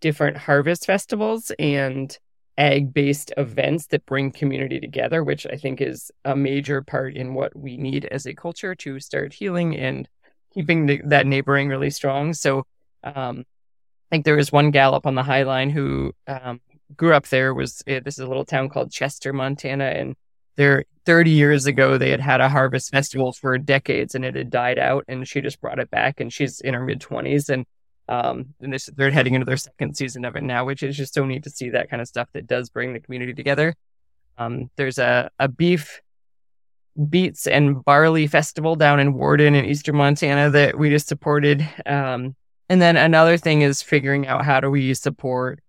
different 0.02 0.38
harvest 0.38 0.86
festivals 0.86 1.52
and 1.58 2.17
ag 2.58 2.93
based 2.93 3.34
events 3.38 3.88
that 3.88 4.06
bring 4.06 4.32
community 4.32 4.80
together, 4.80 5.24
which 5.24 5.48
I 5.48 5.56
think 5.56 5.82
is 5.82 6.12
a 6.26 6.36
major 6.36 6.82
part 6.82 7.15
in 7.15 7.34
what 7.34 7.56
we 7.56 7.78
need 7.78 8.06
as 8.06 8.26
a 8.26 8.36
culture 8.36 8.76
to 8.76 9.00
start 9.00 9.34
healing 9.34 9.76
and 9.76 10.08
keeping 10.54 10.86
the, 10.86 11.02
that 11.06 11.26
neighboring 11.26 11.69
really 11.69 11.89
strong. 11.89 12.34
So 12.34 12.65
um, 13.04 13.46
I 14.12 14.15
think 14.15 14.26
there 14.26 14.36
was 14.36 14.52
one 14.52 14.72
gal 14.72 14.93
up 14.93 15.08
on 15.08 15.15
the 15.15 15.24
High 15.24 15.43
Line 15.43 15.69
who 15.69 16.13
um, 16.28 16.62
grew 16.97 17.13
up 17.13 17.27
there 17.27 17.53
was 17.53 17.84
eh, 17.88 17.99
this 18.03 18.15
is 18.15 18.25
a 18.25 18.27
little 18.27 18.45
town 18.45 18.69
called 18.69 18.91
Chester, 18.91 19.34
Montana, 19.34 19.86
and 19.86 20.15
there 20.56 20.86
30 21.06 21.32
years 21.32 21.65
ago 21.65 21.97
they 21.97 22.12
had 22.12 22.19
had 22.19 22.41
a 22.41 22.49
harvest 22.49 22.91
festival 22.91 23.34
for 23.34 23.58
decades 23.58 24.15
and 24.15 24.23
it 24.23 24.36
had 24.36 24.49
died 24.49 24.79
out, 24.79 25.06
and 25.08 25.27
she 25.27 25.41
just 25.41 25.62
brought 25.62 25.79
it 25.79 25.89
back, 25.89 26.19
and 26.19 26.32
she's 26.32 26.62
in 26.62 26.73
her 26.73 26.84
mid 26.84 26.99
20s, 26.99 27.49
and 27.49 27.65
um, 28.10 28.53
and 28.60 28.73
this, 28.73 28.89
they're 28.95 29.12
heading 29.12 29.34
into 29.34 29.45
their 29.45 29.58
second 29.58 29.95
season 29.95 30.25
of 30.25 30.36
it 30.36 30.43
now, 30.43 30.65
which 30.65 30.84
is 30.84 30.97
just 30.97 31.13
so 31.13 31.25
neat 31.25 31.43
to 31.43 31.49
see 31.49 31.69
that 31.69 31.89
kind 31.89 32.01
of 32.01 32.08
stuff 32.08 32.27
that 32.34 32.47
does 32.47 32.69
bring 32.69 32.93
the 32.93 32.99
community 32.99 33.34
together. 33.34 33.75
Um, 34.38 34.69
there's 34.75 34.97
a, 34.97 35.32
a 35.39 35.47
beef 35.47 36.01
beets 37.10 37.47
and 37.47 37.84
barley 37.84 38.27
festival 38.27 38.75
down 38.75 38.99
in 38.99 39.13
Worden 39.13 39.56
in 39.56 39.65
eastern 39.65 39.95
Montana 39.95 40.49
that 40.51 40.77
we 40.77 40.89
just 40.89 41.08
supported. 41.08 41.67
Um, 41.86 42.36
and 42.69 42.82
then 42.82 42.97
another 42.97 43.38
thing 43.38 43.62
is 43.62 43.82
figuring 43.82 44.27
out 44.27 44.45
how 44.45 44.60
do 44.60 44.69
we 44.69 44.93
support 44.93 45.60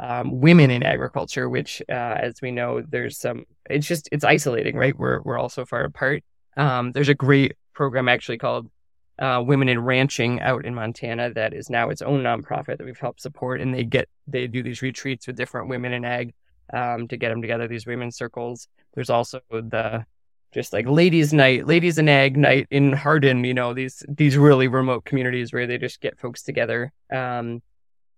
um, 0.00 0.40
women 0.40 0.70
in 0.70 0.82
agriculture, 0.82 1.48
which, 1.48 1.82
uh, 1.88 1.92
as 1.92 2.40
we 2.40 2.50
know, 2.50 2.82
there's 2.82 3.18
some. 3.18 3.44
It's 3.68 3.86
just 3.86 4.08
it's 4.12 4.24
isolating, 4.24 4.76
right? 4.76 4.96
We're 4.96 5.20
we're 5.22 5.38
all 5.38 5.48
so 5.48 5.64
far 5.64 5.84
apart. 5.84 6.22
Um, 6.56 6.92
there's 6.92 7.08
a 7.08 7.14
great 7.14 7.56
program 7.74 8.08
actually 8.08 8.38
called 8.38 8.70
uh, 9.18 9.42
Women 9.44 9.68
in 9.68 9.80
Ranching 9.80 10.40
out 10.40 10.64
in 10.64 10.74
Montana 10.74 11.32
that 11.34 11.52
is 11.52 11.70
now 11.70 11.90
its 11.90 12.02
own 12.02 12.22
nonprofit 12.22 12.78
that 12.78 12.84
we've 12.84 12.98
helped 12.98 13.20
support, 13.20 13.60
and 13.60 13.74
they 13.74 13.84
get 13.84 14.08
they 14.26 14.46
do 14.46 14.62
these 14.62 14.82
retreats 14.82 15.26
with 15.26 15.36
different 15.36 15.68
women 15.68 15.92
in 15.92 16.04
ag 16.04 16.32
um, 16.72 17.08
to 17.08 17.16
get 17.16 17.30
them 17.30 17.42
together. 17.42 17.66
These 17.66 17.86
women's 17.86 18.16
circles. 18.16 18.68
There's 18.94 19.10
also 19.10 19.40
the 19.50 20.04
just 20.52 20.72
like 20.72 20.88
ladies' 20.88 21.32
night, 21.32 21.66
ladies 21.66 21.98
in 21.98 22.08
ag 22.08 22.36
night 22.36 22.66
in 22.70 22.92
Hardin. 22.92 23.44
You 23.44 23.54
know 23.54 23.74
these 23.74 24.04
these 24.08 24.36
really 24.36 24.68
remote 24.68 25.04
communities 25.04 25.52
where 25.52 25.66
they 25.66 25.78
just 25.78 26.00
get 26.00 26.18
folks 26.18 26.42
together. 26.42 26.92
Um, 27.12 27.62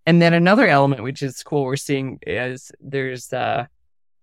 and 0.06 0.20
then 0.20 0.32
another 0.34 0.66
element 0.66 1.02
which 1.02 1.22
is 1.22 1.42
cool 1.42 1.64
we're 1.64 1.76
seeing 1.76 2.18
is 2.26 2.72
there's 2.80 3.32
uh 3.32 3.66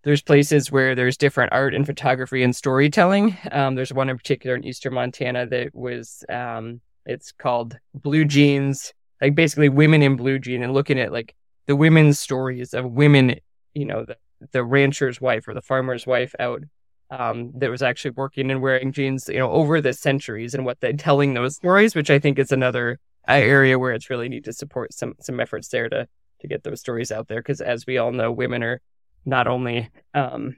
there's 0.04 0.22
places 0.22 0.72
where 0.72 0.96
there's 0.96 1.18
different 1.18 1.52
art 1.52 1.74
and 1.74 1.86
photography 1.86 2.42
and 2.42 2.56
storytelling. 2.56 3.38
Um, 3.52 3.76
there's 3.76 3.92
one 3.92 4.10
in 4.10 4.16
particular 4.16 4.56
in 4.56 4.64
eastern 4.64 4.94
Montana 4.94 5.46
that 5.48 5.76
was 5.76 6.24
um, 6.30 6.80
it's 7.06 7.34
called 7.34 7.78
Blue 7.94 8.24
Jeans, 8.24 8.94
like 9.22 9.36
basically 9.36 9.68
women 9.68 10.02
in 10.02 10.16
blue 10.16 10.40
jean 10.40 10.64
and 10.64 10.74
looking 10.74 11.00
at 11.00 11.12
like 11.12 11.36
the 11.66 11.76
women's 11.76 12.20
stories 12.20 12.74
of 12.74 12.86
women, 12.86 13.36
you 13.74 13.86
know, 13.86 14.06
the, 14.06 14.16
the 14.52 14.64
rancher's 14.64 15.20
wife 15.20 15.48
or 15.48 15.54
the 15.54 15.62
farmer's 15.62 16.08
wife 16.08 16.34
out 16.40 16.62
um, 17.10 17.52
that 17.56 17.70
was 17.70 17.82
actually 17.82 18.12
working 18.12 18.52
and 18.52 18.62
wearing 18.62 18.92
jeans, 18.92 19.28
you 19.28 19.40
know, 19.40 19.52
over 19.52 19.82
the 19.82 19.94
centuries 19.94 20.54
and 20.54 20.66
what 20.66 20.80
they're 20.80 20.94
telling 20.94 21.34
those 21.34 21.56
stories, 21.56 21.96
which 21.96 22.10
I 22.10 22.20
think 22.20 22.38
is 22.40 22.52
another 22.52 23.00
area 23.36 23.78
where 23.78 23.94
it's 23.94 24.10
really 24.10 24.30
need 24.30 24.46
to 24.46 24.54
support 24.54 24.94
some 24.94 25.16
some 25.20 25.40
efforts 25.40 25.68
there 25.70 25.90
to 25.90 26.08
to 26.40 26.48
get 26.48 26.64
those 26.64 26.80
stories 26.80 27.12
out 27.12 27.28
there. 27.28 27.40
Because 27.40 27.62
as 27.62 27.86
we 27.86 27.98
all 27.98 28.12
know 28.12 28.32
women 28.32 28.64
are 28.64 28.82
not 29.26 29.48
only 29.48 29.90
um, 30.14 30.56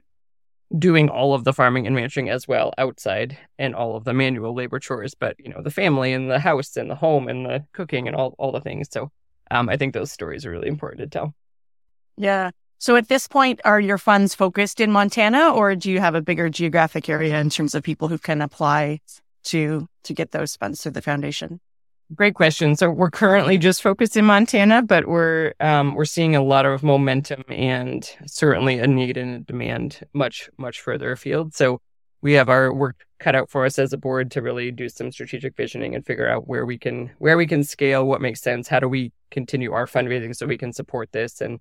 doing 0.78 1.08
all 1.08 1.34
of 1.34 1.44
the 1.44 1.52
farming 1.52 1.86
and 1.86 1.96
ranching 1.96 2.30
as 2.30 2.46
well 2.46 2.72
outside 2.78 3.36
and 3.58 3.74
all 3.74 3.96
of 3.96 4.04
the 4.04 4.14
manual 4.14 4.54
labor 4.54 4.78
chores 4.78 5.14
but 5.14 5.34
you 5.40 5.50
know 5.50 5.60
the 5.62 5.70
family 5.70 6.12
and 6.12 6.30
the 6.30 6.38
house 6.38 6.76
and 6.76 6.88
the 6.88 6.94
home 6.94 7.28
and 7.28 7.44
the 7.44 7.64
cooking 7.72 8.06
and 8.06 8.16
all, 8.16 8.34
all 8.38 8.52
the 8.52 8.60
things. 8.60 8.88
So 8.90 9.10
um, 9.50 9.68
i 9.68 9.76
think 9.76 9.94
those 9.94 10.12
stories 10.12 10.46
are 10.46 10.50
really 10.50 10.68
important 10.68 11.00
to 11.00 11.08
tell. 11.08 11.34
Yeah. 12.16 12.50
So 12.78 12.96
at 12.96 13.08
this 13.08 13.26
point 13.26 13.60
are 13.64 13.80
your 13.80 13.98
funds 13.98 14.34
focused 14.34 14.80
in 14.80 14.92
montana 14.92 15.52
or 15.52 15.74
do 15.74 15.90
you 15.90 15.98
have 15.98 16.14
a 16.14 16.22
bigger 16.22 16.48
geographic 16.48 17.08
area 17.08 17.40
in 17.40 17.50
terms 17.50 17.74
of 17.74 17.82
people 17.82 18.08
who 18.08 18.18
can 18.18 18.40
apply 18.40 19.00
to 19.44 19.88
to 20.04 20.14
get 20.14 20.30
those 20.30 20.54
funds 20.54 20.82
through 20.82 20.92
the 20.92 21.02
foundation 21.02 21.60
Great 22.14 22.34
question. 22.34 22.74
So 22.74 22.90
we're 22.90 23.10
currently 23.10 23.56
just 23.56 23.82
focused 23.82 24.16
in 24.16 24.24
Montana, 24.24 24.82
but 24.82 25.06
we're 25.06 25.54
um, 25.60 25.94
we're 25.94 26.04
seeing 26.04 26.34
a 26.34 26.42
lot 26.42 26.66
of 26.66 26.82
momentum 26.82 27.44
and 27.48 28.08
certainly 28.26 28.80
a 28.80 28.86
need 28.88 29.16
and 29.16 29.36
a 29.36 29.38
demand 29.38 30.00
much 30.12 30.50
much 30.56 30.80
further 30.80 31.12
afield. 31.12 31.54
So 31.54 31.80
we 32.20 32.32
have 32.32 32.48
our 32.48 32.72
work 32.72 33.06
cut 33.20 33.36
out 33.36 33.48
for 33.48 33.64
us 33.64 33.78
as 33.78 33.92
a 33.92 33.96
board 33.96 34.32
to 34.32 34.42
really 34.42 34.72
do 34.72 34.88
some 34.88 35.12
strategic 35.12 35.56
visioning 35.56 35.94
and 35.94 36.04
figure 36.04 36.28
out 36.28 36.48
where 36.48 36.66
we 36.66 36.78
can 36.78 37.12
where 37.18 37.36
we 37.36 37.46
can 37.46 37.62
scale, 37.62 38.04
what 38.04 38.20
makes 38.20 38.40
sense, 38.40 38.66
how 38.66 38.80
do 38.80 38.88
we 38.88 39.12
continue 39.30 39.72
our 39.72 39.86
fundraising 39.86 40.34
so 40.34 40.46
we 40.46 40.58
can 40.58 40.72
support 40.72 41.12
this. 41.12 41.40
And 41.40 41.60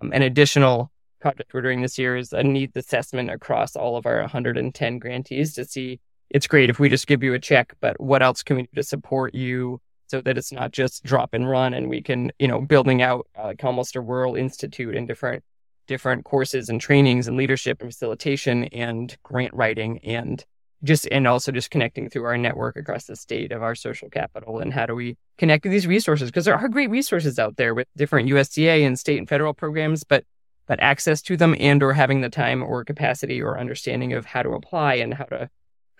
um, 0.00 0.12
an 0.12 0.22
additional 0.22 0.90
project 1.20 1.54
we're 1.54 1.62
doing 1.62 1.82
this 1.82 1.96
year 1.96 2.16
is 2.16 2.32
a 2.32 2.42
needs 2.42 2.76
assessment 2.76 3.30
across 3.30 3.76
all 3.76 3.96
of 3.96 4.04
our 4.04 4.20
110 4.20 4.98
grantees 4.98 5.54
to 5.54 5.64
see 5.64 6.00
it's 6.30 6.46
great 6.46 6.70
if 6.70 6.78
we 6.78 6.88
just 6.88 7.06
give 7.06 7.22
you 7.22 7.34
a 7.34 7.38
check, 7.38 7.74
but 7.80 8.00
what 8.00 8.22
else 8.22 8.42
can 8.42 8.56
we 8.56 8.62
do 8.62 8.68
to 8.74 8.82
support 8.82 9.34
you 9.34 9.80
so 10.08 10.20
that 10.20 10.38
it's 10.38 10.52
not 10.52 10.72
just 10.72 11.02
drop 11.04 11.34
and 11.34 11.48
run 11.48 11.74
and 11.74 11.88
we 11.88 12.00
can, 12.00 12.32
you 12.38 12.48
know, 12.48 12.60
building 12.60 13.02
out 13.02 13.26
uh, 13.38 13.44
like 13.44 13.64
almost 13.64 13.96
a 13.96 14.00
rural 14.00 14.36
institute 14.36 14.94
and 14.94 15.08
different 15.08 15.42
different 15.86 16.24
courses 16.24 16.68
and 16.68 16.80
trainings 16.80 17.28
and 17.28 17.36
leadership 17.36 17.80
and 17.80 17.90
facilitation 17.90 18.64
and 18.64 19.16
grant 19.22 19.54
writing 19.54 20.00
and 20.04 20.44
just 20.84 21.06
and 21.10 21.26
also 21.26 21.52
just 21.52 21.70
connecting 21.70 22.10
through 22.10 22.24
our 22.24 22.36
network 22.36 22.76
across 22.76 23.04
the 23.04 23.16
state 23.16 23.52
of 23.52 23.62
our 23.62 23.74
social 23.74 24.10
capital 24.10 24.58
and 24.58 24.72
how 24.72 24.84
do 24.84 24.94
we 24.94 25.16
connect 25.38 25.64
with 25.64 25.72
these 25.72 25.86
resources? 25.86 26.30
Because 26.30 26.44
there 26.44 26.56
are 26.56 26.68
great 26.68 26.90
resources 26.90 27.38
out 27.38 27.56
there 27.56 27.74
with 27.74 27.88
different 27.96 28.28
USDA 28.28 28.86
and 28.86 28.98
state 28.98 29.18
and 29.18 29.28
federal 29.28 29.54
programs 29.54 30.04
but 30.04 30.24
but 30.66 30.80
access 30.80 31.22
to 31.22 31.36
them 31.36 31.54
and 31.60 31.82
or 31.82 31.92
having 31.92 32.20
the 32.20 32.28
time 32.28 32.62
or 32.62 32.84
capacity 32.84 33.40
or 33.40 33.58
understanding 33.58 34.12
of 34.12 34.26
how 34.26 34.42
to 34.42 34.50
apply 34.50 34.94
and 34.94 35.14
how 35.14 35.24
to 35.24 35.48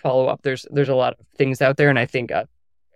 follow 0.07 0.29
up. 0.29 0.43
There's 0.43 0.67
there's 0.71 0.89
a 0.89 0.95
lot 0.95 1.15
of 1.19 1.27
things 1.37 1.61
out 1.61 1.77
there, 1.77 1.91
and 1.91 1.99
I 1.99 2.07
think 2.07 2.31
uh, 2.31 2.45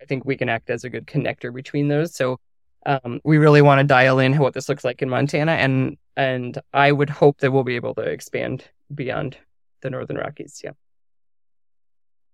I 0.01 0.05
think 0.05 0.25
we 0.25 0.37
can 0.37 0.49
act 0.49 0.69
as 0.69 0.83
a 0.83 0.89
good 0.89 1.07
connector 1.07 1.53
between 1.53 1.89
those. 1.89 2.15
So 2.15 2.39
um, 2.85 3.19
we 3.23 3.37
really 3.37 3.61
want 3.61 3.79
to 3.79 3.83
dial 3.83 4.19
in 4.19 4.37
what 4.37 4.53
this 4.53 4.69
looks 4.69 4.83
like 4.83 5.01
in 5.01 5.09
Montana, 5.09 5.53
and 5.53 5.97
and 6.15 6.57
I 6.73 6.91
would 6.91 7.09
hope 7.09 7.39
that 7.39 7.51
we'll 7.51 7.63
be 7.63 7.75
able 7.75 7.95
to 7.95 8.01
expand 8.01 8.63
beyond 8.93 9.37
the 9.81 9.89
Northern 9.89 10.17
Rockies. 10.17 10.61
Yeah. 10.63 10.71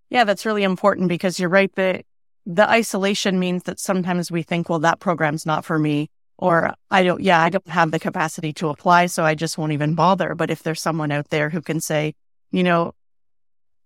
Yeah, 0.09 0.23
that's 0.23 0.45
really 0.45 0.63
important 0.63 1.09
because 1.09 1.39
you're 1.39 1.49
right. 1.49 1.73
The 1.75 2.03
the 2.45 2.69
isolation 2.69 3.39
means 3.39 3.63
that 3.63 3.79
sometimes 3.79 4.31
we 4.31 4.43
think, 4.43 4.69
well, 4.69 4.79
that 4.79 4.99
program's 4.99 5.45
not 5.45 5.65
for 5.65 5.77
me, 5.77 6.09
or 6.37 6.73
I 6.91 7.03
don't. 7.03 7.21
Yeah, 7.21 7.41
I 7.41 7.49
don't 7.49 7.67
have 7.67 7.91
the 7.91 7.99
capacity 7.99 8.53
to 8.53 8.69
apply, 8.69 9.07
so 9.07 9.25
I 9.25 9.35
just 9.35 9.57
won't 9.57 9.73
even 9.73 9.95
bother. 9.95 10.35
But 10.35 10.51
if 10.51 10.63
there's 10.63 10.81
someone 10.81 11.11
out 11.11 11.29
there 11.29 11.49
who 11.49 11.61
can 11.61 11.81
say, 11.81 12.13
you 12.51 12.63
know, 12.63 12.93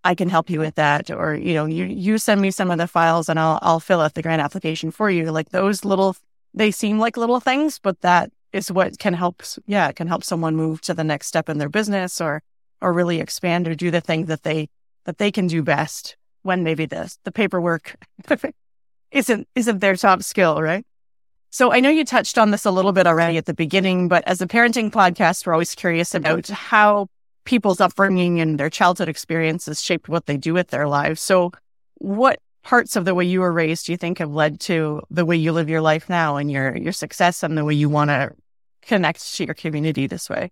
I 0.04 0.16
can 0.16 0.30
help 0.30 0.50
you 0.50 0.60
with 0.60 0.76
that. 0.76 1.12
Or, 1.12 1.36
you 1.36 1.54
know, 1.54 1.66
you, 1.66 1.86
you 1.86 2.18
send 2.18 2.42
me 2.42 2.52
some 2.52 2.72
of 2.72 2.78
the 2.78 2.88
files 2.88 3.30
and 3.30 3.40
I'll, 3.40 3.60
I'll 3.62 3.80
fill 3.80 4.02
out 4.02 4.16
the 4.16 4.22
grant 4.22 4.42
application 4.42 4.92
for 4.92 5.10
you. 5.10 5.32
Like 5.32 5.50
those 5.50 5.86
little, 5.86 6.16
they 6.54 6.72
seem 6.72 7.00
like 7.00 7.18
little 7.18 7.40
things, 7.40 7.80
but 7.80 8.02
that 8.02 8.32
is 8.54 8.72
what 8.72 9.00
can 9.00 9.14
help 9.14 9.44
yeah 9.66 9.92
can 9.92 10.08
help 10.08 10.24
someone 10.24 10.56
move 10.56 10.82
to 10.82 10.94
the 10.94 11.04
next 11.04 11.28
step 11.28 11.50
in 11.50 11.58
their 11.58 11.70
business 11.70 12.20
or 12.20 12.42
or 12.82 12.94
really 12.94 13.20
expand 13.20 13.68
or 13.68 13.76
do 13.76 13.92
the 13.92 14.02
thing 14.02 14.26
that 14.26 14.44
they 14.44 14.68
that 15.06 15.18
they 15.18 15.32
can 15.32 15.48
do 15.48 15.64
best 15.64 16.18
when 16.44 16.64
maybe 16.64 16.86
the 16.86 17.16
the 17.24 17.32
paperwork 17.32 17.96
isn't 19.12 19.48
isn't 19.56 19.80
their 19.80 19.96
top 19.96 20.24
skill 20.24 20.62
right 20.62 20.86
so 21.50 21.72
i 21.72 21.80
know 21.80 21.90
you 21.90 22.04
touched 22.04 22.38
on 22.38 22.52
this 22.52 22.66
a 22.66 22.72
little 22.72 22.92
bit 22.92 23.08
already 23.08 23.38
at 23.38 23.46
the 23.46 23.54
beginning 23.54 24.08
but 24.08 24.24
as 24.28 24.42
a 24.42 24.48
parenting 24.48 24.92
podcast 24.92 25.46
we're 25.46 25.54
always 25.54 25.76
curious 25.76 26.14
about 26.14 26.48
how 26.48 27.08
people's 27.46 27.82
upbringing 27.82 28.40
and 28.40 28.60
their 28.60 28.70
childhood 28.70 29.10
experiences 29.10 29.82
shaped 29.82 30.10
what 30.10 30.26
they 30.26 30.38
do 30.38 30.54
with 30.54 30.70
their 30.70 30.88
lives. 30.88 31.22
So 31.22 31.52
what 31.96 32.40
parts 32.64 32.96
of 32.96 33.06
the 33.06 33.16
way 33.16 33.26
you 33.26 33.42
were 33.42 33.52
raised 33.52 33.86
do 33.86 33.92
you 33.92 33.98
think 33.98 34.20
have 34.20 34.32
led 34.32 34.60
to 34.62 35.02
the 35.10 35.26
way 35.26 35.36
you 35.36 35.52
live 35.52 35.70
your 35.70 35.82
life 35.82 36.10
now 36.10 36.38
and 36.38 36.52
your 36.52 36.76
your 36.78 36.94
success 36.94 37.44
and 37.44 37.58
the 37.58 37.66
way 37.66 37.74
you 37.74 37.90
want 37.90 38.10
to 38.10 38.32
connect 38.82 39.36
to 39.36 39.46
your 39.46 39.54
community 39.54 40.08
this 40.08 40.30
way? 40.30 40.52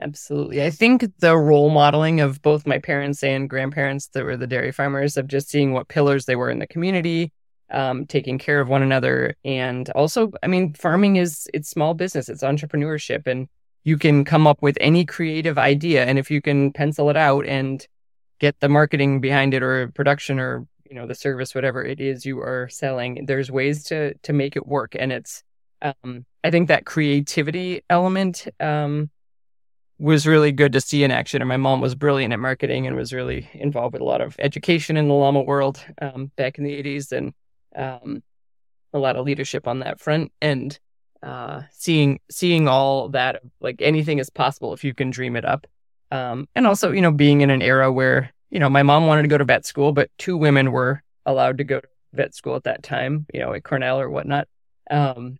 Absolutely. 0.00 0.62
I 0.62 0.70
think 0.70 1.04
the 1.18 1.36
role 1.36 1.70
modeling 1.70 2.20
of 2.20 2.40
both 2.40 2.66
my 2.66 2.78
parents 2.78 3.24
and 3.24 3.50
grandparents 3.50 4.08
that 4.08 4.24
were 4.24 4.36
the 4.36 4.46
dairy 4.46 4.70
farmers 4.70 5.16
of 5.16 5.26
just 5.26 5.48
seeing 5.48 5.72
what 5.72 5.88
pillars 5.88 6.26
they 6.26 6.36
were 6.36 6.50
in 6.50 6.60
the 6.60 6.68
community 6.68 7.32
um, 7.70 8.06
taking 8.06 8.38
care 8.38 8.60
of 8.60 8.68
one 8.68 8.82
another. 8.82 9.34
And 9.44 9.88
also 9.90 10.32
i 10.42 10.46
mean 10.46 10.74
farming 10.74 11.16
is 11.16 11.48
it's 11.52 11.68
small 11.68 11.94
business 11.94 12.28
it's 12.28 12.42
entrepreneurship. 12.42 13.26
And 13.26 13.48
you 13.84 13.98
can 13.98 14.24
come 14.24 14.46
up 14.46 14.60
with 14.62 14.76
any 14.80 15.04
creative 15.04 15.58
idea 15.58 16.04
and 16.04 16.18
if 16.18 16.30
you 16.30 16.40
can 16.40 16.72
pencil 16.72 17.10
it 17.10 17.16
out 17.16 17.46
and 17.46 17.86
get 18.38 18.58
the 18.60 18.68
marketing 18.68 19.20
behind 19.20 19.54
it 19.54 19.62
or 19.62 19.88
production 19.88 20.38
or 20.38 20.66
you 20.88 20.94
know 20.94 21.06
the 21.06 21.14
service 21.14 21.54
whatever 21.54 21.84
it 21.84 22.00
is 22.00 22.24
you 22.24 22.38
are 22.40 22.68
selling 22.70 23.26
there's 23.26 23.50
ways 23.50 23.84
to 23.84 24.14
to 24.18 24.32
make 24.32 24.56
it 24.56 24.66
work. 24.66 24.94
And 24.98 25.12
it's 25.12 25.42
um 25.80 26.26
i 26.42 26.50
think 26.50 26.66
that 26.68 26.86
creativity 26.86 27.82
element 27.88 28.48
um 28.58 29.10
was 29.98 30.26
really 30.26 30.52
good 30.52 30.72
to 30.72 30.80
see 30.80 31.02
in 31.02 31.10
action. 31.10 31.42
And 31.42 31.48
my 31.48 31.56
mom 31.56 31.80
was 31.80 31.94
brilliant 31.94 32.32
at 32.32 32.38
marketing 32.38 32.86
and 32.86 32.96
was 32.96 33.12
really 33.12 33.48
involved 33.52 33.94
with 33.94 34.02
a 34.02 34.04
lot 34.04 34.20
of 34.20 34.36
education 34.38 34.96
in 34.96 35.08
the 35.08 35.14
llama 35.14 35.42
world 35.42 35.84
um, 36.00 36.30
back 36.36 36.58
in 36.58 36.64
the 36.64 36.82
80s 36.82 37.12
and 37.12 37.34
um, 37.74 38.22
a 38.92 38.98
lot 38.98 39.16
of 39.16 39.26
leadership 39.26 39.66
on 39.66 39.80
that 39.80 40.00
front. 40.00 40.32
And 40.40 40.78
uh, 41.22 41.62
seeing 41.72 42.20
seeing 42.30 42.68
all 42.68 43.08
that 43.08 43.42
like 43.60 43.80
anything 43.80 44.18
is 44.18 44.30
possible 44.30 44.72
if 44.72 44.84
you 44.84 44.94
can 44.94 45.10
dream 45.10 45.36
it 45.36 45.44
up 45.44 45.66
um, 46.10 46.48
and 46.54 46.66
also 46.66 46.92
you 46.92 47.00
know 47.00 47.12
being 47.12 47.40
in 47.40 47.50
an 47.50 47.62
era 47.62 47.92
where 47.92 48.32
you 48.50 48.58
know, 48.58 48.68
my 48.68 48.82
mom 48.82 49.06
wanted 49.06 49.22
to 49.22 49.28
go 49.28 49.38
to 49.38 49.44
vet 49.44 49.66
school, 49.66 49.92
but 49.92 50.10
two 50.18 50.36
women 50.36 50.72
were 50.72 51.02
allowed 51.26 51.58
to 51.58 51.64
go 51.64 51.80
to 51.80 51.88
vet 52.12 52.34
school 52.34 52.56
at 52.56 52.64
that 52.64 52.82
time, 52.82 53.26
you 53.32 53.40
know, 53.40 53.52
at 53.52 53.64
Cornell 53.64 54.00
or 54.00 54.08
whatnot. 54.08 54.48
Um, 54.90 55.38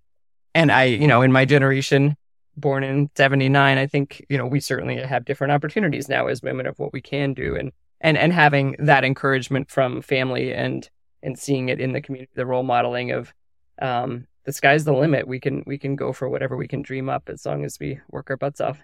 and 0.55 0.71
I, 0.71 0.85
you 0.85 1.07
know, 1.07 1.23
in 1.23 1.33
my 1.33 1.45
generation, 1.45 2.17
born 2.57 2.85
in 2.85 3.11
79, 3.17 3.79
I 3.79 3.87
think, 3.87 4.25
you 4.29 4.37
know, 4.37 4.47
we 4.47 4.61
certainly 4.61 5.01
have 5.01 5.25
different 5.25 5.53
opportunities 5.53 6.09
now 6.09 6.27
as 6.27 6.43
women 6.43 6.67
of 6.67 6.79
what 6.79 6.93
we 6.93 7.01
can 7.01 7.33
do. 7.33 7.57
And, 7.57 7.73
and, 8.01 8.19
and 8.19 8.33
having 8.33 8.77
that 8.79 9.05
encouragement 9.05 9.71
from 9.71 10.03
family 10.03 10.53
and, 10.53 10.89
and 11.23 11.39
seeing 11.39 11.69
it 11.69 11.81
in 11.81 11.93
the 11.93 12.01
community, 12.01 12.31
the 12.35 12.47
role 12.47 12.63
modeling 12.63 13.13
of, 13.13 13.33
um, 13.81 14.27
the 14.49 14.53
sky's 14.55 14.87
the 14.87 14.95
limit. 14.95 15.29
We 15.29 15.39
can, 15.39 15.63
we 15.67 15.77
can 15.77 15.95
go 15.95 16.11
for 16.11 16.27
whatever 16.27 16.57
we 16.57 16.67
can 16.67 16.81
dream 16.81 17.11
up 17.11 17.29
as 17.29 17.45
long 17.45 17.67
as 17.67 17.79
we 17.79 18.01
work 18.09 18.31
our 18.31 18.37
butts 18.39 18.63
off. 18.63 18.81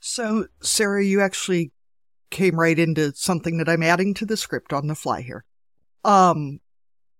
So, 0.00 0.48
Sarah, 0.60 1.02
you 1.02 1.22
actually 1.22 1.72
came 2.28 2.60
right 2.60 2.78
into 2.78 3.14
something 3.14 3.56
that 3.56 3.70
I'm 3.70 3.82
adding 3.82 4.12
to 4.12 4.26
the 4.26 4.36
script 4.36 4.74
on 4.74 4.86
the 4.86 4.94
fly 4.94 5.22
here. 5.22 5.46
Um, 6.04 6.60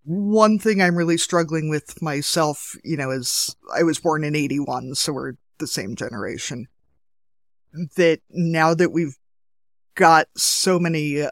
one 0.04 0.58
thing 0.58 0.82
I'm 0.82 0.96
really 0.96 1.16
struggling 1.16 1.70
with 1.70 2.02
myself, 2.02 2.76
you 2.84 2.98
know, 2.98 3.10
is 3.10 3.56
I 3.74 3.84
was 3.84 3.98
born 3.98 4.22
in 4.22 4.36
81, 4.36 4.94
so 4.94 5.14
we're 5.14 5.32
the 5.56 5.66
same 5.66 5.96
generation. 5.96 6.68
That 7.96 8.20
now 8.28 8.74
that 8.74 8.92
we've 8.92 9.16
got 9.94 10.26
so 10.36 10.78
many 10.78 11.24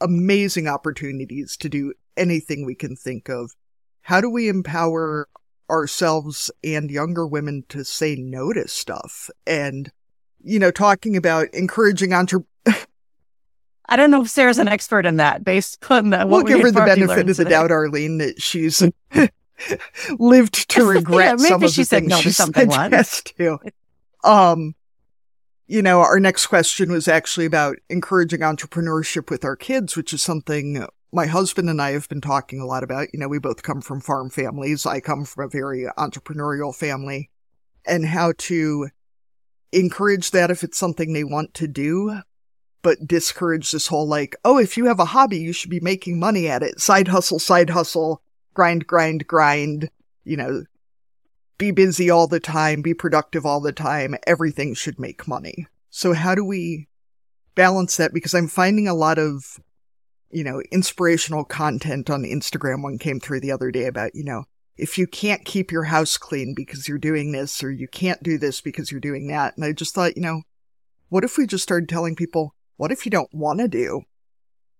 amazing 0.00 0.68
opportunities 0.68 1.56
to 1.56 1.68
do 1.68 1.94
anything 2.16 2.64
we 2.64 2.76
can 2.76 2.94
think 2.94 3.28
of, 3.28 3.56
how 4.02 4.20
do 4.20 4.30
we 4.30 4.48
empower 4.48 5.28
ourselves 5.70 6.50
and 6.62 6.90
younger 6.90 7.26
women 7.26 7.64
to 7.68 7.84
say 7.84 8.16
no 8.16 8.52
to 8.52 8.68
stuff? 8.68 9.30
And, 9.46 9.90
you 10.42 10.58
know, 10.58 10.70
talking 10.70 11.16
about 11.16 11.48
encouraging 11.54 12.12
entre- 12.12 12.44
I 13.86 13.96
don't 13.96 14.10
know 14.10 14.22
if 14.22 14.28
Sarah's 14.28 14.58
an 14.58 14.68
expert 14.68 15.06
in 15.06 15.16
that 15.16 15.44
based 15.44 15.90
on 15.90 16.10
that. 16.10 16.28
We'll 16.28 16.44
give 16.44 16.60
her 16.60 16.70
the 16.70 16.80
benefit 16.80 17.28
of 17.28 17.36
the 17.36 17.44
doubt, 17.44 17.72
Arlene, 17.72 18.18
that 18.18 18.40
she's 18.40 18.82
lived 20.18 20.70
to 20.70 20.84
regret 20.84 21.40
yeah, 21.40 21.48
some 21.48 21.62
of 21.64 21.74
the 21.74 21.84
things 21.84 22.08
no 22.08 22.16
she 22.18 22.30
said 22.30 22.54
yes 22.56 23.22
to. 23.22 23.58
Um, 24.22 24.74
you 25.66 25.82
know, 25.82 26.00
our 26.00 26.20
next 26.20 26.46
question 26.46 26.90
was 26.90 27.08
actually 27.08 27.46
about 27.46 27.76
encouraging 27.88 28.40
entrepreneurship 28.40 29.30
with 29.30 29.44
our 29.44 29.56
kids, 29.56 29.96
which 29.96 30.12
is 30.12 30.22
something 30.22 30.86
my 31.12 31.26
husband 31.26 31.68
and 31.68 31.82
I 31.82 31.92
have 31.92 32.08
been 32.08 32.20
talking 32.20 32.60
a 32.60 32.66
lot 32.66 32.82
about. 32.82 33.08
You 33.12 33.20
know, 33.20 33.28
we 33.28 33.38
both 33.38 33.62
come 33.62 33.80
from 33.80 34.00
farm 34.00 34.30
families. 34.30 34.86
I 34.86 35.00
come 35.00 35.24
from 35.24 35.44
a 35.44 35.48
very 35.48 35.86
entrepreneurial 35.98 36.74
family 36.74 37.30
and 37.86 38.06
how 38.06 38.32
to 38.38 38.88
encourage 39.72 40.30
that 40.30 40.50
if 40.50 40.62
it's 40.62 40.78
something 40.78 41.12
they 41.12 41.24
want 41.24 41.54
to 41.54 41.66
do, 41.66 42.20
but 42.82 43.06
discourage 43.06 43.72
this 43.72 43.88
whole 43.88 44.06
like, 44.06 44.36
oh, 44.44 44.58
if 44.58 44.76
you 44.76 44.86
have 44.86 45.00
a 45.00 45.06
hobby, 45.06 45.38
you 45.38 45.52
should 45.52 45.70
be 45.70 45.80
making 45.80 46.18
money 46.18 46.48
at 46.48 46.62
it. 46.62 46.80
Side 46.80 47.08
hustle, 47.08 47.38
side 47.38 47.70
hustle, 47.70 48.22
grind, 48.54 48.86
grind, 48.86 49.26
grind, 49.26 49.90
you 50.24 50.36
know, 50.36 50.64
be 51.58 51.70
busy 51.70 52.08
all 52.08 52.26
the 52.26 52.40
time, 52.40 52.82
be 52.82 52.94
productive 52.94 53.44
all 53.44 53.60
the 53.60 53.72
time. 53.72 54.16
Everything 54.26 54.74
should 54.74 54.98
make 54.98 55.28
money. 55.28 55.66
So 55.90 56.14
how 56.14 56.34
do 56.34 56.44
we 56.44 56.88
balance 57.54 57.96
that? 57.98 58.14
Because 58.14 58.34
I'm 58.34 58.48
finding 58.48 58.88
a 58.88 58.94
lot 58.94 59.18
of, 59.18 59.60
you 60.30 60.44
know, 60.44 60.62
inspirational 60.70 61.44
content 61.44 62.08
on 62.10 62.22
Instagram. 62.22 62.82
One 62.82 62.98
came 62.98 63.20
through 63.20 63.40
the 63.40 63.52
other 63.52 63.70
day 63.70 63.86
about, 63.86 64.14
you 64.14 64.24
know, 64.24 64.44
if 64.76 64.96
you 64.96 65.06
can't 65.06 65.44
keep 65.44 65.70
your 65.70 65.84
house 65.84 66.16
clean 66.16 66.54
because 66.54 66.88
you're 66.88 66.98
doing 66.98 67.32
this 67.32 67.62
or 67.62 67.70
you 67.70 67.88
can't 67.88 68.22
do 68.22 68.38
this 68.38 68.60
because 68.60 68.90
you're 68.90 69.00
doing 69.00 69.28
that. 69.28 69.56
And 69.56 69.64
I 69.64 69.72
just 69.72 69.94
thought, 69.94 70.16
you 70.16 70.22
know, 70.22 70.42
what 71.08 71.24
if 71.24 71.36
we 71.36 71.46
just 71.46 71.64
started 71.64 71.88
telling 71.88 72.16
people, 72.16 72.54
what 72.76 72.92
if 72.92 73.04
you 73.04 73.10
don't 73.10 73.32
want 73.32 73.60
to 73.60 73.68
do 73.68 74.02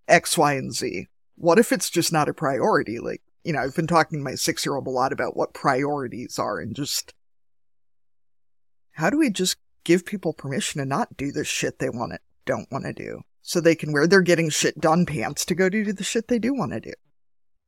X, 0.09 0.38
Y, 0.38 0.55
and 0.55 0.72
Z? 0.72 1.09
What 1.36 1.59
if 1.59 1.72
it's 1.72 1.90
just 1.90 2.12
not 2.12 2.28
a 2.28 2.34
priority? 2.34 2.98
Like, 2.98 3.22
you 3.44 3.53
know, 3.53 3.61
I've 3.61 3.74
been 3.74 3.86
talking 3.86 4.20
to 4.20 4.24
my 4.24 4.36
six 4.36 4.64
year 4.64 4.76
old 4.76 4.86
a 4.86 4.90
lot 4.90 5.12
about 5.12 5.36
what 5.36 5.55
priorities 5.55 6.38
are 6.38 6.59
and 6.59 6.74
just 6.74 7.12
how 8.92 9.11
do 9.11 9.18
we 9.18 9.30
just 9.30 9.57
give 9.84 10.07
people 10.07 10.32
permission 10.32 10.78
to 10.78 10.86
not 10.86 11.16
do 11.16 11.32
the 11.32 11.44
shit 11.44 11.78
they 11.78 11.88
want 11.88 12.12
to, 12.12 12.18
don't 12.44 12.70
want 12.70 12.84
to 12.84 12.92
do 12.92 13.22
so 13.51 13.61
they 13.61 13.74
can 13.74 13.92
wear 13.92 14.07
their 14.07 14.20
getting 14.20 14.48
shit 14.48 14.78
done 14.78 15.05
pants 15.05 15.44
to 15.44 15.57
go 15.57 15.68
do 15.68 15.92
the 15.92 16.05
shit 16.05 16.28
they 16.28 16.38
do 16.38 16.55
want 16.55 16.70
to 16.70 16.78
do? 16.78 16.92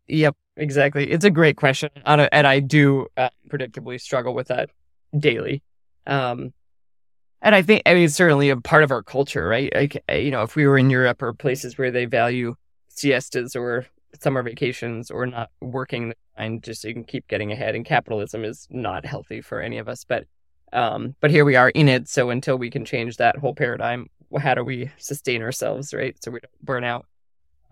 Yep, 0.06 0.36
exactly. 0.56 1.10
It's 1.10 1.24
a 1.24 1.30
great 1.30 1.56
question. 1.56 1.90
And 2.06 2.46
I 2.46 2.60
do 2.60 3.08
uh, 3.16 3.30
predictably 3.48 4.00
struggle 4.00 4.32
with 4.32 4.46
that 4.46 4.70
daily. 5.18 5.60
Um, 6.06 6.52
and 7.40 7.56
I 7.56 7.62
think, 7.62 7.82
I 7.84 7.94
mean, 7.94 8.04
it's 8.04 8.14
certainly 8.14 8.50
a 8.50 8.56
part 8.58 8.84
of 8.84 8.92
our 8.92 9.02
culture, 9.02 9.44
right? 9.48 9.72
Like, 9.74 10.04
you 10.08 10.30
know, 10.30 10.42
if 10.42 10.54
we 10.54 10.68
were 10.68 10.78
in 10.78 10.88
Europe 10.88 11.20
or 11.20 11.32
places 11.32 11.76
where 11.76 11.90
they 11.90 12.04
value 12.04 12.54
siestas 12.86 13.56
or 13.56 13.84
summer 14.20 14.44
vacations 14.44 15.10
or 15.10 15.26
not 15.26 15.50
working 15.60 16.14
and 16.36 16.62
just 16.62 16.84
you 16.84 16.94
can 16.94 17.02
keep 17.02 17.26
getting 17.26 17.50
ahead, 17.50 17.74
and 17.74 17.84
capitalism 17.84 18.44
is 18.44 18.68
not 18.70 19.04
healthy 19.04 19.40
for 19.40 19.60
any 19.60 19.78
of 19.78 19.88
us. 19.88 20.04
But, 20.04 20.26
um, 20.72 21.16
but 21.20 21.32
here 21.32 21.44
we 21.44 21.56
are 21.56 21.70
in 21.70 21.88
it. 21.88 22.08
So 22.08 22.30
until 22.30 22.56
we 22.56 22.70
can 22.70 22.84
change 22.84 23.16
that 23.16 23.38
whole 23.38 23.54
paradigm, 23.54 24.06
how 24.40 24.54
do 24.54 24.64
we 24.64 24.90
sustain 24.98 25.42
ourselves, 25.42 25.92
right? 25.92 26.16
So 26.22 26.30
we 26.30 26.40
don't 26.40 26.64
burn 26.64 26.84
out 26.84 27.06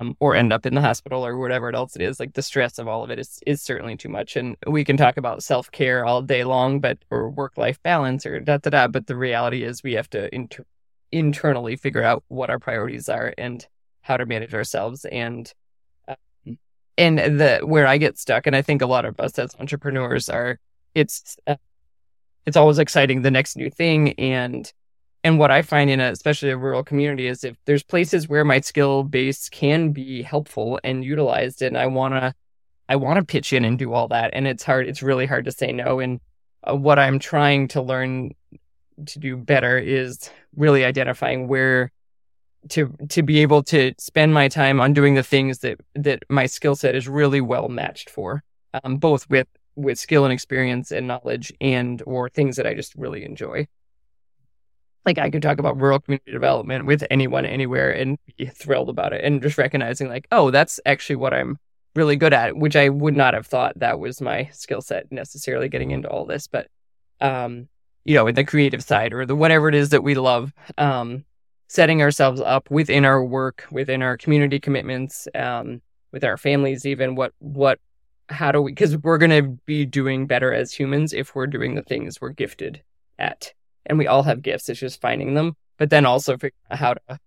um, 0.01 0.17
or 0.19 0.35
end 0.35 0.53
up 0.53 0.67
in 0.67 0.75
the 0.75 0.81
hospital 0.81 1.25
or 1.25 1.37
whatever 1.39 1.75
else 1.75 1.95
it 1.95 2.03
is. 2.03 2.19
Like 2.19 2.33
the 2.33 2.43
stress 2.43 2.79
of 2.79 2.89
all 2.89 3.05
of 3.05 3.11
it 3.11 3.19
is 3.19 3.41
is 3.47 3.63
certainly 3.63 3.97
too 3.97 4.09
much. 4.09 4.37
And 4.37 4.57
we 4.67 4.85
can 4.85 4.97
talk 4.97 5.17
about 5.17 5.43
self 5.43 5.71
care 5.71 6.05
all 6.05 6.23
day 6.23 6.45
long, 6.45 6.81
but 6.81 6.99
or 7.11 7.31
work 7.31 7.57
life 7.57 7.81
balance 7.83 8.25
or 8.27 8.41
da 8.41 8.57
da 8.57 8.71
da. 8.71 8.89
But 8.89 9.07
the 9.07 9.17
reality 9.17 9.63
is 9.63 9.83
we 9.83 9.93
have 9.93 10.11
to 10.11 10.35
inter- 10.35 10.65
internally 11.13 11.77
figure 11.77 12.03
out 12.03 12.25
what 12.29 12.51
our 12.51 12.59
priorities 12.59 13.09
are 13.09 13.35
and 13.37 13.67
how 14.01 14.17
to 14.17 14.27
manage 14.27 14.55
ourselves. 14.55 15.05
And 15.05 15.53
um, 16.09 16.59
and 16.97 17.19
the 17.19 17.61
where 17.63 17.87
I 17.87 17.99
get 17.99 18.19
stuck, 18.19 18.47
and 18.47 18.57
I 18.57 18.63
think 18.63 18.83
a 18.83 18.87
lot 18.87 19.05
of 19.05 19.21
us 19.21 19.39
as 19.39 19.55
entrepreneurs 19.61 20.29
are, 20.29 20.59
it's 20.95 21.37
uh, 21.47 21.57
it's 22.47 22.57
always 22.57 22.79
exciting 22.79 23.23
the 23.23 23.31
next 23.31 23.57
new 23.57 23.71
thing 23.71 24.15
and 24.19 24.73
and 25.23 25.39
what 25.39 25.51
I 25.51 25.63
find 25.63 25.91
in 25.91 26.01
a, 26.01 26.11
especially 26.11 26.51
a 26.51 26.57
rural 26.57 26.83
community 26.83 27.27
is 27.27 27.45
if 27.45 27.57
there's 27.67 27.83
places 27.83 28.29
where 28.29 28.45
my 28.45 28.61
skill 28.61 29.05
base 29.05 29.49
can 29.49 29.93
be 29.93 30.23
helpful 30.23 30.81
and 30.83 31.05
utilized, 31.05 31.63
and 31.63 31.77
I 31.77 31.87
want 31.87 32.15
to, 32.15 32.35
I 32.89 32.97
want 32.97 33.19
to 33.19 33.25
pitch 33.25 33.53
in 33.53 33.65
and 33.65 33.79
do 33.79 33.93
all 33.93 34.09
that. 34.09 34.31
And 34.33 34.47
it's 34.47 34.63
hard, 34.63 34.89
it's 34.89 35.03
really 35.03 35.27
hard 35.27 35.45
to 35.45 35.53
say 35.53 35.73
no. 35.73 36.01
And 36.01 36.21
uh, 36.69 36.75
what 36.75 36.99
I'm 36.99 37.19
trying 37.19 37.69
to 37.69 37.83
learn 37.83 38.35
to 39.07 39.19
do 39.19 39.37
better 39.37 39.79
is 39.79 40.31
really 40.57 40.85
identifying 40.85 41.49
where 41.49 41.93
to 42.69 42.95
to 43.09 43.23
be 43.23 43.41
able 43.41 43.63
to 43.63 43.95
spend 43.99 44.35
my 44.35 44.47
time 44.47 44.81
on 44.81 44.93
doing 44.93 45.15
the 45.15 45.23
things 45.23 45.61
that 45.61 45.81
that 45.95 46.23
my 46.29 46.45
skill 46.45 46.77
set 46.77 46.95
is 46.95 47.09
really 47.09 47.41
well 47.41 47.69
matched 47.69 48.11
for 48.11 48.43
um, 48.85 48.99
both 48.99 49.29
with 49.31 49.49
with 49.77 49.99
skill 49.99 50.25
and 50.25 50.33
experience 50.33 50.91
and 50.91 51.07
knowledge 51.07 51.53
and 51.61 52.03
or 52.07 52.29
things 52.29 52.57
that 52.57 52.67
I 52.67 52.75
just 52.75 52.95
really 52.97 53.25
enjoy. 53.25 53.67
Like 55.07 55.19
I 55.19 55.31
could 55.31 55.43
talk 55.43 55.59
about 55.59 55.81
rural 55.81 56.01
community 56.01 56.31
development 56.31 56.87
with 56.87 57.05
anyone 57.11 57.47
anywhere 57.47 57.91
and 57.91 58.19
be 58.37 58.47
thrilled 58.47 58.91
about 58.91 59.13
it 59.13 59.25
and 59.25 59.41
just 59.41 59.59
recognizing 59.59 60.09
like, 60.09 60.27
oh, 60.31 60.51
that's 60.51 60.79
actually 60.85 61.17
what 61.17 61.33
I'm 61.33 61.59
really 61.95 62.17
good 62.17 62.33
at, 62.33 62.57
which 62.57 62.77
I 62.77 62.89
would 62.89 63.17
not 63.17 63.35
have 63.35 63.47
thought 63.47 63.79
that 63.79 63.99
was 63.99 64.21
my 64.21 64.49
skill 64.53 64.81
set 64.81 65.11
necessarily 65.11 65.69
getting 65.69 65.91
into 65.91 66.09
all 66.09 66.27
this. 66.27 66.47
But 66.47 66.69
um, 67.21 67.69
you 68.05 68.15
know, 68.15 68.27
in 68.27 68.35
the 68.35 68.45
creative 68.45 68.83
side 68.83 69.13
or 69.13 69.27
the 69.27 69.37
whatever 69.37 69.69
it 69.69 69.75
is 69.75 69.91
that 69.91 70.03
we 70.03 70.15
love, 70.15 70.53
um, 70.79 71.25
setting 71.69 72.03
ourselves 72.03 72.41
up 72.41 72.71
within 72.71 73.05
our 73.05 73.25
work, 73.25 73.67
within 73.71 74.03
our 74.03 74.17
community 74.17 74.59
commitments, 74.59 75.29
um, 75.35 75.81
with 76.13 76.25
our 76.25 76.37
families, 76.37 76.87
even 76.87 77.15
what 77.15 77.33
what 77.39 77.79
how 78.29 78.53
do 78.53 78.63
we 78.63 78.73
because 78.73 78.97
we're 78.99 79.19
gonna 79.19 79.43
be 79.43 79.85
doing 79.85 80.27
better 80.27 80.53
as 80.53 80.73
humans 80.73 81.13
if 81.13 81.35
we're 81.35 81.47
doing 81.47 81.75
the 81.75 81.83
things 81.83 82.21
we're 82.21 82.31
gifted 82.31 82.83
at. 83.19 83.53
And 83.87 83.99
we 83.99 84.07
all 84.07 84.23
have 84.23 84.43
gifts, 84.43 84.69
it's 84.69 84.81
just 84.81 85.01
finding 85.01 85.35
them. 85.35 85.57
But 85.79 85.91
then 85.91 86.07
also 86.07 86.37
figure 86.37 86.57
out 86.71 86.79
how 86.79 86.95
to 86.95 87.19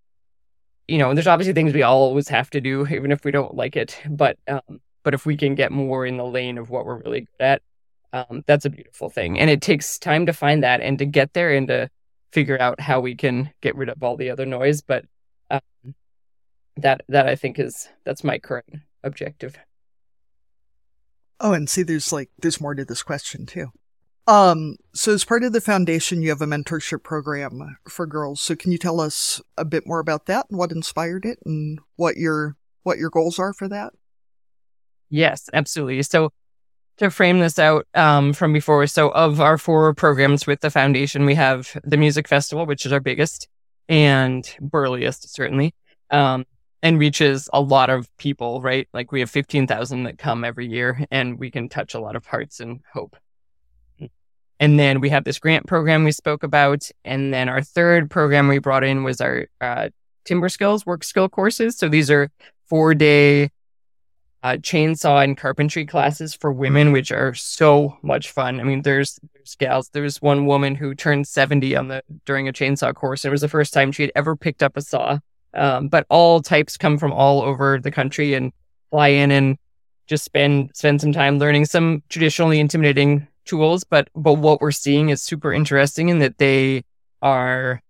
you 0.88 0.98
know, 0.98 1.10
and 1.10 1.18
there's 1.18 1.28
obviously 1.28 1.54
things 1.54 1.74
we 1.74 1.84
always 1.84 2.28
have 2.30 2.50
to 2.52 2.62
do, 2.62 2.88
even 2.92 3.12
if 3.12 3.24
we 3.24 3.32
don't 3.32 3.56
like 3.56 3.76
it. 3.76 4.00
But 4.10 4.38
um, 4.48 4.82
but 5.04 5.14
if 5.14 5.26
we 5.26 5.36
can 5.36 5.56
get 5.56 5.72
more 5.72 6.06
in 6.06 6.18
the 6.18 6.26
lane 6.26 6.58
of 6.58 6.70
what 6.70 6.86
we're 6.86 7.02
really 7.02 7.22
good 7.22 7.46
at, 7.46 7.62
um, 8.14 8.44
that's 8.48 8.66
a 8.66 8.70
beautiful 8.70 9.10
thing. 9.10 9.40
And 9.40 9.50
it 9.50 9.62
takes 9.62 10.00
time 10.00 10.26
to 10.28 10.34
find 10.34 10.64
that 10.64 10.82
and 10.82 10.98
to 11.00 11.06
get 11.06 11.34
there 11.34 11.54
and 11.54 11.68
to 11.68 11.90
figure 12.32 12.60
out 12.60 12.80
how 12.80 13.00
we 13.02 13.16
can 13.16 13.52
get 13.62 13.76
rid 13.76 13.90
of 13.90 14.02
all 14.02 14.16
the 14.16 14.30
other 14.30 14.46
noise. 14.46 14.82
But 14.82 15.06
um, 15.50 15.62
that 16.78 17.02
that 17.10 17.28
I 17.28 17.36
think 17.36 17.60
is 17.60 17.90
that's 18.06 18.24
my 18.24 18.40
current 18.40 18.68
objective. 19.04 19.58
Oh, 21.40 21.54
and 21.54 21.70
see, 21.70 21.84
there's 21.84 22.14
like 22.14 22.30
there's 22.42 22.62
more 22.62 22.76
to 22.76 22.86
this 22.86 23.04
question 23.04 23.46
too. 23.46 23.68
Um, 24.26 24.78
so 24.94 25.14
as 25.14 25.26
part 25.26 25.44
of 25.44 25.52
the 25.52 25.60
foundation, 25.60 26.22
you 26.22 26.30
have 26.30 26.42
a 26.42 26.46
mentorship 26.46 27.04
program 27.04 27.78
for 27.90 28.06
girls. 28.06 28.40
So 28.40 28.56
can 28.56 28.72
you 28.72 28.78
tell 28.78 29.02
us 29.02 29.42
a 29.58 29.66
bit 29.66 29.86
more 29.86 30.00
about 30.00 30.28
that 30.28 30.46
and 30.50 30.58
what 30.58 30.72
inspired 30.72 31.26
it 31.26 31.40
and 31.46 31.80
what 31.98 32.16
your 32.16 32.56
what 32.84 32.98
your 32.98 33.10
goals 33.10 33.40
are 33.40 33.54
for 33.54 33.68
that? 33.68 33.94
Yes, 35.10 35.50
absolutely. 35.54 36.04
So 36.04 36.32
to 36.98 37.10
frame 37.10 37.40
this 37.40 37.60
out 37.60 37.88
um, 37.96 38.34
from 38.34 38.54
before, 38.54 38.86
so 38.88 39.10
of 39.10 39.42
our 39.42 39.58
four 39.58 39.94
programs 39.94 40.48
with 40.48 40.62
the 40.62 40.70
foundation, 40.70 41.26
we 41.26 41.36
have 41.36 41.76
the 41.84 41.98
music 41.98 42.28
festival, 42.28 42.66
which 42.66 42.86
is 42.86 42.92
our 42.92 43.00
biggest 43.00 43.48
and 43.90 44.50
burliest, 44.62 45.34
certainly, 45.34 45.74
um, 46.12 46.46
and 46.82 47.00
reaches 47.00 47.50
a 47.52 47.60
lot 47.60 47.90
of 47.90 48.16
people. 48.18 48.62
Right, 48.62 48.88
like 48.94 49.12
we 49.12 49.20
have 49.20 49.30
fifteen 49.30 49.68
thousand 49.68 50.04
that 50.04 50.18
come 50.18 50.46
every 50.46 50.68
year, 50.68 51.06
and 51.12 51.38
we 51.38 51.52
can 51.52 51.68
touch 51.68 51.94
a 51.94 52.00
lot 52.00 52.16
of 52.16 52.26
hearts 52.26 52.62
and 52.62 52.80
hope. 52.94 53.18
And 54.60 54.80
then 54.80 55.02
we 55.02 55.10
have 55.10 55.24
this 55.24 55.40
grant 55.40 55.66
program 55.68 56.04
we 56.04 56.12
spoke 56.12 56.44
about. 56.44 56.90
And 57.04 57.34
then 57.34 57.50
our 57.50 57.62
third 57.62 58.10
program 58.10 58.48
we 58.48 58.60
brought 58.60 58.84
in 58.84 59.04
was 59.04 59.20
our 59.20 59.48
uh, 59.60 59.90
timber 60.26 60.50
skills, 60.50 60.86
work 60.86 61.04
skill 61.04 61.30
courses. 61.30 61.78
So 61.78 61.90
these 61.90 62.10
are 62.10 62.30
four 62.70 62.94
day 62.94 63.50
uh, 64.44 64.58
chainsaw 64.58 65.24
and 65.24 65.38
carpentry 65.38 65.86
classes 65.86 66.36
for 66.36 66.52
women, 66.52 66.92
which 66.92 67.12
are 67.12 67.34
so 67.34 67.98
much 68.04 68.32
fun. 68.32 68.60
I 68.60 68.64
mean, 68.64 68.82
there's, 68.82 69.20
there's 69.34 69.56
gals. 69.56 69.90
There's 69.94 70.22
one 70.22 70.46
woman 70.46 70.76
who 70.76 70.94
turned 70.94 71.28
70 71.28 71.76
on 71.76 71.88
the 71.88 72.04
during 72.26 72.48
a 72.50 72.54
chainsaw 72.54 72.94
course. 72.94 73.24
And 73.24 73.30
it 73.30 73.32
was 73.32 73.42
the 73.42 73.48
first 73.48 73.74
time 73.74 73.92
she 73.92 74.04
had 74.04 74.12
ever 74.16 74.36
picked 74.36 74.62
up 74.62 74.76
a 74.76 74.82
saw. 74.82 75.20
Um, 75.54 75.88
but 75.88 76.06
all 76.10 76.42
types 76.42 76.78
come 76.78 76.98
from 76.98 77.14
all 77.14 77.42
over 77.42 77.80
the 77.80 77.92
country 77.92 78.34
and 78.34 78.52
fly 78.90 79.10
in 79.10 79.32
and 79.32 79.58
just 80.08 80.26
spend 80.26 80.72
spend 80.74 81.00
some 81.00 81.14
time 81.14 81.40
learning 81.40 81.66
some 81.66 82.04
traditionally 82.10 82.60
intimidating 82.60 83.28
tools, 83.46 83.84
but 83.84 84.10
but 84.16 84.34
what 84.34 84.62
we're 84.62 84.72
seeing 84.72 85.10
is 85.10 85.22
super 85.22 85.54
interesting 85.54 86.10
in 86.10 86.20
that 86.20 86.38
they 86.38 86.84
are 87.22 87.82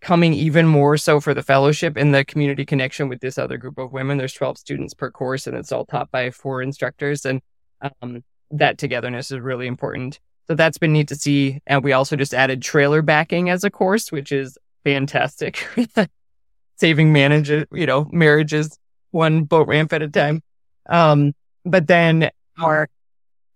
coming 0.00 0.34
even 0.34 0.66
more 0.66 0.96
so 0.98 1.18
for 1.18 1.32
the 1.32 1.42
fellowship 1.42 1.96
and 1.96 2.14
the 2.14 2.24
community 2.24 2.64
connection 2.64 3.08
with 3.08 3.20
this 3.20 3.38
other 3.38 3.56
group 3.56 3.78
of 3.78 3.92
women. 3.92 4.18
There's 4.18 4.34
12 4.34 4.58
students 4.58 4.92
per 4.92 5.10
course, 5.10 5.46
and 5.46 5.56
it's 5.56 5.72
all 5.72 5.86
taught 5.86 6.10
by 6.10 6.30
four 6.30 6.60
instructors, 6.60 7.24
and 7.24 7.40
um, 8.02 8.22
that 8.50 8.78
togetherness 8.78 9.30
is 9.30 9.40
really 9.40 9.66
important. 9.66 10.20
So 10.46 10.54
that's 10.54 10.78
been 10.78 10.92
neat 10.92 11.08
to 11.08 11.16
see. 11.16 11.60
And 11.66 11.82
we 11.82 11.92
also 11.92 12.16
just 12.16 12.34
added 12.34 12.62
trailer 12.62 13.02
backing 13.02 13.48
as 13.48 13.64
a 13.64 13.70
course, 13.70 14.12
which 14.12 14.30
is 14.30 14.58
fantastic. 14.84 15.66
Saving 16.76 17.12
manage, 17.12 17.48
you 17.48 17.86
know, 17.86 18.08
marriages 18.12 18.78
one 19.10 19.44
boat 19.44 19.68
ramp 19.68 19.92
at 19.92 20.02
a 20.02 20.08
time. 20.08 20.42
Um, 20.86 21.32
but 21.64 21.86
then 21.86 22.30
our 22.60 22.88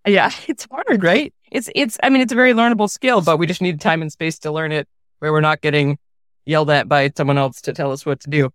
yeah, 0.05 0.31
it's 0.47 0.67
hard, 0.69 1.03
right? 1.03 1.33
It's 1.51 1.69
it's 1.75 1.97
I 2.03 2.09
mean 2.09 2.21
it's 2.21 2.31
a 2.31 2.35
very 2.35 2.53
learnable 2.53 2.89
skill, 2.89 3.21
but 3.21 3.37
we 3.37 3.47
just 3.47 3.61
need 3.61 3.81
time 3.81 4.01
and 4.01 4.11
space 4.11 4.39
to 4.39 4.51
learn 4.51 4.71
it 4.71 4.87
where 5.19 5.31
we're 5.31 5.41
not 5.41 5.61
getting 5.61 5.97
yelled 6.45 6.69
at 6.69 6.87
by 6.87 7.11
someone 7.15 7.37
else 7.37 7.61
to 7.61 7.73
tell 7.73 7.91
us 7.91 8.05
what 8.05 8.19
to 8.21 8.29
do. 8.29 8.51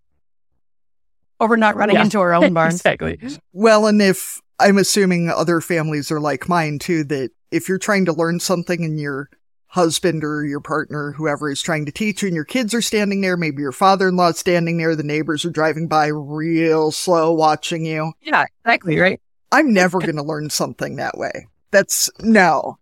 Or 1.39 1.49
we're 1.49 1.57
not 1.57 1.75
running 1.75 1.95
yeah. 1.95 2.03
into 2.03 2.19
our 2.19 2.33
own 2.35 2.53
barns. 2.53 2.75
exactly. 2.75 3.19
Well, 3.53 3.87
and 3.87 4.01
if 4.01 4.41
I'm 4.59 4.77
assuming 4.77 5.29
other 5.29 5.61
families 5.61 6.11
are 6.11 6.19
like 6.19 6.47
mine 6.47 6.79
too, 6.79 7.03
that 7.05 7.31
if 7.51 7.67
you're 7.67 7.77
trying 7.77 8.05
to 8.05 8.13
learn 8.13 8.39
something 8.39 8.83
and 8.83 8.99
your 8.99 9.29
husband 9.67 10.23
or 10.23 10.45
your 10.45 10.61
partner, 10.61 11.11
whoever 11.11 11.51
is 11.51 11.61
trying 11.61 11.85
to 11.85 11.91
teach 11.91 12.21
you, 12.21 12.29
and 12.29 12.35
your 12.35 12.45
kids 12.45 12.73
are 12.73 12.81
standing 12.81 13.19
there, 13.19 13.35
maybe 13.35 13.61
your 13.61 13.73
father 13.73 14.07
in 14.07 14.15
law 14.15 14.29
is 14.29 14.39
standing 14.39 14.77
there, 14.77 14.95
the 14.95 15.03
neighbors 15.03 15.43
are 15.43 15.49
driving 15.49 15.87
by 15.87 16.07
real 16.07 16.91
slow 16.91 17.33
watching 17.33 17.85
you. 17.85 18.13
Yeah, 18.21 18.45
exactly, 18.63 18.97
right? 18.97 19.19
I'm 19.51 19.73
never 19.73 19.99
going 19.99 20.15
to 20.15 20.23
learn 20.23 20.49
something 20.49 20.97
that 20.97 21.17
way. 21.17 21.47
That's 21.71 22.09
no. 22.19 22.77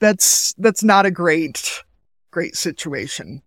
That's 0.00 0.54
that's 0.54 0.84
not 0.84 1.06
a 1.06 1.10
great 1.10 1.82
great 2.30 2.56
situation. 2.56 3.42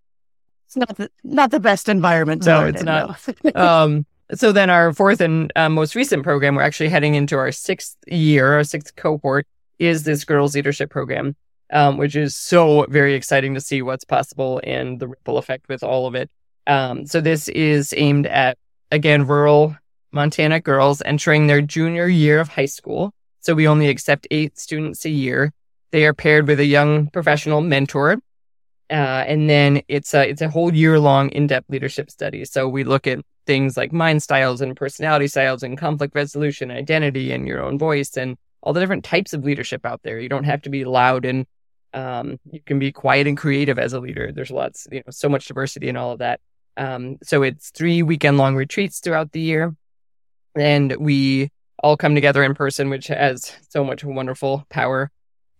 It's 0.66 0.76
not 0.76 0.96
the 0.96 1.10
not 1.24 1.50
the 1.50 1.60
best 1.60 1.88
environment. 1.88 2.44
no, 2.44 2.66
it's 2.66 2.82
not. 2.82 3.20
um, 3.56 4.06
so 4.34 4.52
then 4.52 4.70
our 4.70 4.92
fourth 4.92 5.20
and 5.20 5.52
uh, 5.56 5.68
most 5.68 5.94
recent 5.94 6.24
program, 6.24 6.54
we're 6.54 6.62
actually 6.62 6.88
heading 6.88 7.14
into 7.14 7.36
our 7.36 7.52
sixth 7.52 7.96
year, 8.06 8.54
our 8.54 8.64
sixth 8.64 8.96
cohort, 8.96 9.46
is 9.78 10.04
this 10.04 10.24
girls 10.24 10.54
leadership 10.54 10.90
program, 10.90 11.36
um, 11.72 11.98
which 11.98 12.16
is 12.16 12.34
so 12.34 12.86
very 12.88 13.14
exciting 13.14 13.54
to 13.54 13.60
see 13.60 13.82
what's 13.82 14.04
possible 14.04 14.60
and 14.64 15.00
the 15.00 15.08
ripple 15.08 15.36
effect 15.36 15.68
with 15.68 15.82
all 15.82 16.06
of 16.06 16.14
it. 16.14 16.30
Um, 16.66 17.06
so 17.06 17.20
this 17.20 17.48
is 17.48 17.92
aimed 17.96 18.26
at 18.26 18.56
again 18.90 19.26
rural 19.26 19.76
Montana 20.12 20.60
girls 20.60 21.02
entering 21.04 21.46
their 21.46 21.62
junior 21.62 22.06
year 22.06 22.38
of 22.40 22.48
high 22.48 22.66
school. 22.66 23.12
So 23.40 23.54
we 23.54 23.66
only 23.66 23.88
accept 23.88 24.26
eight 24.30 24.58
students 24.58 25.04
a 25.04 25.10
year. 25.10 25.52
They 25.90 26.06
are 26.06 26.14
paired 26.14 26.46
with 26.46 26.60
a 26.60 26.64
young 26.64 27.08
professional 27.08 27.60
mentor. 27.60 28.18
Uh, 28.90 29.24
and 29.26 29.48
then 29.48 29.82
it's 29.88 30.12
a, 30.14 30.28
it's 30.28 30.42
a 30.42 30.50
whole 30.50 30.72
year 30.72 31.00
long 31.00 31.30
in 31.30 31.46
depth 31.46 31.70
leadership 31.70 32.10
study. 32.10 32.44
So 32.44 32.68
we 32.68 32.84
look 32.84 33.06
at 33.06 33.20
things 33.46 33.76
like 33.76 33.92
mind 33.92 34.22
styles 34.22 34.60
and 34.60 34.76
personality 34.76 35.26
styles 35.26 35.62
and 35.62 35.78
conflict 35.78 36.14
resolution, 36.14 36.70
identity 36.70 37.32
and 37.32 37.46
your 37.46 37.62
own 37.62 37.78
voice 37.78 38.16
and 38.16 38.36
all 38.62 38.72
the 38.72 38.80
different 38.80 39.04
types 39.04 39.32
of 39.32 39.44
leadership 39.44 39.84
out 39.84 40.02
there. 40.02 40.20
You 40.20 40.28
don't 40.28 40.44
have 40.44 40.62
to 40.62 40.70
be 40.70 40.84
loud 40.84 41.24
and 41.24 41.46
um, 41.94 42.38
you 42.50 42.60
can 42.60 42.78
be 42.78 42.92
quiet 42.92 43.26
and 43.26 43.36
creative 43.36 43.78
as 43.78 43.92
a 43.92 44.00
leader. 44.00 44.30
There's 44.32 44.50
lots, 44.50 44.86
you 44.90 44.98
know, 44.98 45.10
so 45.10 45.28
much 45.28 45.46
diversity 45.46 45.88
and 45.88 45.98
all 45.98 46.12
of 46.12 46.18
that. 46.20 46.40
Um, 46.76 47.18
so 47.22 47.42
it's 47.42 47.70
three 47.70 48.02
weekend 48.02 48.38
long 48.38 48.54
retreats 48.56 49.00
throughout 49.00 49.32
the 49.32 49.40
year 49.40 49.74
and 50.56 50.94
we 50.98 51.50
all 51.82 51.96
come 51.96 52.14
together 52.14 52.42
in 52.42 52.54
person, 52.54 52.90
which 52.90 53.08
has 53.08 53.52
so 53.68 53.84
much 53.84 54.04
wonderful 54.04 54.64
power. 54.70 55.10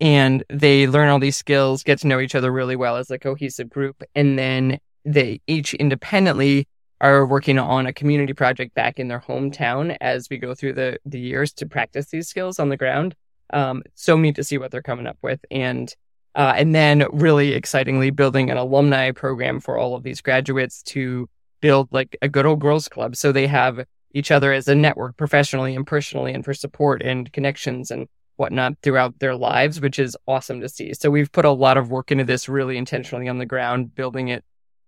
And 0.00 0.44
they 0.48 0.86
learn 0.86 1.08
all 1.08 1.18
these 1.18 1.36
skills, 1.36 1.82
get 1.82 2.00
to 2.00 2.08
know 2.08 2.20
each 2.20 2.34
other 2.34 2.50
really 2.50 2.76
well 2.76 2.96
as 2.96 3.10
a 3.10 3.18
cohesive 3.18 3.70
group. 3.70 4.02
And 4.14 4.38
then 4.38 4.78
they 5.04 5.40
each 5.46 5.74
independently 5.74 6.66
are 7.00 7.26
working 7.26 7.58
on 7.58 7.86
a 7.86 7.92
community 7.92 8.32
project 8.32 8.74
back 8.74 8.98
in 8.98 9.08
their 9.08 9.20
hometown 9.20 9.96
as 10.00 10.28
we 10.30 10.38
go 10.38 10.54
through 10.54 10.72
the, 10.72 10.98
the 11.04 11.20
years 11.20 11.52
to 11.54 11.66
practice 11.66 12.06
these 12.10 12.28
skills 12.28 12.58
on 12.58 12.68
the 12.68 12.76
ground. 12.76 13.14
Um, 13.52 13.82
so 13.94 14.16
neat 14.16 14.36
to 14.36 14.44
see 14.44 14.58
what 14.58 14.70
they're 14.70 14.82
coming 14.82 15.06
up 15.06 15.18
with. 15.22 15.44
And 15.50 15.92
uh, 16.34 16.54
and 16.56 16.74
then 16.74 17.04
really 17.12 17.52
excitingly 17.52 18.10
building 18.10 18.50
an 18.50 18.56
alumni 18.56 19.10
program 19.10 19.60
for 19.60 19.76
all 19.76 19.94
of 19.94 20.02
these 20.02 20.22
graduates 20.22 20.82
to 20.82 21.28
build 21.60 21.88
like 21.92 22.16
a 22.22 22.28
good 22.28 22.46
old 22.46 22.60
girls 22.60 22.88
club. 22.88 23.16
So 23.16 23.32
they 23.32 23.46
have 23.46 23.84
each 24.14 24.30
other 24.30 24.52
as 24.52 24.68
a 24.68 24.74
network 24.74 25.16
professionally 25.16 25.74
and 25.74 25.86
personally 25.86 26.32
and 26.32 26.44
for 26.44 26.54
support 26.54 27.02
and 27.02 27.32
connections 27.32 27.90
and 27.90 28.08
whatnot 28.36 28.74
throughout 28.82 29.18
their 29.18 29.34
lives, 29.34 29.80
which 29.80 29.98
is 29.98 30.16
awesome 30.26 30.60
to 30.60 30.68
see. 30.68 30.92
So 30.94 31.10
we've 31.10 31.30
put 31.30 31.44
a 31.44 31.50
lot 31.50 31.76
of 31.76 31.90
work 31.90 32.10
into 32.10 32.24
this 32.24 32.48
really 32.48 32.76
intentionally 32.76 33.28
on 33.28 33.38
the 33.38 33.46
ground, 33.46 33.94
building 33.94 34.28
it 34.28 34.44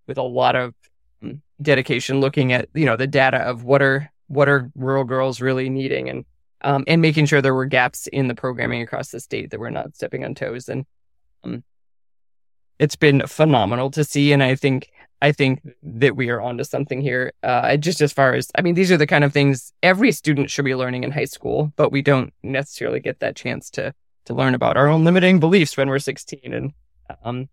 with 0.06 0.18
a 0.18 0.22
lot 0.22 0.56
of 0.56 0.74
um, 1.22 1.42
dedication, 1.60 2.20
looking 2.20 2.52
at, 2.52 2.68
you 2.74 2.84
know, 2.84 2.96
the 2.96 3.06
data 3.06 3.38
of 3.38 3.64
what 3.64 3.82
are 3.82 4.10
what 4.26 4.48
are 4.48 4.70
rural 4.74 5.04
girls 5.04 5.40
really 5.40 5.68
needing 5.68 6.08
and 6.08 6.24
um, 6.62 6.82
and 6.86 7.02
making 7.02 7.26
sure 7.26 7.42
there 7.42 7.54
were 7.54 7.66
gaps 7.66 8.06
in 8.06 8.26
the 8.26 8.34
programming 8.34 8.80
across 8.80 9.10
the 9.10 9.20
state 9.20 9.50
that 9.50 9.60
we're 9.60 9.70
not 9.70 9.94
stepping 9.94 10.24
on 10.24 10.34
toes. 10.34 10.68
And 10.68 10.86
um, 11.44 11.62
it's 12.78 12.96
been 12.96 13.26
phenomenal 13.26 13.90
to 13.92 14.02
see. 14.02 14.32
And 14.32 14.42
I 14.42 14.54
think 14.54 14.90
I 15.24 15.32
think 15.32 15.62
that 15.82 16.16
we 16.16 16.28
are 16.28 16.38
onto 16.38 16.64
something 16.64 17.00
here. 17.00 17.32
Uh, 17.42 17.78
just 17.78 18.02
as 18.02 18.12
far 18.12 18.34
as, 18.34 18.50
I 18.56 18.60
mean, 18.60 18.74
these 18.74 18.92
are 18.92 18.98
the 18.98 19.06
kind 19.06 19.24
of 19.24 19.32
things 19.32 19.72
every 19.82 20.12
student 20.12 20.50
should 20.50 20.66
be 20.66 20.74
learning 20.74 21.02
in 21.02 21.12
high 21.12 21.24
school, 21.24 21.72
but 21.76 21.90
we 21.90 22.02
don't 22.02 22.34
necessarily 22.42 23.00
get 23.00 23.20
that 23.20 23.34
chance 23.34 23.70
to 23.70 23.94
to 24.26 24.34
learn 24.34 24.54
about 24.54 24.76
our 24.76 24.86
own 24.86 25.02
limiting 25.02 25.40
beliefs 25.40 25.76
when 25.76 25.88
we're 25.88 25.98
16 25.98 26.40
and 26.54 26.72
um 27.24 27.48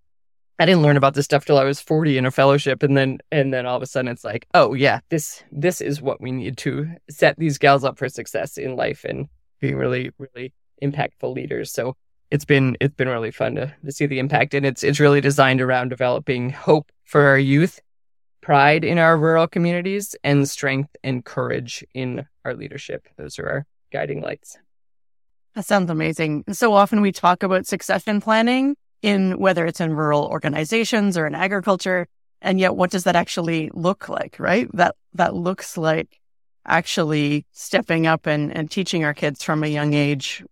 I 0.58 0.66
didn't 0.66 0.84
learn 0.84 0.96
about 0.96 1.16
this 1.16 1.26
stuff 1.26 1.44
till 1.44 1.58
I 1.58 1.66
was 1.66 1.82
40 1.82 2.18
in 2.18 2.26
a 2.26 2.32
fellowship 2.32 2.84
and 2.84 2.96
then 2.96 3.20
and 3.32 3.54
then 3.54 3.66
all 3.66 3.78
of 3.78 3.84
a 3.84 3.88
sudden 3.88 4.12
it's 4.12 4.26
like, 4.26 4.48
oh 4.54 4.74
yeah, 4.74 5.00
this 5.10 5.42
this 5.52 5.80
is 5.80 6.02
what 6.02 6.20
we 6.20 6.32
need 6.34 6.58
to 6.60 6.92
set 7.10 7.38
these 7.38 7.58
gals 7.58 7.86
up 7.86 7.98
for 7.98 8.10
success 8.10 8.58
in 8.58 8.76
life 8.76 9.06
and 9.06 9.28
be 9.62 9.74
really 9.74 10.12
really 10.18 10.54
impactful 10.84 11.34
leaders. 11.34 11.72
So 11.72 11.96
it's 12.32 12.46
been 12.46 12.78
it's 12.80 12.96
been 12.96 13.10
really 13.10 13.32
fun 13.32 13.56
to, 13.56 13.76
to 13.86 13.92
see 13.92 14.06
the 14.06 14.18
impact 14.18 14.54
and 14.54 14.66
it's 14.66 14.84
it's 14.84 15.00
really 15.00 15.22
designed 15.22 15.62
around 15.62 15.90
developing 15.90 16.50
hope 16.50 16.92
for 17.04 17.28
our 17.28 17.38
youth, 17.38 17.82
pride 18.42 18.84
in 18.84 18.98
our 18.98 19.18
rural 19.18 19.48
communities 19.48 20.16
and 20.24 20.50
strength 20.50 20.96
and 21.04 21.26
courage 21.26 21.86
in 21.94 22.26
our 22.46 22.56
leadership. 22.56 23.08
Those 23.18 23.38
are 23.38 23.48
our 23.48 23.66
guiding 23.92 24.22
lights. 24.22 24.58
That 25.56 25.66
sounds 25.66 25.92
amazing. 25.92 26.46
So 26.54 26.74
often 26.74 27.02
we 27.02 27.12
talk 27.12 27.44
about 27.44 27.68
succession 27.68 28.22
planning 28.22 28.78
in 29.02 29.38
whether 29.38 29.66
it's 29.66 29.82
in 29.82 29.94
rural 29.94 30.26
organizations 30.26 31.18
or 31.18 31.28
in 31.28 31.36
agriculture. 31.36 32.08
And 32.42 32.60
yet 32.60 32.76
what 32.76 32.92
does 32.92 33.04
that 33.04 33.18
actually 33.18 33.70
look 33.74 34.08
like, 34.08 34.38
right? 34.40 34.70
That 34.74 34.96
that 35.14 35.36
looks 35.36 35.78
like 35.78 36.22
actually 36.66 37.46
stepping 37.52 38.08
up 38.08 38.26
and, 38.26 38.56
and 38.56 38.72
teaching 38.72 39.04
our 39.04 39.14
kids 39.14 39.44
from 39.44 39.64
a 39.64 39.68
young 39.68 39.94
age 39.94 40.44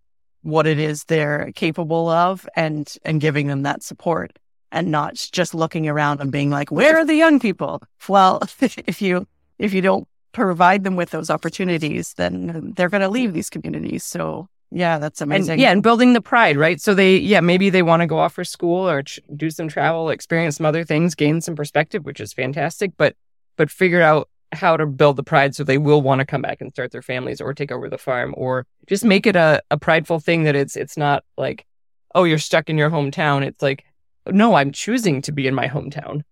what 0.42 0.66
it 0.66 0.78
is 0.78 1.04
they're 1.04 1.52
capable 1.54 2.08
of 2.08 2.48
and 2.56 2.94
and 3.04 3.20
giving 3.20 3.46
them 3.46 3.62
that 3.62 3.82
support 3.82 4.38
and 4.72 4.90
not 4.90 5.14
just 5.32 5.54
looking 5.54 5.88
around 5.88 6.20
and 6.20 6.30
being 6.30 6.50
like, 6.50 6.70
where 6.70 6.98
are 6.98 7.04
the 7.04 7.14
young 7.14 7.40
people? 7.40 7.82
Well, 8.08 8.40
if 8.60 9.02
you 9.02 9.26
if 9.58 9.74
you 9.74 9.82
don't 9.82 10.06
provide 10.32 10.84
them 10.84 10.96
with 10.96 11.10
those 11.10 11.30
opportunities, 11.30 12.14
then 12.14 12.72
they're 12.76 12.88
going 12.88 13.00
to 13.00 13.08
leave 13.08 13.32
these 13.32 13.50
communities. 13.50 14.04
So 14.04 14.48
yeah, 14.70 14.98
that's 14.98 15.20
amazing. 15.20 15.54
And, 15.54 15.60
yeah, 15.60 15.72
and 15.72 15.82
building 15.82 16.12
the 16.12 16.20
pride, 16.20 16.56
right? 16.56 16.80
So 16.80 16.94
they, 16.94 17.16
yeah, 17.16 17.40
maybe 17.40 17.70
they 17.70 17.82
want 17.82 18.02
to 18.02 18.06
go 18.06 18.18
off 18.18 18.34
for 18.34 18.44
school 18.44 18.88
or 18.88 19.02
ch- 19.02 19.18
do 19.34 19.50
some 19.50 19.66
travel, 19.66 20.10
experience 20.10 20.58
some 20.58 20.66
other 20.66 20.84
things, 20.84 21.16
gain 21.16 21.40
some 21.40 21.56
perspective, 21.56 22.04
which 22.04 22.20
is 22.20 22.32
fantastic. 22.32 22.92
But 22.96 23.16
but 23.56 23.70
figure 23.70 24.00
out 24.00 24.29
how 24.52 24.76
to 24.76 24.86
build 24.86 25.16
the 25.16 25.22
pride 25.22 25.54
so 25.54 25.62
they 25.62 25.78
will 25.78 26.02
want 26.02 26.18
to 26.18 26.24
come 26.26 26.42
back 26.42 26.60
and 26.60 26.72
start 26.72 26.90
their 26.90 27.02
families 27.02 27.40
or 27.40 27.54
take 27.54 27.70
over 27.70 27.88
the 27.88 27.98
farm 27.98 28.34
or 28.36 28.66
just 28.88 29.04
make 29.04 29.26
it 29.26 29.36
a, 29.36 29.62
a 29.70 29.78
prideful 29.78 30.18
thing 30.18 30.44
that 30.44 30.56
it's 30.56 30.76
it's 30.76 30.96
not 30.96 31.24
like, 31.36 31.66
oh, 32.14 32.24
you're 32.24 32.38
stuck 32.38 32.68
in 32.68 32.76
your 32.76 32.90
hometown. 32.90 33.42
It's 33.42 33.62
like, 33.62 33.84
no, 34.26 34.54
I'm 34.54 34.72
choosing 34.72 35.22
to 35.22 35.32
be 35.32 35.46
in 35.46 35.54
my 35.54 35.68
hometown. 35.68 36.22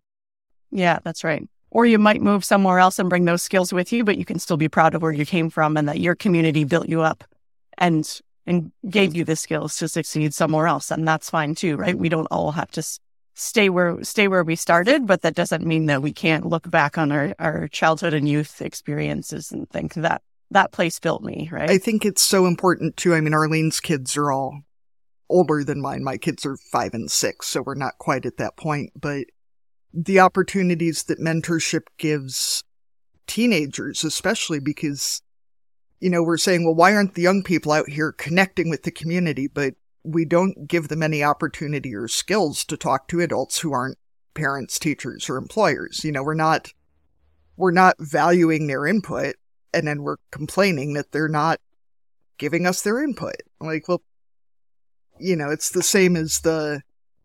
Yeah, 0.71 0.99
that's 1.05 1.25
right. 1.25 1.49
Or 1.71 1.87
you 1.87 1.99
might 1.99 2.21
move 2.21 2.45
somewhere 2.45 2.79
else 2.79 2.99
and 2.99 3.09
bring 3.09 3.25
those 3.25 3.43
skills 3.43 3.73
with 3.73 3.93
you, 3.93 4.03
but 4.03 4.19
you 4.19 4.25
can 4.25 4.39
still 4.39 4.57
be 4.57 4.69
proud 4.69 4.95
of 4.95 5.03
where 5.03 5.13
you 5.13 5.27
came 5.27 5.51
from 5.51 5.77
and 5.77 5.89
that 5.89 6.01
your 6.01 6.15
community 6.15 6.65
built 6.65 6.89
you 6.89 7.03
up 7.03 7.25
and 7.79 8.21
and 8.47 8.73
gave 8.89 9.15
you 9.15 9.25
the 9.25 9.37
skills 9.37 9.77
to 9.77 9.87
succeed 9.87 10.33
somewhere 10.33 10.67
else 10.67 10.91
and 10.91 11.07
that's 11.07 11.31
fine 11.31 11.55
too 11.55 11.77
right 11.77 11.99
we 11.99 12.09
don't 12.09 12.27
all 12.31 12.53
have 12.53 12.71
to 12.71 12.83
stay 13.39 13.69
where 13.69 14.03
stay 14.03 14.27
where 14.29 14.43
we 14.43 14.57
started 14.57 15.07
but 15.07 15.23
that 15.23 15.35
doesn't 15.35 15.65
mean 15.65 15.87
that 15.87 16.03
we 16.03 16.13
can't 16.13 16.47
look 16.47 16.69
back 16.71 16.99
on 16.99 17.13
our, 17.13 17.35
our 17.39 17.69
childhood 17.69 18.13
and 18.13 18.29
youth 18.29 18.61
experiences 18.61 19.53
and 19.53 19.69
think 19.71 19.95
that 19.95 20.23
that 20.51 20.73
place 20.73 20.99
built 20.99 21.23
me 21.23 21.49
right? 21.53 21.71
I 21.71 21.79
think 21.79 22.05
it's 22.05 22.23
so 22.23 22.47
important 22.47 22.97
too. 22.97 23.15
I 23.15 23.21
mean 23.21 23.35
arlene's 23.35 23.81
kids 23.81 24.17
are 24.17 24.33
all 24.33 24.63
older 25.31 25.63
than 25.63 25.81
mine. 25.81 26.03
My 26.03 26.17
kids 26.17 26.45
are 26.45 26.57
five 26.57 26.95
and 26.95 27.11
six 27.11 27.47
so 27.47 27.63
we're 27.63 27.75
not 27.75 27.99
quite 27.99 28.27
at 28.27 28.39
that 28.39 28.57
point 28.57 28.91
but 29.01 29.27
the 29.95 30.21
opportunities 30.21 31.05
that 31.05 31.21
mentorship 31.21 31.83
gives 31.97 32.65
teenagers 33.27 34.05
especially 34.05 34.59
because 34.59 35.23
you 36.01 36.11
know, 36.11 36.23
we're 36.23 36.39
saying, 36.39 36.65
well, 36.65 36.75
why 36.75 36.95
aren't 36.95 37.15
the 37.15 37.23
young 37.23 37.43
people 37.43 37.73
out 37.73 37.89
here 37.89 38.13
connecting 38.13 38.71
with 38.71 38.85
the 38.85 38.91
community? 38.91 39.49
But 39.49 39.75
we 40.09 40.25
don't 40.25 40.67
give 40.67 40.89
them 40.89 41.03
any 41.03 41.23
opportunity 41.23 41.95
or 41.95 42.09
skills 42.09 42.65
to 42.65 42.77
talk 42.77 43.09
to 43.09 43.21
adults 43.21 43.61
who 43.61 43.73
aren't 43.73 43.99
parents, 44.35 44.79
teachers, 44.79 45.29
or 45.29 45.37
employers. 45.37 46.03
You 46.05 46.13
know, 46.13 46.23
we're 46.23 46.35
not, 46.35 46.73
we're 47.57 47.73
not 47.73 47.97
valuing 47.99 48.67
their 48.67 48.87
input 48.87 49.37
and 49.75 49.87
then 49.87 50.03
we're 50.03 50.17
complaining 50.31 50.95
that 50.95 51.13
they're 51.13 51.29
not 51.29 51.61
giving 52.39 52.67
us 52.67 52.83
their 52.83 53.03
input. 53.03 53.37
Like, 53.61 53.89
well, 53.89 54.03
you 55.19 55.37
know, 55.37 55.51
it's 55.51 55.71
the 55.71 55.83
same 55.83 56.17
as 56.17 56.41
the, 56.41 56.81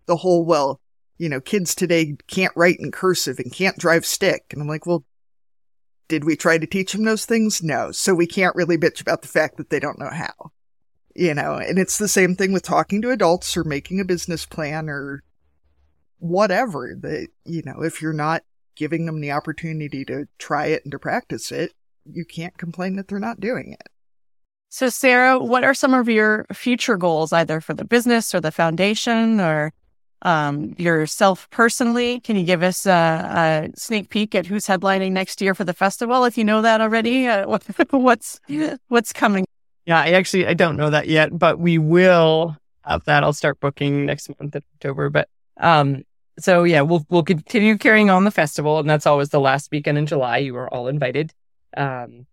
the 0.06 0.18
whole, 0.18 0.44
well, 0.44 0.82
you 1.18 1.30
know, 1.30 1.40
kids 1.40 1.76
today 1.76 2.16
can't 2.28 2.54
write 2.56 2.80
in 2.80 2.92
cursive 2.92 3.40
and 3.40 3.54
can't 3.54 3.78
drive 3.78 4.06
stick. 4.06 4.46
And 4.52 4.62
I'm 4.62 4.68
like, 4.68 4.86
well, 4.86 5.06
did 6.08 6.26
we 6.26 6.36
try 6.36 6.58
to 6.58 6.68
teach 6.68 6.92
them 6.92 7.06
those 7.06 7.26
things? 7.26 7.64
No. 7.64 7.92
So 7.92 8.14
we 8.14 8.28
can't 8.28 8.56
really 8.56 8.78
bitch 8.78 9.00
about 9.00 9.22
the 9.22 9.28
fact 9.28 9.58
that 9.58 9.70
they 9.70 9.80
don't 9.80 10.00
know 10.00 10.10
how. 10.12 10.52
You 11.16 11.34
know, 11.34 11.56
and 11.56 11.78
it's 11.78 11.98
the 11.98 12.08
same 12.08 12.36
thing 12.36 12.54
with 12.54 12.64
talking 12.64 13.02
to 13.04 13.12
adults 13.12 13.56
or 13.56 13.64
making 13.64 14.00
a 14.00 14.06
business 14.06 14.46
plan 14.46 14.90
or 14.90 15.24
whatever 16.18 16.96
that, 17.02 17.28
you 17.46 17.62
know, 17.64 17.84
if 17.84 18.02
you're 18.02 18.14
not 18.14 18.42
giving 18.76 19.06
them 19.06 19.22
the 19.22 19.32
opportunity 19.32 20.04
to 20.06 20.26
try 20.40 20.68
it 20.68 20.84
and 20.84 20.92
to 20.92 20.98
practice 20.98 21.52
it, 21.52 21.74
you 22.06 22.26
can't 22.26 22.58
complain 22.58 22.96
that 22.96 23.08
they're 23.08 23.20
not 23.20 23.40
doing 23.40 23.74
it. 23.74 23.88
So, 24.70 24.90
Sarah, 24.90 25.38
what 25.38 25.64
are 25.64 25.76
some 25.76 25.94
of 25.94 26.10
your 26.10 26.48
future 26.52 26.98
goals, 26.98 27.32
either 27.32 27.62
for 27.62 27.76
the 27.76 27.86
business 27.86 28.34
or 28.34 28.42
the 28.42 28.52
foundation 28.52 29.40
or 29.40 29.72
um, 30.24 30.74
yourself 30.78 31.50
personally. 31.50 32.20
Can 32.22 32.36
you 32.36 32.44
give 32.44 32.64
us 32.64 32.86
a, 32.86 32.92
a, 32.92 33.78
sneak 33.78 34.10
peek 34.10 34.34
at 34.34 34.46
who's 34.46 34.68
headlining 34.68 35.12
next 35.12 35.42
year 35.42 35.54
for 35.54 35.64
the 35.64 35.74
festival? 35.74 36.26
If 36.26 36.38
you 36.38 36.44
know 36.44 36.62
that 36.62 36.82
already, 36.82 37.28
uh, 37.28 37.48
what, 37.48 37.64
what's 37.92 38.40
what's 38.88 39.14
coming? 39.14 39.46
Yeah, 39.86 40.00
I 40.00 40.12
actually 40.12 40.48
I 40.48 40.54
don't 40.54 40.78
know 40.78 40.90
that 40.90 41.08
yet, 41.08 41.38
but 41.38 41.60
we 41.60 41.78
will 41.78 42.58
have 42.84 43.04
that. 43.06 43.24
I'll 43.24 43.34
start 43.34 43.60
booking 43.60 44.06
next 44.06 44.30
month 44.30 44.56
in 44.56 44.64
October. 44.76 45.10
But 45.10 45.30
um, 45.58 46.04
so 46.40 46.64
yeah, 46.64 46.82
we'll 46.82 47.06
we'll 47.10 47.24
continue 47.24 47.78
carrying 47.78 48.10
on 48.10 48.24
the 48.24 48.32
festival, 48.32 48.80
and 48.80 48.90
that's 48.90 49.06
always 49.06 49.30
the 49.30 49.40
last 49.40 49.70
weekend 49.72 49.98
in 49.98 50.06
July. 50.06 50.38
You 50.38 50.56
are 50.58 50.74
all 50.74 50.88
invited. 50.88 51.34
Um, 51.76 52.28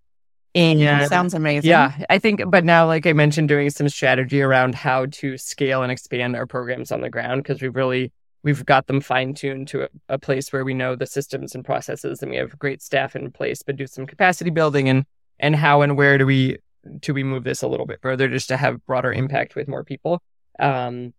and 0.54 1.08
sounds 1.08 1.34
amazing. 1.34 1.70
Yeah, 1.70 2.04
I 2.08 2.18
think, 2.18 2.42
but 2.48 2.64
now, 2.64 2.86
like 2.86 3.06
I 3.06 3.12
mentioned, 3.12 3.48
doing 3.48 3.70
some 3.70 3.88
strategy 3.88 4.42
around 4.42 4.74
how 4.74 5.06
to 5.06 5.38
scale 5.38 5.82
and 5.82 5.92
expand 5.92 6.34
our 6.34 6.46
programs 6.46 6.90
on 6.90 7.02
the 7.02 7.10
ground 7.10 7.42
because 7.42 7.62
we 7.62 7.68
really 7.68 8.12
we've 8.42 8.64
got 8.64 8.86
them 8.86 9.00
fine 9.00 9.34
tuned 9.34 9.68
to 9.68 9.84
a, 9.84 9.88
a, 10.08 10.18
place 10.18 10.50
where 10.50 10.64
we 10.64 10.72
know 10.72 10.96
the 10.96 11.06
systems 11.06 11.54
and 11.54 11.62
processes 11.62 12.22
and 12.22 12.30
we 12.30 12.38
have 12.38 12.58
great 12.58 12.80
staff 12.82 13.14
in 13.14 13.30
place. 13.30 13.62
But 13.62 13.76
do 13.76 13.86
some 13.86 14.06
capacity 14.06 14.50
building 14.50 14.88
and 14.88 15.04
and 15.38 15.54
how 15.54 15.82
and 15.82 15.96
where 15.96 16.18
do 16.18 16.26
we 16.26 16.58
do 17.00 17.14
we 17.14 17.22
move 17.22 17.44
this 17.44 17.62
a 17.62 17.68
little 17.68 17.86
bit 17.86 18.00
further 18.02 18.28
just 18.28 18.48
to 18.48 18.56
have 18.56 18.84
broader 18.86 19.12
impact 19.12 19.54
with 19.54 19.68
more 19.68 19.84
people. 19.84 20.22
Um, 20.58 21.14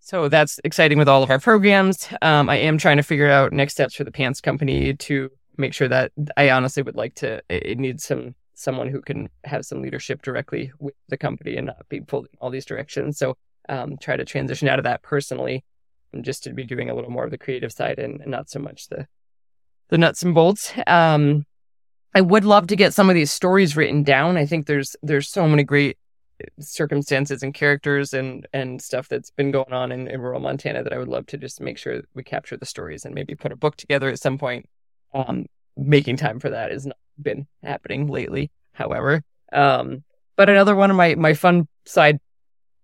so 0.00 0.28
that's 0.28 0.58
exciting 0.64 0.98
with 0.98 1.08
all 1.08 1.22
of 1.22 1.30
our 1.30 1.38
programs. 1.38 2.08
Um, 2.22 2.48
I 2.48 2.56
am 2.56 2.78
trying 2.78 2.96
to 2.96 3.02
figure 3.02 3.30
out 3.30 3.52
next 3.52 3.74
steps 3.74 3.94
for 3.94 4.04
the 4.04 4.10
pants 4.10 4.40
company 4.40 4.94
to 4.94 5.30
make 5.58 5.74
sure 5.74 5.88
that 5.88 6.12
I 6.36 6.50
honestly 6.50 6.82
would 6.82 6.96
like 6.96 7.14
to. 7.16 7.42
It 7.48 7.78
needs 7.78 8.04
some 8.04 8.34
someone 8.54 8.88
who 8.88 9.00
can 9.00 9.28
have 9.44 9.64
some 9.64 9.80
leadership 9.80 10.20
directly 10.22 10.70
with 10.78 10.94
the 11.08 11.16
company 11.16 11.56
and 11.56 11.68
not 11.68 11.88
be 11.88 12.00
pulled 12.00 12.26
in 12.26 12.38
all 12.40 12.50
these 12.50 12.66
directions. 12.66 13.18
So 13.18 13.36
um, 13.68 13.96
try 13.98 14.16
to 14.16 14.24
transition 14.24 14.68
out 14.68 14.78
of 14.78 14.84
that 14.84 15.02
personally, 15.02 15.64
and 16.12 16.24
just 16.24 16.44
to 16.44 16.52
be 16.52 16.64
doing 16.64 16.90
a 16.90 16.94
little 16.94 17.10
more 17.10 17.24
of 17.24 17.30
the 17.30 17.38
creative 17.38 17.72
side 17.72 17.98
and, 17.98 18.20
and 18.20 18.30
not 18.30 18.50
so 18.50 18.58
much 18.58 18.88
the 18.88 19.06
the 19.88 19.98
nuts 19.98 20.22
and 20.22 20.34
bolts. 20.34 20.72
Um, 20.86 21.44
I 22.14 22.20
would 22.20 22.44
love 22.44 22.66
to 22.68 22.76
get 22.76 22.94
some 22.94 23.08
of 23.08 23.14
these 23.14 23.30
stories 23.30 23.76
written 23.76 24.02
down. 24.02 24.36
I 24.36 24.46
think 24.46 24.66
there's 24.66 24.96
there's 25.02 25.28
so 25.28 25.46
many 25.48 25.62
great 25.62 25.96
circumstances 26.58 27.42
and 27.42 27.52
characters 27.52 28.14
and 28.14 28.46
and 28.52 28.80
stuff 28.80 29.08
that's 29.08 29.30
been 29.30 29.50
going 29.50 29.72
on 29.72 29.92
in, 29.92 30.08
in 30.08 30.20
rural 30.20 30.40
Montana 30.40 30.82
that 30.82 30.92
I 30.92 30.98
would 30.98 31.08
love 31.08 31.26
to 31.26 31.38
just 31.38 31.60
make 31.60 31.78
sure 31.78 32.02
we 32.14 32.22
capture 32.22 32.56
the 32.56 32.66
stories 32.66 33.04
and 33.04 33.14
maybe 33.14 33.34
put 33.34 33.52
a 33.52 33.56
book 33.56 33.76
together 33.76 34.08
at 34.08 34.20
some 34.20 34.38
point. 34.38 34.68
Um, 35.12 35.46
making 35.76 36.16
time 36.16 36.38
for 36.38 36.50
that 36.50 36.70
has 36.70 36.86
not 36.86 36.96
been 37.20 37.46
happening 37.62 38.06
lately, 38.06 38.50
however. 38.72 39.22
Um, 39.52 40.04
but 40.36 40.48
another 40.48 40.76
one 40.76 40.90
of 40.90 40.96
my, 40.96 41.14
my 41.14 41.34
fun 41.34 41.68
side 41.84 42.18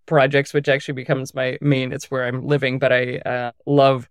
projects, 0.06 0.52
which 0.52 0.68
actually 0.68 0.94
becomes 0.94 1.34
my 1.34 1.58
main, 1.60 1.92
it's 1.92 2.10
where 2.10 2.24
I'm 2.24 2.46
living, 2.46 2.78
but 2.78 2.92
I 2.92 3.18
uh, 3.18 3.52
love 3.66 4.08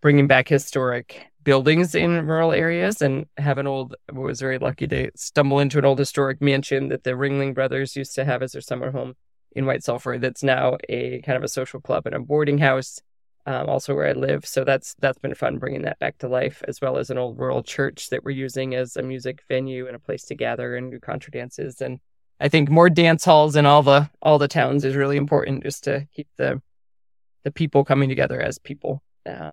bringing 0.00 0.26
back 0.26 0.48
historic 0.48 1.26
buildings 1.44 1.94
in 1.94 2.26
rural 2.26 2.52
areas 2.52 3.02
and 3.02 3.26
have 3.36 3.58
an 3.58 3.66
old, 3.66 3.94
was 4.12 4.40
very 4.40 4.58
lucky 4.58 4.86
to 4.88 5.10
stumble 5.14 5.60
into 5.60 5.78
an 5.78 5.84
old 5.84 5.98
historic 5.98 6.40
mansion 6.40 6.88
that 6.88 7.04
the 7.04 7.10
Ringling 7.10 7.54
brothers 7.54 7.94
used 7.96 8.14
to 8.14 8.24
have 8.24 8.42
as 8.42 8.52
their 8.52 8.62
summer 8.62 8.90
home 8.90 9.14
in 9.52 9.66
White 9.66 9.84
Sulphur 9.84 10.18
that's 10.18 10.42
now 10.42 10.76
a 10.88 11.20
kind 11.22 11.36
of 11.36 11.44
a 11.44 11.48
social 11.48 11.80
club 11.80 12.06
and 12.06 12.14
a 12.14 12.20
boarding 12.20 12.58
house 12.58 13.00
um, 13.46 13.68
also 13.68 13.94
where 13.94 14.08
I 14.08 14.12
live. 14.12 14.46
So 14.46 14.64
that's 14.64 14.94
that's 15.00 15.18
been 15.18 15.34
fun 15.34 15.58
bringing 15.58 15.82
that 15.82 15.98
back 15.98 16.18
to 16.18 16.28
life, 16.28 16.62
as 16.66 16.80
well 16.80 16.96
as 16.96 17.10
an 17.10 17.18
old 17.18 17.38
rural 17.38 17.62
church 17.62 18.08
that 18.10 18.24
we're 18.24 18.30
using 18.30 18.74
as 18.74 18.96
a 18.96 19.02
music 19.02 19.42
venue 19.48 19.86
and 19.86 19.94
a 19.94 19.98
place 20.00 20.24
to 20.24 20.34
gather 20.34 20.76
and 20.76 20.90
do 20.90 20.98
contra 20.98 21.30
dances. 21.30 21.80
And 21.80 22.00
I 22.40 22.48
think 22.48 22.70
more 22.70 22.88
dance 22.88 23.24
halls 23.24 23.56
in 23.56 23.66
all 23.66 23.82
the 23.82 24.10
all 24.22 24.38
the 24.38 24.48
towns 24.48 24.84
is 24.84 24.96
really 24.96 25.16
important, 25.16 25.62
just 25.62 25.84
to 25.84 26.06
keep 26.14 26.28
the 26.38 26.62
the 27.42 27.50
people 27.50 27.84
coming 27.84 28.08
together 28.08 28.40
as 28.40 28.58
people. 28.58 29.02
Uh, 29.26 29.50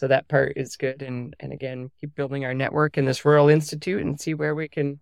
so 0.00 0.08
that 0.08 0.28
part 0.28 0.54
is 0.56 0.78
good, 0.78 1.02
and 1.02 1.36
and 1.40 1.52
again, 1.52 1.90
keep 2.00 2.14
building 2.14 2.46
our 2.46 2.54
network 2.54 2.96
in 2.96 3.04
this 3.04 3.22
rural 3.22 3.50
institute 3.50 4.00
and 4.00 4.18
see 4.18 4.32
where 4.32 4.54
we 4.54 4.66
can 4.66 4.98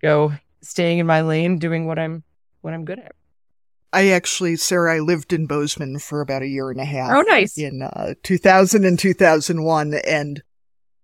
go, 0.00 0.32
staying 0.62 1.00
in 1.00 1.06
my 1.06 1.20
lane, 1.20 1.58
doing 1.58 1.86
what 1.86 1.98
I'm 1.98 2.24
what 2.62 2.72
I'm 2.72 2.86
good 2.86 2.98
at. 2.98 3.14
I 3.92 4.08
actually, 4.08 4.56
Sarah, 4.56 4.96
I 4.96 5.00
lived 5.00 5.34
in 5.34 5.46
Bozeman 5.46 5.98
for 5.98 6.22
about 6.22 6.40
a 6.40 6.46
year 6.46 6.70
and 6.70 6.80
a 6.80 6.84
half. 6.86 7.10
Oh, 7.14 7.20
nice. 7.28 7.58
In 7.58 7.82
uh, 7.82 8.14
2000 8.22 8.86
and 8.86 8.98
2001. 8.98 9.94
And 10.06 10.42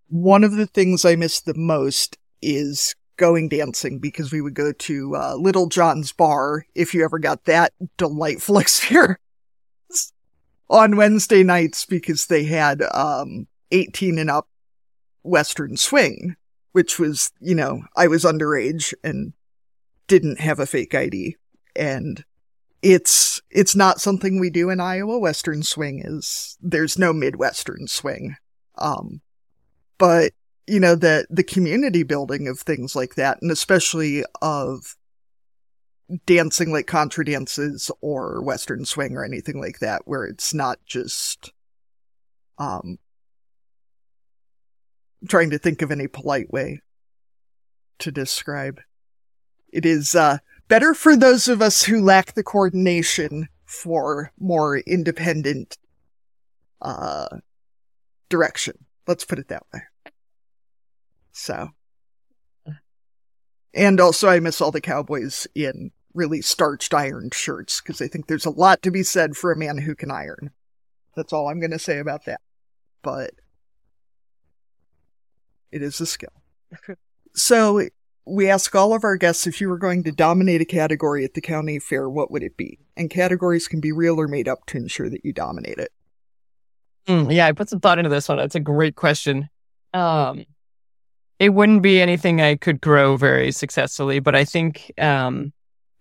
one 0.09 0.43
of 0.43 0.53
the 0.53 0.67
things 0.67 1.05
I 1.05 1.15
miss 1.15 1.41
the 1.41 1.55
most 1.55 2.17
is 2.41 2.95
going 3.19 3.51
dancing 3.51 3.99
because 3.99 4.33
we 4.33 4.41
would 4.41 4.55
go 4.55 4.73
to 4.73 5.17
uh, 5.17 5.35
Little 5.35 5.69
John's 5.69 6.13
Bar 6.13 6.65
if 6.75 6.95
you 6.95 7.05
ever 7.05 7.19
got 7.19 7.45
that 7.45 7.75
delightful 7.99 8.57
experience 8.59 9.19
on 10.69 10.97
Wednesday 10.97 11.43
nights 11.43 11.87
because 11.87 12.27
they 12.27 12.45
had 12.45 12.83
um, 12.95 13.47
18 13.71 14.19
and 14.19 14.31
up 14.31 14.49
Western 15.23 15.77
swing, 15.77 16.37
which 16.73 16.99
was, 16.99 17.31
you 17.41 17.55
know, 17.55 17.83
I 17.97 18.07
was 18.07 18.25
underage 18.25 18.95
and 19.05 19.33
didn't 20.09 20.41
have 20.41 20.59
a 20.59 20.67
fake 20.67 20.95
ID. 20.95 21.37
And 21.77 22.25
it's 22.83 23.41
it's 23.51 23.77
not 23.77 24.01
something 24.01 24.41
we 24.41 24.51
do 24.51 24.69
in 24.69 24.81
Iowa. 24.81 25.19
Western 25.19 25.63
swing 25.63 26.03
is 26.05 26.59
there's 26.61 26.99
no 26.99 27.13
Midwestern 27.13 27.87
swing. 27.87 28.37
Um 28.79 29.21
but 29.99 30.33
you 30.67 30.81
know 30.81 30.95
the 30.95 31.27
the 31.31 31.45
community 31.45 32.03
building 32.03 32.49
of 32.49 32.59
things 32.59 32.97
like 32.97 33.15
that 33.15 33.39
and 33.41 33.51
especially 33.51 34.25
of 34.41 34.97
dancing 36.27 36.73
like 36.73 36.87
contra 36.87 37.25
dances 37.25 37.91
or 38.01 38.43
western 38.43 38.85
swing 38.85 39.17
or 39.17 39.25
anything 39.25 39.61
like 39.61 39.79
that 39.79 40.03
where 40.05 40.25
it's 40.25 40.53
not 40.53 40.79
just 40.85 41.53
um 42.59 42.99
trying 45.29 45.51
to 45.51 45.59
think 45.59 45.83
of 45.83 45.91
any 45.91 46.07
polite 46.07 46.53
way 46.53 46.81
to 47.99 48.11
describe. 48.11 48.81
It 49.73 49.87
is 49.87 50.15
uh 50.15 50.39
better 50.69 50.95
for 50.95 51.17
those 51.17 51.49
of 51.49 51.63
us 51.63 51.85
who 51.85 52.03
lack 52.03 52.35
the 52.35 52.43
coordination 52.43 53.49
for 53.65 54.33
more 54.39 54.79
independent 54.79 55.79
uh 56.81 57.39
direction. 58.29 58.85
Let's 59.07 59.25
put 59.25 59.39
it 59.39 59.49
that 59.49 59.65
way. 59.73 59.81
So. 61.33 61.71
And 63.75 64.01
also 64.01 64.29
i 64.29 64.39
miss 64.39 64.61
all 64.61 64.71
the 64.71 64.83
cowboys 64.83 65.47
in 65.55 65.93
really 66.15 66.43
starched 66.43 66.95
ironed 66.95 67.35
shirts 67.35 67.81
because 67.81 68.01
I 68.01 68.09
think 68.09 68.27
there's 68.27 68.47
a 68.47 68.51
lot 68.51 68.83
to 68.83 68.91
be 68.91 69.03
said 69.03 69.37
for 69.37 69.53
a 69.53 69.57
man 69.57 69.79
who 69.79 69.95
can 69.95 70.11
iron. 70.11 70.51
That's 71.17 71.33
all 71.33 71.49
I'm 71.49 71.61
going 71.61 71.73
to 71.73 71.79
say 71.79 71.99
about 71.99 72.25
that. 72.27 72.41
But 73.03 73.33
it 75.71 75.83
is 75.83 76.01
a 76.01 76.07
skill. 76.07 76.33
so 77.35 77.89
we 78.25 78.49
ask 78.49 78.75
all 78.75 78.95
of 78.95 79.05
our 79.05 79.17
guests 79.17 79.47
if 79.47 79.61
you 79.61 79.69
were 79.69 79.79
going 79.79 80.05
to 80.05 80.13
dominate 80.13 80.61
a 80.61 80.67
category 80.67 81.25
at 81.25 81.35
the 81.35 81.41
county 81.41 81.79
fair, 81.79 82.09
what 82.09 82.31
would 82.31 82.43
it 82.43 82.57
be? 82.57 82.79
And 82.97 83.11
categories 83.11 83.67
can 83.67 83.81
be 83.81 83.93
real 83.93 84.21
or 84.21 84.29
made 84.29 84.49
up 84.49 84.67
to 84.67 84.77
ensure 84.77 85.11
that 85.11 85.25
you 85.25 85.33
dominate 85.33 85.79
it. 85.79 85.91
Mm, 87.09 87.35
yeah, 87.35 87.47
I 87.47 87.53
put 87.53 87.69
some 87.69 87.81
thought 87.81 87.99
into 87.99 88.11
this 88.11 88.29
one. 88.29 88.39
That's 88.39 88.55
a 88.55 88.61
great 88.61 88.95
question. 88.95 89.49
Um, 89.93 90.45
it 91.41 91.51
wouldn't 91.51 91.83
be 91.83 92.01
anything 92.01 92.41
I 92.41 92.55
could 92.55 92.81
grow 92.81 93.17
very 93.17 93.51
successfully, 93.51 94.21
but 94.21 94.37
I 94.37 94.45
think 94.45 94.93
um, 94.99 95.53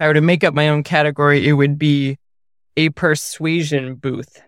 I 0.01 0.07
were 0.07 0.15
to 0.15 0.21
make 0.21 0.43
up 0.43 0.55
my 0.55 0.67
own 0.67 0.81
category, 0.81 1.47
it 1.47 1.53
would 1.53 1.77
be 1.77 2.17
a 2.75 2.89
persuasion 2.89 3.93
booth, 3.93 4.41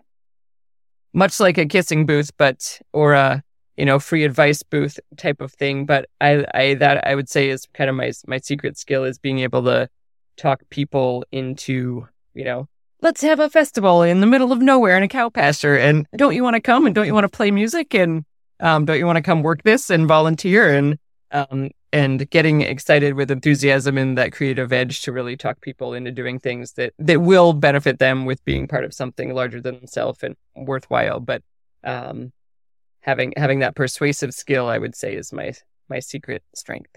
much 1.12 1.38
like 1.38 1.58
a 1.58 1.66
kissing 1.66 2.06
booth, 2.06 2.32
but 2.36 2.80
or 2.92 3.12
a 3.12 3.40
you 3.76 3.84
know 3.84 4.00
free 4.00 4.24
advice 4.24 4.64
booth 4.64 4.98
type 5.16 5.40
of 5.40 5.52
thing. 5.52 5.86
But 5.86 6.06
I, 6.20 6.44
I 6.52 6.74
that 6.74 7.06
I 7.06 7.14
would 7.14 7.28
say 7.28 7.50
is 7.50 7.68
kind 7.72 7.88
of 7.88 7.94
my 7.94 8.12
my 8.26 8.38
secret 8.38 8.76
skill 8.76 9.04
is 9.04 9.16
being 9.18 9.38
able 9.38 9.62
to 9.62 9.88
talk 10.36 10.60
people 10.70 11.24
into 11.30 12.08
you 12.34 12.44
know 12.44 12.68
let's 13.00 13.22
have 13.22 13.38
a 13.38 13.48
festival 13.48 14.02
in 14.02 14.20
the 14.20 14.26
middle 14.26 14.50
of 14.50 14.60
nowhere 14.60 14.96
in 14.96 15.04
a 15.04 15.08
cow 15.08 15.28
pasture, 15.28 15.76
and 15.76 16.08
don't 16.16 16.34
you 16.34 16.42
want 16.42 16.54
to 16.54 16.60
come 16.60 16.84
and 16.84 16.96
don't 16.96 17.06
you 17.06 17.14
want 17.14 17.30
to 17.30 17.36
play 17.36 17.52
music 17.52 17.94
and 17.94 18.24
um, 18.58 18.86
don't 18.86 18.98
you 18.98 19.06
want 19.06 19.18
to 19.18 19.22
come 19.22 19.44
work 19.44 19.62
this 19.62 19.88
and 19.88 20.08
volunteer 20.08 20.74
and 20.74 20.98
um, 21.30 21.70
and 21.94 22.28
getting 22.28 22.60
excited 22.62 23.14
with 23.14 23.30
enthusiasm 23.30 23.96
and 23.96 24.18
that 24.18 24.32
creative 24.32 24.72
edge 24.72 25.02
to 25.02 25.12
really 25.12 25.36
talk 25.36 25.60
people 25.60 25.94
into 25.94 26.10
doing 26.10 26.40
things 26.40 26.72
that 26.72 26.92
that 26.98 27.20
will 27.20 27.52
benefit 27.52 28.00
them 28.00 28.24
with 28.24 28.44
being 28.44 28.66
part 28.66 28.84
of 28.84 28.92
something 28.92 29.32
larger 29.32 29.60
than 29.60 29.76
themselves 29.76 30.24
and 30.24 30.34
worthwhile. 30.56 31.20
But 31.20 31.42
um, 31.84 32.32
having 33.00 33.32
having 33.36 33.60
that 33.60 33.76
persuasive 33.76 34.34
skill, 34.34 34.66
I 34.68 34.76
would 34.76 34.96
say, 34.96 35.14
is 35.14 35.32
my 35.32 35.52
my 35.88 36.00
secret 36.00 36.42
strength. 36.52 36.96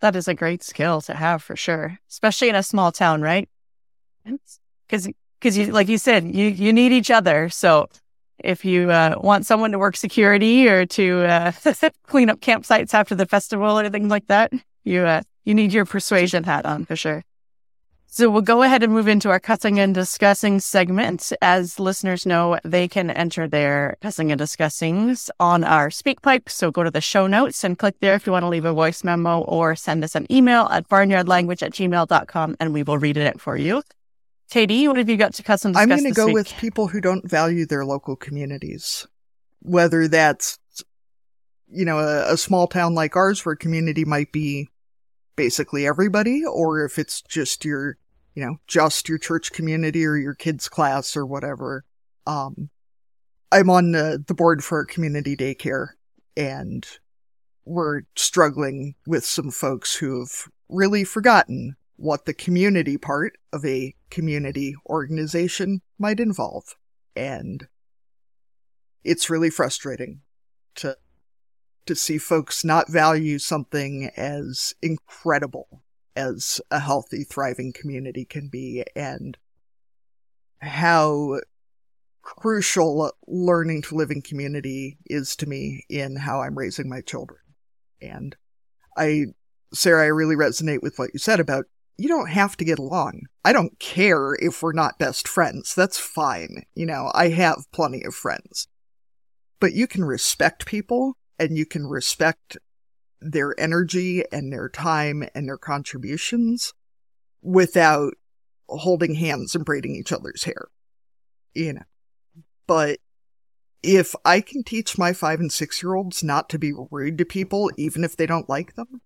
That 0.00 0.16
is 0.16 0.26
a 0.26 0.34
great 0.34 0.62
skill 0.62 1.02
to 1.02 1.14
have 1.14 1.42
for 1.42 1.54
sure, 1.54 1.98
especially 2.08 2.48
in 2.48 2.54
a 2.54 2.62
small 2.62 2.92
town, 2.92 3.20
right? 3.20 3.46
Because 4.24 5.10
because 5.38 5.58
you 5.58 5.66
like 5.66 5.88
you 5.88 5.98
said, 5.98 6.34
you 6.34 6.46
you 6.46 6.72
need 6.72 6.92
each 6.92 7.10
other. 7.10 7.50
So 7.50 7.90
if 8.38 8.64
you 8.64 8.90
uh, 8.90 9.16
want 9.20 9.46
someone 9.46 9.72
to 9.72 9.78
work 9.78 9.96
security 9.96 10.68
or 10.68 10.86
to 10.86 11.22
uh, 11.24 11.52
clean 12.06 12.30
up 12.30 12.40
campsites 12.40 12.94
after 12.94 13.14
the 13.14 13.26
festival 13.26 13.78
or 13.78 13.88
things 13.90 14.10
like 14.10 14.26
that, 14.28 14.52
you 14.84 15.02
uh, 15.02 15.22
you 15.44 15.54
need 15.54 15.72
your 15.72 15.84
persuasion 15.84 16.44
hat 16.44 16.66
on 16.66 16.84
for 16.84 16.96
sure. 16.96 17.24
So 18.14 18.28
we'll 18.28 18.42
go 18.42 18.62
ahead 18.62 18.82
and 18.82 18.92
move 18.92 19.08
into 19.08 19.30
our 19.30 19.40
cussing 19.40 19.80
and 19.80 19.94
discussing 19.94 20.60
segment. 20.60 21.32
As 21.40 21.80
listeners 21.80 22.26
know, 22.26 22.58
they 22.62 22.86
can 22.86 23.10
enter 23.10 23.48
their 23.48 23.96
cussing 24.02 24.30
and 24.30 24.38
discussings 24.38 25.30
on 25.40 25.64
our 25.64 25.88
SpeakPipe. 25.88 26.50
So 26.50 26.70
go 26.70 26.82
to 26.82 26.90
the 26.90 27.00
show 27.00 27.26
notes 27.26 27.64
and 27.64 27.78
click 27.78 27.94
there 28.00 28.12
if 28.14 28.26
you 28.26 28.32
want 28.32 28.42
to 28.42 28.50
leave 28.50 28.66
a 28.66 28.72
voice 28.74 29.02
memo 29.02 29.40
or 29.40 29.74
send 29.74 30.04
us 30.04 30.14
an 30.14 30.30
email 30.30 30.68
at 30.70 30.90
barnyardlanguage 30.90 31.62
at 31.62 31.72
gmail.com 31.72 32.56
and 32.60 32.74
we 32.74 32.82
will 32.82 32.98
read 32.98 33.16
it 33.16 33.40
for 33.40 33.56
you. 33.56 33.82
Katie, 34.52 34.86
what 34.86 34.98
have 34.98 35.08
you 35.08 35.16
got 35.16 35.32
to 35.32 35.42
cuss 35.42 35.64
and 35.64 35.74
I'm 35.74 35.88
going 35.88 36.04
to 36.04 36.10
go 36.10 36.26
week? 36.26 36.34
with 36.34 36.54
people 36.58 36.86
who 36.86 37.00
don't 37.00 37.26
value 37.26 37.64
their 37.64 37.86
local 37.86 38.16
communities, 38.16 39.06
whether 39.60 40.08
that's 40.08 40.58
you 41.70 41.86
know 41.86 41.98
a, 41.98 42.34
a 42.34 42.36
small 42.36 42.66
town 42.66 42.94
like 42.94 43.16
ours 43.16 43.46
where 43.46 43.56
community 43.56 44.04
might 44.04 44.30
be 44.30 44.68
basically 45.36 45.86
everybody, 45.86 46.44
or 46.44 46.84
if 46.84 46.98
it's 46.98 47.22
just 47.22 47.64
your 47.64 47.96
you 48.34 48.44
know 48.44 48.58
just 48.66 49.08
your 49.08 49.16
church 49.16 49.52
community 49.52 50.04
or 50.04 50.16
your 50.16 50.34
kids 50.34 50.68
class 50.68 51.16
or 51.16 51.24
whatever. 51.24 51.86
Um, 52.26 52.68
I'm 53.50 53.70
on 53.70 53.92
the, 53.92 54.22
the 54.26 54.34
board 54.34 54.62
for 54.62 54.80
a 54.80 54.86
community 54.86 55.34
daycare, 55.34 55.92
and 56.36 56.86
we're 57.64 58.02
struggling 58.16 58.96
with 59.06 59.24
some 59.24 59.50
folks 59.50 59.94
who've 59.94 60.50
really 60.68 61.04
forgotten 61.04 61.76
what 61.96 62.26
the 62.26 62.34
community 62.34 62.98
part 62.98 63.38
of 63.54 63.64
a 63.64 63.94
community 64.12 64.76
organization 64.86 65.80
might 65.98 66.20
involve. 66.20 66.76
And 67.16 67.66
it's 69.02 69.30
really 69.30 69.50
frustrating 69.50 70.20
to 70.76 70.96
to 71.86 71.96
see 71.96 72.16
folks 72.16 72.64
not 72.64 72.88
value 72.88 73.40
something 73.40 74.08
as 74.16 74.72
incredible 74.80 75.82
as 76.14 76.60
a 76.70 76.78
healthy, 76.78 77.24
thriving 77.24 77.72
community 77.72 78.24
can 78.24 78.48
be 78.48 78.84
and 78.94 79.36
how 80.60 81.40
crucial 82.22 83.10
learning 83.26 83.82
to 83.82 83.96
live 83.96 84.12
in 84.12 84.22
community 84.22 84.96
is 85.06 85.34
to 85.34 85.46
me 85.46 85.84
in 85.88 86.14
how 86.14 86.40
I'm 86.40 86.56
raising 86.56 86.88
my 86.88 87.00
children. 87.00 87.40
And 88.00 88.36
I, 88.96 89.26
Sarah, 89.74 90.04
I 90.04 90.08
really 90.08 90.36
resonate 90.36 90.82
with 90.82 91.00
what 91.00 91.10
you 91.12 91.18
said 91.18 91.40
about 91.40 91.64
you 92.02 92.08
don't 92.08 92.30
have 92.30 92.56
to 92.56 92.64
get 92.64 92.80
along. 92.80 93.22
I 93.44 93.52
don't 93.52 93.78
care 93.78 94.34
if 94.40 94.60
we're 94.60 94.72
not 94.72 94.98
best 94.98 95.28
friends. 95.28 95.72
That's 95.72 96.00
fine. 96.00 96.64
You 96.74 96.84
know, 96.84 97.12
I 97.14 97.28
have 97.28 97.70
plenty 97.72 98.02
of 98.02 98.12
friends. 98.12 98.66
But 99.60 99.72
you 99.72 99.86
can 99.86 100.04
respect 100.04 100.66
people 100.66 101.16
and 101.38 101.56
you 101.56 101.64
can 101.64 101.86
respect 101.86 102.58
their 103.20 103.54
energy 103.56 104.24
and 104.32 104.52
their 104.52 104.68
time 104.68 105.22
and 105.32 105.46
their 105.46 105.56
contributions 105.56 106.74
without 107.40 108.14
holding 108.68 109.14
hands 109.14 109.54
and 109.54 109.64
braiding 109.64 109.94
each 109.94 110.10
other's 110.10 110.42
hair. 110.42 110.70
You 111.54 111.74
know, 111.74 111.82
but 112.66 112.98
if 113.80 114.16
I 114.24 114.40
can 114.40 114.64
teach 114.64 114.98
my 114.98 115.12
five 115.12 115.38
and 115.38 115.52
six 115.52 115.80
year 115.84 115.94
olds 115.94 116.24
not 116.24 116.48
to 116.48 116.58
be 116.58 116.72
rude 116.90 117.18
to 117.18 117.24
people, 117.24 117.70
even 117.76 118.02
if 118.02 118.16
they 118.16 118.26
don't 118.26 118.48
like 118.48 118.74
them, 118.74 119.02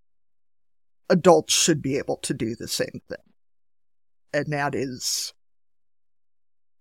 adults 1.09 1.55
should 1.55 1.83
be 1.83 1.99
able 1.99 2.17
to 2.19 2.35
do 2.35 2.55
the 2.57 2.69
same 2.69 3.01
thing. 3.09 3.19
And 4.33 4.53
that 4.53 4.75
is 4.75 5.33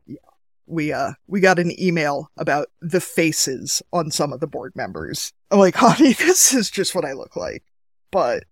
yeah. 0.05 0.17
We 0.65 0.91
uh 0.91 1.13
we 1.27 1.39
got 1.39 1.59
an 1.59 1.79
email 1.79 2.31
about 2.37 2.67
the 2.81 3.01
faces 3.01 3.81
on 3.93 4.11
some 4.11 4.33
of 4.33 4.39
the 4.39 4.47
board 4.47 4.73
members. 4.75 5.31
I'm 5.51 5.59
like, 5.59 5.75
honey, 5.77 6.13
this 6.13 6.53
is 6.53 6.69
just 6.69 6.95
what 6.95 7.05
I 7.05 7.13
look 7.13 7.35
like. 7.35 7.63
But 8.11 8.45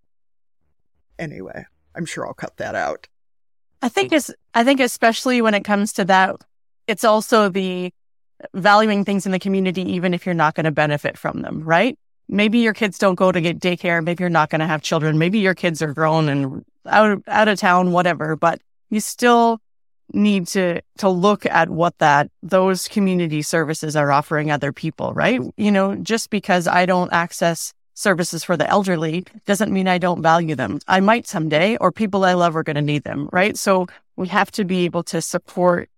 anyway, 1.18 1.66
I'm 1.96 2.06
sure 2.06 2.26
I'll 2.26 2.34
cut 2.34 2.58
that 2.58 2.76
out. 2.76 3.08
I 3.82 3.90
think 3.90 4.14
it's 4.14 4.32
I 4.54 4.64
think 4.64 4.80
especially 4.80 5.42
when 5.42 5.54
it 5.54 5.64
comes 5.64 5.94
to 5.94 6.06
that, 6.06 6.38
it's 6.88 7.04
also 7.04 7.50
the 7.50 7.92
valuing 8.54 9.06
things 9.06 9.26
in 9.26 9.32
the 9.32 9.40
community 9.40 9.82
even 9.94 10.14
if 10.14 10.26
you're 10.26 10.36
not 10.36 10.56
going 10.56 10.66
to 10.66 10.72
benefit 10.72 11.18
from 11.18 11.42
them, 11.42 11.64
right? 11.64 11.98
Maybe 12.28 12.60
your 12.60 12.74
kids 12.74 12.98
don't 12.98 13.16
go 13.16 13.32
to 13.32 13.42
get 13.42 13.60
daycare. 13.60 14.04
Maybe 14.04 14.24
you're 14.24 14.30
not 14.30 14.50
going 14.50 14.62
to 14.62 14.68
have 14.68 14.82
children. 14.82 15.18
Maybe 15.18 15.40
your 15.40 15.56
kids 15.56 15.82
are 15.82 15.94
grown 15.94 16.30
and 16.30 16.66
out, 16.86 17.22
out 17.28 17.48
of 17.48 17.60
town, 17.60 17.92
whatever, 17.92 18.36
but 18.36 18.62
you 18.90 19.00
still 19.00 19.60
need 20.12 20.48
to 20.48 20.82
to 20.98 21.10
look 21.10 21.46
at 21.46 21.70
what 21.70 21.98
that 21.98 22.30
those 22.44 22.88
community 22.88 23.42
services 23.42 23.96
are 23.96 24.12
offering 24.12 24.52
other 24.52 24.72
people, 24.72 25.14
right? 25.14 25.42
You 25.58 25.72
know, 25.72 25.96
just 25.96 26.30
because 26.30 26.68
I 26.68 26.86
don't 26.86 27.12
access 27.14 27.74
services 27.96 28.44
for 28.44 28.58
the 28.58 28.70
elderly 28.70 29.26
doesn't 29.46 29.72
mean 29.72 29.88
I 29.88 29.98
don't 29.98 30.22
value 30.22 30.56
them. 30.56 30.80
I 30.88 31.00
might 31.00 31.28
someday, 31.28 31.78
or 31.78 31.92
people 31.92 32.26
I 32.26 32.34
love 32.34 32.56
are 32.56 32.64
going 32.64 32.76
to 32.76 32.82
need 32.82 33.04
them, 33.04 33.30
right? 33.32 33.58
So 33.58 33.88
we 34.16 34.28
have 34.28 34.52
to 34.52 34.66
be 34.66 34.86
able 34.86 35.04
to 35.04 35.22
support 35.22 35.90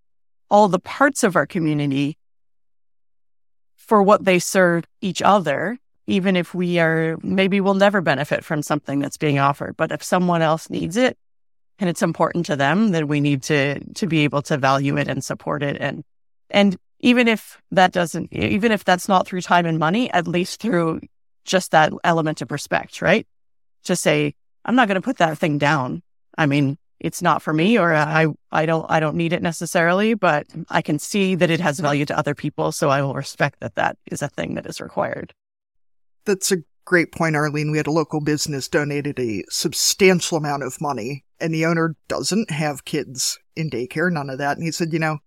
all 0.49 0.67
the 0.67 0.79
parts 0.79 1.23
of 1.23 1.35
our 1.35 1.45
community 1.45 2.17
for 3.75 4.01
what 4.01 4.25
they 4.25 4.39
serve 4.39 4.85
each 5.01 5.21
other, 5.21 5.77
even 6.07 6.35
if 6.35 6.53
we 6.53 6.79
are 6.79 7.17
maybe 7.21 7.61
we'll 7.61 7.73
never 7.73 8.01
benefit 8.01 8.43
from 8.43 8.61
something 8.61 8.99
that's 8.99 9.17
being 9.17 9.39
offered. 9.39 9.75
But 9.77 9.91
if 9.91 10.03
someone 10.03 10.41
else 10.41 10.69
needs 10.69 10.97
it 10.97 11.17
and 11.79 11.89
it's 11.89 12.01
important 12.01 12.45
to 12.47 12.55
them, 12.55 12.91
then 12.91 13.07
we 13.07 13.19
need 13.19 13.43
to 13.43 13.79
to 13.95 14.07
be 14.07 14.23
able 14.23 14.41
to 14.43 14.57
value 14.57 14.97
it 14.97 15.07
and 15.07 15.23
support 15.23 15.63
it. 15.63 15.77
And 15.79 16.03
and 16.49 16.77
even 16.99 17.27
if 17.27 17.61
that 17.71 17.91
doesn't 17.91 18.31
even 18.33 18.71
if 18.71 18.83
that's 18.83 19.07
not 19.07 19.27
through 19.27 19.41
time 19.41 19.65
and 19.65 19.79
money, 19.79 20.11
at 20.11 20.27
least 20.27 20.61
through 20.61 21.01
just 21.45 21.71
that 21.71 21.93
element 22.03 22.41
of 22.41 22.51
respect, 22.51 23.01
right? 23.01 23.27
To 23.85 23.95
say, 23.95 24.33
I'm 24.65 24.75
not 24.75 24.87
going 24.87 24.95
to 24.95 25.05
put 25.05 25.17
that 25.17 25.37
thing 25.37 25.57
down. 25.57 26.01
I 26.37 26.47
mean, 26.47 26.77
it's 26.99 27.21
not 27.21 27.41
for 27.41 27.53
me 27.53 27.77
or 27.77 27.93
I, 27.93 28.27
I 28.51 28.65
don't, 28.65 28.85
I 28.89 28.99
don't 28.99 29.15
need 29.15 29.31
it 29.31 29.41
necessarily, 29.41 30.15
but 30.15 30.47
I 30.69 30.81
can 30.81 30.97
see 30.97 31.35
that 31.35 31.51
it 31.51 31.59
has 31.59 31.79
value 31.79 32.05
to 32.05 32.17
other 32.17 32.33
people. 32.33 32.71
So 32.71 32.89
I 32.89 33.01
will 33.01 33.13
respect 33.13 33.59
that 33.59 33.75
that 33.75 33.97
is 34.07 34.21
a 34.21 34.27
thing 34.27 34.55
that 34.55 34.65
is 34.65 34.81
required. 34.81 35.33
That's 36.25 36.51
a 36.51 36.63
great 36.85 37.11
point, 37.11 37.35
Arlene. 37.35 37.71
We 37.71 37.77
had 37.77 37.87
a 37.87 37.91
local 37.91 38.21
business 38.21 38.67
donated 38.67 39.19
a 39.19 39.43
substantial 39.49 40.37
amount 40.37 40.63
of 40.63 40.81
money 40.81 41.25
and 41.39 41.53
the 41.53 41.65
owner 41.65 41.95
doesn't 42.07 42.51
have 42.51 42.85
kids 42.85 43.39
in 43.55 43.69
daycare, 43.69 44.11
none 44.11 44.29
of 44.29 44.37
that. 44.37 44.57
And 44.57 44.65
he 44.65 44.71
said, 44.71 44.93
you 44.93 44.99
know, 44.99 45.19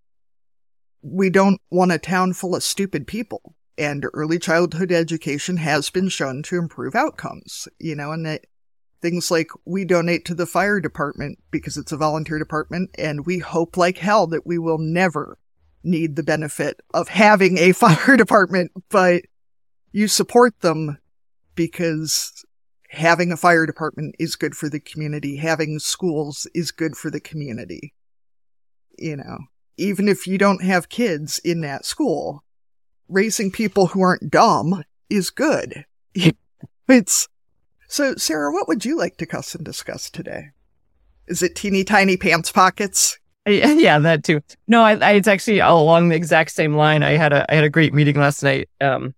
we 1.02 1.30
don't 1.30 1.60
want 1.70 1.92
a 1.92 1.98
town 1.98 2.32
full 2.32 2.54
of 2.54 2.62
stupid 2.62 3.06
people 3.06 3.54
and 3.76 4.06
early 4.12 4.38
childhood 4.38 4.90
education 4.90 5.56
has 5.58 5.88
been 5.90 6.08
shown 6.08 6.42
to 6.42 6.58
improve 6.58 6.94
outcomes, 6.94 7.68
you 7.78 7.94
know, 7.94 8.10
and 8.10 8.26
that 8.26 8.46
things 9.00 9.30
like 9.30 9.48
we 9.64 9.84
donate 9.84 10.24
to 10.24 10.34
the 10.34 10.46
fire 10.46 10.80
department 10.80 11.38
because 11.52 11.76
it's 11.76 11.92
a 11.92 11.96
volunteer 11.96 12.38
department 12.38 12.90
and 12.98 13.24
we 13.24 13.38
hope 13.38 13.76
like 13.76 13.98
hell 13.98 14.26
that 14.26 14.46
we 14.46 14.58
will 14.58 14.78
never 14.78 15.38
need 15.84 16.16
the 16.16 16.24
benefit 16.24 16.80
of 16.92 17.08
having 17.08 17.58
a 17.58 17.72
fire 17.72 18.16
department, 18.16 18.72
but 18.90 19.22
you 19.92 20.08
support 20.08 20.60
them 20.60 20.98
because 21.54 22.44
having 22.90 23.32
a 23.32 23.36
fire 23.36 23.66
department 23.66 24.14
is 24.18 24.36
good 24.36 24.54
for 24.54 24.68
the 24.68 24.80
community. 24.80 25.36
Having 25.36 25.78
schools 25.78 26.46
is 26.54 26.70
good 26.70 26.96
for 26.96 27.10
the 27.10 27.20
community. 27.20 27.92
You 28.98 29.16
know, 29.16 29.38
even 29.76 30.08
if 30.08 30.26
you 30.26 30.38
don't 30.38 30.62
have 30.64 30.88
kids 30.88 31.38
in 31.40 31.60
that 31.60 31.84
school, 31.84 32.44
raising 33.08 33.50
people 33.50 33.88
who 33.88 34.02
aren't 34.02 34.30
dumb 34.30 34.84
is 35.08 35.30
good. 35.30 35.84
it's 36.88 37.28
so, 37.88 38.14
Sarah, 38.16 38.52
what 38.52 38.68
would 38.68 38.84
you 38.84 38.96
like 38.98 39.16
to 39.16 39.26
cuss 39.26 39.54
and 39.54 39.64
discuss 39.64 40.10
today? 40.10 40.50
Is 41.26 41.42
it 41.42 41.56
teeny 41.56 41.84
tiny 41.84 42.16
pants 42.16 42.52
pockets? 42.52 43.18
Yeah, 43.46 43.98
that 44.00 44.24
too. 44.24 44.42
No, 44.66 44.82
I, 44.82 44.96
I, 44.96 45.12
it's 45.12 45.28
actually 45.28 45.60
along 45.60 46.10
the 46.10 46.16
exact 46.16 46.50
same 46.50 46.74
line. 46.74 47.02
I 47.02 47.12
had 47.12 47.32
a 47.32 47.50
I 47.50 47.54
had 47.54 47.64
a 47.64 47.70
great 47.70 47.94
meeting 47.94 48.16
last 48.16 48.42
night. 48.42 48.68
Um, 48.78 49.14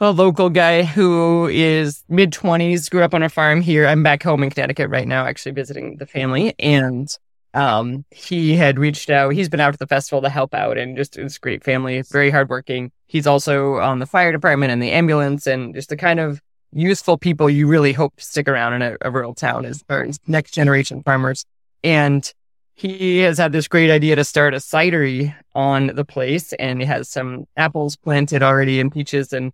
a 0.00 0.10
local 0.10 0.50
guy 0.50 0.82
who 0.82 1.48
is 1.48 2.02
mid 2.08 2.32
twenties, 2.32 2.88
grew 2.88 3.02
up 3.02 3.14
on 3.14 3.22
a 3.22 3.28
farm 3.28 3.60
here. 3.60 3.86
I'm 3.86 4.02
back 4.02 4.22
home 4.22 4.42
in 4.42 4.50
Connecticut 4.50 4.90
right 4.90 5.06
now, 5.06 5.26
actually 5.26 5.52
visiting 5.52 5.96
the 5.98 6.06
family, 6.06 6.54
and 6.58 7.08
um, 7.54 8.04
he 8.10 8.56
had 8.56 8.78
reached 8.78 9.10
out. 9.10 9.30
He's 9.30 9.48
been 9.48 9.60
out 9.60 9.72
to 9.72 9.78
the 9.78 9.86
festival 9.86 10.20
to 10.22 10.28
help 10.28 10.54
out, 10.54 10.76
and 10.76 10.96
just 10.96 11.16
it's 11.16 11.38
great 11.38 11.62
family, 11.62 12.02
very 12.02 12.30
hardworking. 12.30 12.90
He's 13.06 13.26
also 13.26 13.76
on 13.76 14.00
the 14.00 14.06
fire 14.06 14.32
department 14.32 14.72
and 14.72 14.82
the 14.82 14.90
ambulance, 14.90 15.46
and 15.46 15.74
just 15.74 15.88
the 15.88 15.96
kind 15.96 16.18
of 16.18 16.40
useful 16.72 17.16
people 17.16 17.48
you 17.48 17.68
really 17.68 17.92
hope 17.92 18.20
stick 18.20 18.48
around 18.48 18.72
in 18.72 18.82
a, 18.82 18.96
a 19.02 19.10
rural 19.10 19.34
town 19.34 19.64
as 19.64 19.84
our 19.88 20.08
next 20.26 20.50
generation 20.50 21.04
farmers. 21.04 21.46
And 21.84 22.28
he 22.74 23.18
has 23.18 23.38
had 23.38 23.52
this 23.52 23.68
great 23.68 23.92
idea 23.92 24.16
to 24.16 24.24
start 24.24 24.54
a 24.54 24.56
cidery 24.56 25.32
on 25.54 25.86
the 25.94 26.04
place, 26.04 26.52
and 26.54 26.80
he 26.80 26.86
has 26.86 27.08
some 27.08 27.46
apples 27.56 27.94
planted 27.94 28.42
already 28.42 28.80
and 28.80 28.90
peaches, 28.90 29.32
and 29.32 29.52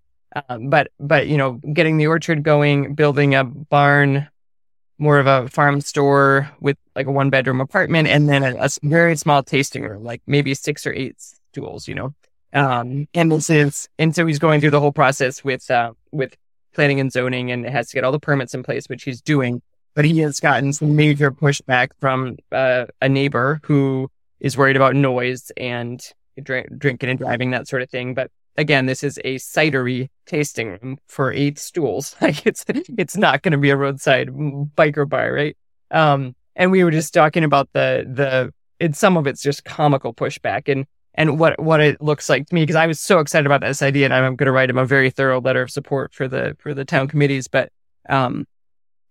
um, 0.48 0.70
but 0.70 0.88
but 0.98 1.26
you 1.26 1.36
know, 1.36 1.52
getting 1.72 1.96
the 1.96 2.06
orchard 2.06 2.42
going, 2.42 2.94
building 2.94 3.34
a 3.34 3.44
barn 3.44 4.28
more 5.00 5.18
of 5.18 5.26
a 5.26 5.48
farm 5.48 5.80
store 5.80 6.50
with 6.60 6.76
like 6.94 7.06
a 7.06 7.10
one 7.10 7.30
bedroom 7.30 7.60
apartment 7.60 8.06
and 8.06 8.28
then 8.28 8.44
a, 8.44 8.54
a, 8.56 8.68
very 8.82 9.16
small 9.16 9.42
tasting 9.42 9.82
room, 9.82 10.04
like 10.04 10.20
maybe 10.26 10.54
six 10.54 10.86
or 10.86 10.92
eight 10.92 11.16
stools, 11.18 11.88
you 11.88 11.94
know. 11.94 12.14
Um, 12.52 13.08
and 13.14 13.32
is, 13.32 13.88
and 13.98 14.14
so 14.14 14.26
he's 14.26 14.38
going 14.38 14.60
through 14.60 14.72
the 14.72 14.80
whole 14.80 14.92
process 14.92 15.42
with, 15.42 15.70
uh, 15.70 15.94
with 16.12 16.36
planning 16.74 17.00
and 17.00 17.10
zoning 17.10 17.50
and 17.50 17.64
has 17.64 17.88
to 17.88 17.94
get 17.94 18.04
all 18.04 18.12
the 18.12 18.20
permits 18.20 18.52
in 18.52 18.62
place, 18.62 18.88
which 18.88 19.04
he's 19.04 19.22
doing. 19.22 19.62
But 19.94 20.04
he 20.04 20.18
has 20.18 20.38
gotten 20.38 20.72
some 20.72 20.94
major 20.94 21.30
pushback 21.30 21.90
from 21.98 22.36
uh, 22.52 22.86
a 23.00 23.08
neighbor 23.08 23.60
who 23.64 24.10
is 24.38 24.56
worried 24.56 24.76
about 24.76 24.94
noise 24.94 25.50
and 25.56 26.04
drink, 26.42 26.68
drinking 26.76 27.08
and 27.08 27.18
driving, 27.18 27.52
that 27.52 27.68
sort 27.68 27.82
of 27.82 27.88
thing. 27.88 28.12
But 28.12 28.30
again, 28.56 28.86
this 28.86 29.02
is 29.02 29.18
a 29.24 29.36
cidery 29.36 30.08
tasting 30.26 30.68
room 30.68 30.98
for 31.06 31.32
eight 31.32 31.58
stools. 31.58 32.16
Like 32.20 32.46
it's 32.46 32.64
it's 32.68 33.16
not 33.16 33.42
going 33.42 33.52
to 33.52 33.58
be 33.58 33.70
a 33.70 33.76
roadside 33.76 34.28
biker 34.28 35.08
bar, 35.08 35.32
right? 35.32 35.56
Um, 35.90 36.34
and 36.56 36.70
we 36.70 36.84
were 36.84 36.90
just 36.90 37.14
talking 37.14 37.44
about 37.44 37.68
the 37.72 38.06
the 38.06 38.52
and 38.78 38.96
some 38.96 39.16
of 39.16 39.26
it's 39.26 39.42
just 39.42 39.64
comical 39.64 40.14
pushback 40.14 40.70
and 40.70 40.86
and 41.14 41.38
what 41.38 41.60
what 41.60 41.80
it 41.80 42.00
looks 42.00 42.28
like 42.28 42.46
to 42.46 42.54
me 42.54 42.62
because 42.62 42.76
I 42.76 42.86
was 42.86 43.00
so 43.00 43.18
excited 43.18 43.46
about 43.46 43.60
this 43.62 43.82
idea 43.82 44.04
and 44.04 44.14
I'm 44.14 44.36
going 44.36 44.46
to 44.46 44.52
write 44.52 44.70
him 44.70 44.78
a 44.78 44.86
very 44.86 45.10
thorough 45.10 45.40
letter 45.40 45.62
of 45.62 45.70
support 45.70 46.14
for 46.14 46.28
the 46.28 46.56
for 46.58 46.74
the 46.74 46.84
town 46.84 47.08
committees. 47.08 47.48
But 47.48 47.70
um, 48.08 48.46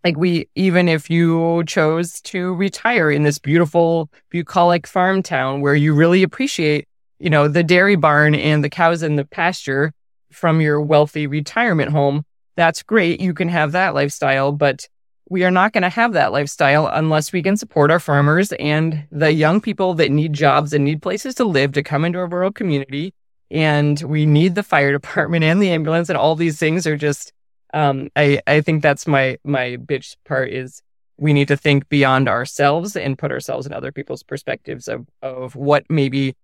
like 0.03 0.17
we 0.17 0.47
even 0.55 0.87
if 0.87 1.09
you 1.09 1.63
chose 1.65 2.21
to 2.21 2.53
retire 2.53 3.11
in 3.11 3.23
this 3.23 3.39
beautiful 3.39 4.09
bucolic 4.29 4.87
farm 4.87 5.21
town 5.21 5.61
where 5.61 5.75
you 5.75 5.93
really 5.93 6.23
appreciate 6.23 6.87
you 7.19 7.29
know, 7.29 7.47
the 7.47 7.63
dairy 7.63 7.95
barn 7.95 8.33
and 8.33 8.63
the 8.63 8.69
cows 8.69 9.03
in 9.03 9.15
the 9.15 9.25
pasture 9.25 9.93
from 10.31 10.61
your 10.61 10.81
wealthy 10.81 11.27
retirement 11.27 11.91
home, 11.91 12.25
that's 12.55 12.83
great. 12.83 13.19
You 13.19 13.33
can 13.33 13.49
have 13.49 13.73
that 13.73 13.93
lifestyle, 13.93 14.51
but 14.51 14.87
we 15.29 15.43
are 15.43 15.51
not 15.51 15.73
going 15.73 15.83
to 15.83 15.89
have 15.89 16.13
that 16.13 16.31
lifestyle 16.31 16.87
unless 16.87 17.31
we 17.31 17.43
can 17.43 17.55
support 17.55 17.91
our 17.91 17.99
farmers 17.99 18.51
and 18.53 19.05
the 19.11 19.31
young 19.31 19.61
people 19.61 19.93
that 19.95 20.11
need 20.11 20.33
jobs 20.33 20.73
and 20.73 20.83
need 20.83 21.01
places 21.01 21.35
to 21.35 21.45
live 21.45 21.73
to 21.73 21.83
come 21.83 22.03
into 22.03 22.17
our 22.19 22.27
rural 22.27 22.51
community. 22.51 23.13
And 23.51 24.01
we 24.01 24.25
need 24.25 24.55
the 24.55 24.63
fire 24.63 24.91
department 24.99 25.43
and 25.43 25.61
the 25.61 25.69
ambulance 25.69 26.09
and 26.09 26.17
all 26.17 26.35
these 26.35 26.57
things 26.57 26.87
are 26.87 26.97
just, 26.97 27.31
um, 27.73 28.09
I, 28.15 28.41
I 28.47 28.61
think 28.61 28.81
that's 28.81 29.05
my, 29.05 29.37
my 29.43 29.77
bitch 29.77 30.15
part 30.25 30.49
is 30.49 30.81
we 31.17 31.33
need 31.33 31.49
to 31.49 31.57
think 31.57 31.87
beyond 31.89 32.27
ourselves 32.27 32.95
and 32.95 33.17
put 33.17 33.31
ourselves 33.31 33.67
in 33.67 33.73
other 33.73 33.91
people's 33.91 34.23
perspectives 34.23 34.87
of, 34.87 35.05
of 35.21 35.55
what 35.55 35.83
maybe 35.89 36.35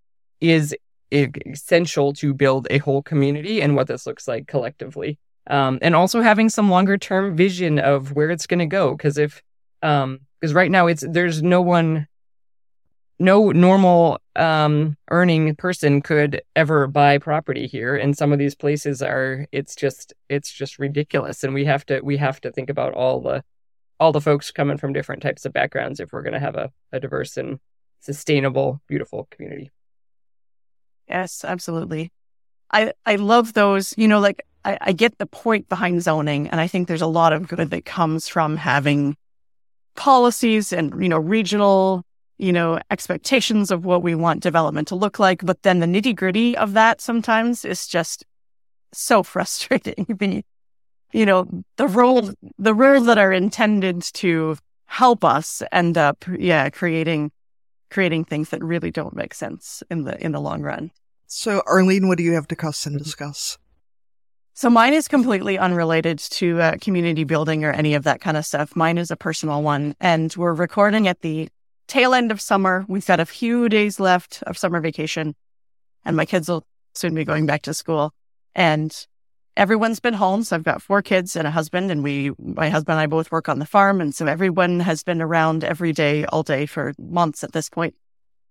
is 0.51 0.75
essential 1.11 2.13
to 2.13 2.33
build 2.33 2.67
a 2.69 2.79
whole 2.79 3.01
community 3.01 3.61
and 3.61 3.75
what 3.75 3.87
this 3.87 4.05
looks 4.05 4.27
like 4.27 4.47
collectively. 4.47 5.17
Um, 5.47 5.77
and 5.81 5.95
also 5.95 6.21
having 6.21 6.49
some 6.49 6.69
longer 6.69 6.97
term 6.97 7.35
vision 7.35 7.77
of 7.79 8.13
where 8.13 8.31
it's 8.31 8.47
going 8.47 8.59
to 8.59 8.65
go. 8.65 8.91
Because 8.95 9.17
if, 9.17 9.43
because 9.81 10.03
um, 10.03 10.19
right 10.41 10.71
now 10.71 10.87
it's 10.87 11.03
there's 11.07 11.43
no 11.43 11.61
one, 11.61 12.07
no 13.19 13.51
normal 13.51 14.19
um, 14.35 14.97
earning 15.11 15.55
person 15.55 16.01
could 16.01 16.41
ever 16.55 16.87
buy 16.87 17.19
property 17.19 17.67
here, 17.67 17.95
and 17.95 18.17
some 18.17 18.33
of 18.33 18.39
these 18.39 18.55
places 18.55 19.03
are. 19.03 19.45
It's 19.51 19.75
just 19.75 20.13
it's 20.29 20.51
just 20.51 20.79
ridiculous, 20.79 21.43
and 21.43 21.53
we 21.53 21.65
have 21.65 21.85
to 21.85 22.01
we 22.01 22.17
have 22.17 22.41
to 22.41 22.51
think 22.51 22.71
about 22.71 22.95
all 22.95 23.21
the 23.21 23.43
all 23.99 24.11
the 24.11 24.21
folks 24.21 24.49
coming 24.51 24.77
from 24.77 24.93
different 24.93 25.21
types 25.21 25.45
of 25.45 25.53
backgrounds 25.53 25.99
if 25.99 26.11
we're 26.11 26.23
going 26.23 26.33
to 26.33 26.39
have 26.39 26.55
a, 26.55 26.71
a 26.91 26.99
diverse 26.99 27.37
and 27.37 27.59
sustainable, 27.99 28.81
beautiful 28.87 29.27
community. 29.31 29.71
Yes, 31.07 31.45
absolutely. 31.45 32.11
I, 32.71 32.93
I 33.05 33.15
love 33.15 33.53
those, 33.53 33.93
you 33.97 34.07
know, 34.07 34.19
like 34.19 34.45
I, 34.63 34.77
I 34.81 34.91
get 34.91 35.17
the 35.17 35.27
point 35.27 35.69
behind 35.69 36.01
zoning. 36.01 36.47
And 36.49 36.59
I 36.59 36.67
think 36.67 36.87
there's 36.87 37.01
a 37.01 37.07
lot 37.07 37.33
of 37.33 37.47
good 37.47 37.69
that 37.69 37.85
comes 37.85 38.27
from 38.27 38.57
having 38.57 39.15
policies 39.95 40.73
and, 40.73 41.01
you 41.01 41.07
know, 41.07 41.19
regional, 41.19 42.03
you 42.37 42.51
know, 42.51 42.79
expectations 42.91 43.71
of 43.71 43.85
what 43.85 44.03
we 44.03 44.15
want 44.15 44.43
development 44.43 44.87
to 44.89 44.95
look 44.95 45.19
like. 45.19 45.45
But 45.45 45.61
then 45.61 45.79
the 45.79 45.85
nitty 45.85 46.15
gritty 46.15 46.57
of 46.57 46.73
that 46.73 47.01
sometimes 47.01 47.63
is 47.63 47.87
just 47.87 48.25
so 48.91 49.23
frustrating. 49.33 50.43
you 51.13 51.25
know, 51.25 51.47
the 51.77 51.87
rules, 51.87 52.33
the 52.57 52.73
rules 52.73 53.05
that 53.05 53.17
are 53.17 53.31
intended 53.31 54.01
to 54.01 54.57
help 54.87 55.23
us 55.23 55.61
end 55.71 55.97
up, 55.97 56.25
yeah, 56.37 56.69
creating 56.69 57.31
creating 57.95 58.25
things 58.25 58.49
that 58.49 58.61
really 58.61 58.91
don't 58.91 59.15
make 59.15 59.33
sense 59.33 59.81
in 59.89 60.03
the 60.03 60.21
in 60.23 60.33
the 60.33 60.41
long 60.41 60.61
run. 60.61 60.91
So, 61.27 61.63
Arlene, 61.65 62.09
what 62.09 62.17
do 62.17 62.25
you 62.25 62.33
have 62.33 62.47
to 62.49 62.55
cuss 62.55 62.85
and 62.85 62.99
discuss? 62.99 63.57
So 64.53 64.69
mine 64.69 64.93
is 64.93 65.07
completely 65.07 65.57
unrelated 65.57 66.19
to 66.19 66.61
uh, 66.61 66.75
community 66.81 67.23
building 67.23 67.63
or 67.63 67.71
any 67.71 67.93
of 67.93 68.03
that 68.03 68.19
kind 68.19 68.35
of 68.35 68.45
stuff. 68.45 68.75
Mine 68.75 68.97
is 68.97 69.11
a 69.11 69.15
personal 69.15 69.61
one, 69.63 69.95
and 70.01 70.33
we're 70.35 70.53
recording 70.53 71.07
at 71.07 71.21
the 71.21 71.47
tail 71.87 72.13
end 72.13 72.31
of 72.31 72.41
summer. 72.41 72.85
We've 72.89 73.05
got 73.05 73.21
a 73.21 73.25
few 73.25 73.69
days 73.69 73.97
left 73.97 74.43
of 74.43 74.57
summer 74.57 74.81
vacation, 74.81 75.33
and 76.03 76.17
my 76.17 76.25
kids 76.25 76.49
will 76.49 76.65
soon 76.95 77.15
be 77.15 77.23
going 77.23 77.45
back 77.45 77.61
to 77.63 77.73
school. 77.73 78.11
And 78.53 78.91
everyone's 79.57 79.99
been 79.99 80.13
home. 80.13 80.43
So 80.43 80.55
I've 80.55 80.63
got 80.63 80.81
four 80.81 81.01
kids 81.01 81.35
and 81.35 81.47
a 81.47 81.51
husband, 81.51 81.91
and 81.91 82.03
we, 82.03 82.31
my 82.39 82.69
husband 82.69 82.93
and 82.93 83.01
I 83.01 83.07
both 83.07 83.31
work 83.31 83.49
on 83.49 83.59
the 83.59 83.65
farm. 83.65 84.01
And 84.01 84.13
so 84.13 84.25
everyone 84.25 84.79
has 84.81 85.03
been 85.03 85.21
around 85.21 85.63
every 85.63 85.93
day, 85.93 86.25
all 86.25 86.43
day 86.43 86.65
for 86.65 86.93
months 86.99 87.43
at 87.43 87.53
this 87.53 87.69
point. 87.69 87.95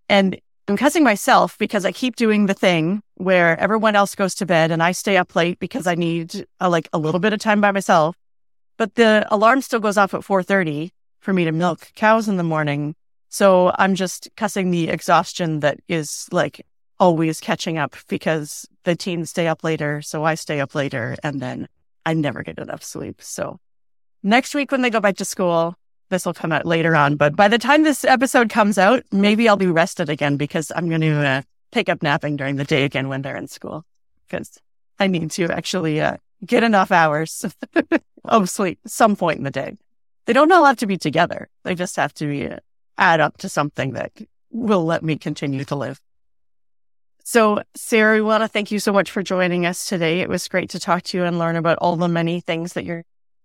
And 0.08 0.40
I'm 0.66 0.76
cussing 0.76 1.04
myself 1.04 1.58
because 1.58 1.84
I 1.84 1.92
keep 1.92 2.16
doing 2.16 2.46
the 2.46 2.54
thing 2.54 3.02
where 3.16 3.58
everyone 3.60 3.96
else 3.96 4.14
goes 4.14 4.34
to 4.36 4.46
bed 4.46 4.70
and 4.70 4.82
I 4.82 4.92
stay 4.92 5.16
up 5.16 5.36
late 5.36 5.58
because 5.58 5.86
I 5.86 5.94
need 5.94 6.46
a, 6.58 6.70
like 6.70 6.88
a 6.92 6.98
little 6.98 7.20
bit 7.20 7.34
of 7.34 7.38
time 7.38 7.60
by 7.60 7.70
myself. 7.70 8.16
But 8.78 8.94
the 8.94 9.26
alarm 9.30 9.60
still 9.60 9.80
goes 9.80 9.98
off 9.98 10.14
at 10.14 10.22
4:30 10.22 10.90
for 11.20 11.32
me 11.32 11.44
to 11.44 11.52
milk 11.52 11.92
cows 11.94 12.28
in 12.28 12.38
the 12.38 12.42
morning. 12.42 12.94
So 13.28 13.72
I'm 13.78 13.94
just 13.94 14.28
cussing 14.36 14.70
the 14.70 14.88
exhaustion 14.88 15.60
that 15.60 15.80
is 15.88 16.28
like 16.32 16.64
always 16.98 17.40
catching 17.40 17.78
up 17.78 17.96
because 18.08 18.68
the 18.84 18.96
teens 18.96 19.30
stay 19.30 19.46
up 19.46 19.64
later, 19.64 20.02
so 20.02 20.24
I 20.24 20.34
stay 20.34 20.60
up 20.60 20.74
later 20.74 21.16
and 21.22 21.40
then 21.40 21.68
I 22.06 22.14
never 22.14 22.42
get 22.42 22.58
enough 22.58 22.82
sleep. 22.82 23.22
So 23.22 23.58
next 24.22 24.54
week 24.54 24.70
when 24.70 24.82
they 24.82 24.90
go 24.90 25.00
back 25.00 25.16
to 25.16 25.24
school, 25.24 25.74
this 26.10 26.26
will 26.26 26.34
come 26.34 26.52
out 26.52 26.66
later 26.66 26.94
on. 26.94 27.16
But 27.16 27.34
by 27.34 27.48
the 27.48 27.58
time 27.58 27.82
this 27.82 28.04
episode 28.04 28.50
comes 28.50 28.78
out, 28.78 29.02
maybe 29.10 29.48
I'll 29.48 29.56
be 29.56 29.66
rested 29.66 30.08
again 30.08 30.36
because 30.36 30.70
I'm 30.74 30.88
going 30.88 31.00
to 31.00 31.26
uh, 31.26 31.42
pick 31.72 31.88
up 31.88 32.02
napping 32.02 32.36
during 32.36 32.56
the 32.56 32.64
day 32.64 32.84
again 32.84 33.08
when 33.08 33.22
they're 33.22 33.36
in 33.36 33.48
school 33.48 33.84
because 34.26 34.58
I 34.98 35.06
need 35.06 35.30
to 35.32 35.50
actually 35.50 36.00
uh, 36.00 36.18
get 36.44 36.62
enough 36.62 36.92
hours 36.92 37.44
of 38.24 38.48
sleep 38.48 38.78
some 38.86 39.16
point 39.16 39.38
in 39.38 39.44
the 39.44 39.50
day. 39.50 39.76
They 40.26 40.32
don't 40.32 40.52
all 40.52 40.64
have 40.64 40.76
to 40.78 40.86
be 40.86 40.96
together. 40.96 41.48
They 41.64 41.74
just 41.74 41.96
have 41.96 42.14
to 42.14 42.26
be, 42.26 42.48
uh, 42.48 42.58
add 42.96 43.20
up 43.20 43.38
to 43.38 43.48
something 43.48 43.92
that 43.92 44.12
will 44.50 44.84
let 44.84 45.02
me 45.02 45.16
continue 45.16 45.64
to 45.64 45.74
live. 45.74 46.00
So, 47.26 47.62
Sarah, 47.74 48.16
we 48.16 48.20
want 48.20 48.42
to 48.42 48.48
thank 48.48 48.70
you 48.70 48.78
so 48.78 48.92
much 48.92 49.10
for 49.10 49.22
joining 49.22 49.64
us 49.64 49.86
today. 49.86 50.20
It 50.20 50.28
was 50.28 50.46
great 50.46 50.68
to 50.70 50.78
talk 50.78 51.04
to 51.04 51.16
you 51.16 51.24
and 51.24 51.38
learn 51.38 51.56
about 51.56 51.78
all 51.78 51.96
the 51.96 52.06
many 52.06 52.40
things 52.40 52.74
that 52.74 52.84
you're 52.84 53.04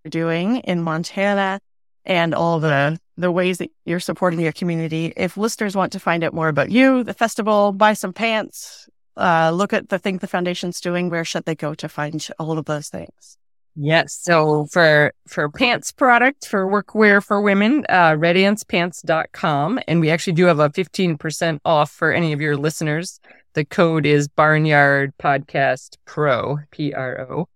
doing 0.10 0.58
in 0.58 0.84
Montana 0.84 1.62
and 2.04 2.36
all 2.36 2.60
the 2.60 3.00
the 3.16 3.32
ways 3.32 3.58
that 3.60 3.72
you're 3.86 4.02
supporting 4.02 4.42
your 4.42 4.52
community. 4.52 5.14
If 5.16 5.38
listeners 5.38 5.78
want 5.78 5.94
to 5.94 6.00
find 6.00 6.26
out 6.26 6.34
more 6.34 6.50
about 6.50 6.72
you, 6.72 7.04
the 7.04 7.14
festival, 7.14 7.72
buy 7.72 7.94
some 7.94 8.12
pants, 8.12 8.90
uh, 9.16 9.52
look 9.54 9.72
at 9.72 9.88
the 9.88 10.00
thing 10.00 10.18
the 10.18 10.28
foundation's 10.28 10.82
doing, 10.82 11.10
where 11.10 11.26
should 11.26 11.46
they 11.46 11.56
go 11.56 11.74
to 11.76 11.88
find 11.88 12.28
all 12.38 12.58
of 12.58 12.66
those 12.66 12.90
things? 12.90 13.38
Yes. 13.76 14.14
So 14.14 14.66
for 14.66 15.14
for 15.26 15.50
pants 15.50 15.94
product 15.94 16.46
for 16.46 16.68
workwear 16.68 17.24
for 17.24 17.40
women, 17.40 17.86
uh, 17.88 18.12
redantspants.com. 18.12 19.80
And 19.88 20.02
we 20.02 20.10
actually 20.10 20.34
do 20.34 20.46
have 20.46 20.60
a 20.60 20.70
15% 20.70 21.60
off 21.64 21.90
for 21.90 22.12
any 22.12 22.34
of 22.34 22.42
your 22.42 22.58
listeners. 22.58 23.22
The 23.54 23.66
code 23.66 24.06
is 24.06 24.28
Barnyard 24.28 25.14
Podcast 25.18 25.98
Pro, 26.06 26.60
P 26.72 26.94
R 26.94 27.22
O. 27.22 27.48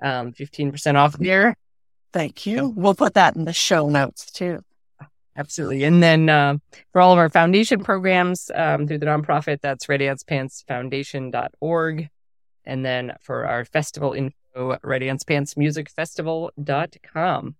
Um, 0.00 0.32
15% 0.32 0.94
off 0.94 1.18
there. 1.18 1.56
Thank 2.12 2.46
you. 2.46 2.68
We'll 2.68 2.94
put 2.94 3.14
that 3.14 3.34
in 3.34 3.44
the 3.44 3.52
show 3.52 3.88
notes 3.88 4.30
too. 4.30 4.60
Absolutely. 5.36 5.82
And 5.84 6.02
then 6.02 6.28
uh, 6.28 6.58
for 6.92 7.00
all 7.00 7.12
of 7.12 7.18
our 7.18 7.28
foundation 7.28 7.84
programs 7.84 8.50
um, 8.54 8.88
through 8.88 8.98
the 8.98 9.06
nonprofit, 9.06 9.60
that's 9.60 9.86
redantspantsfoundation.org. 9.86 12.08
And 12.64 12.84
then 12.84 13.12
for 13.20 13.46
our 13.46 13.64
festival 13.64 14.12
info, 14.12 14.34
redantspantsmusicfestival.com. 14.56 17.54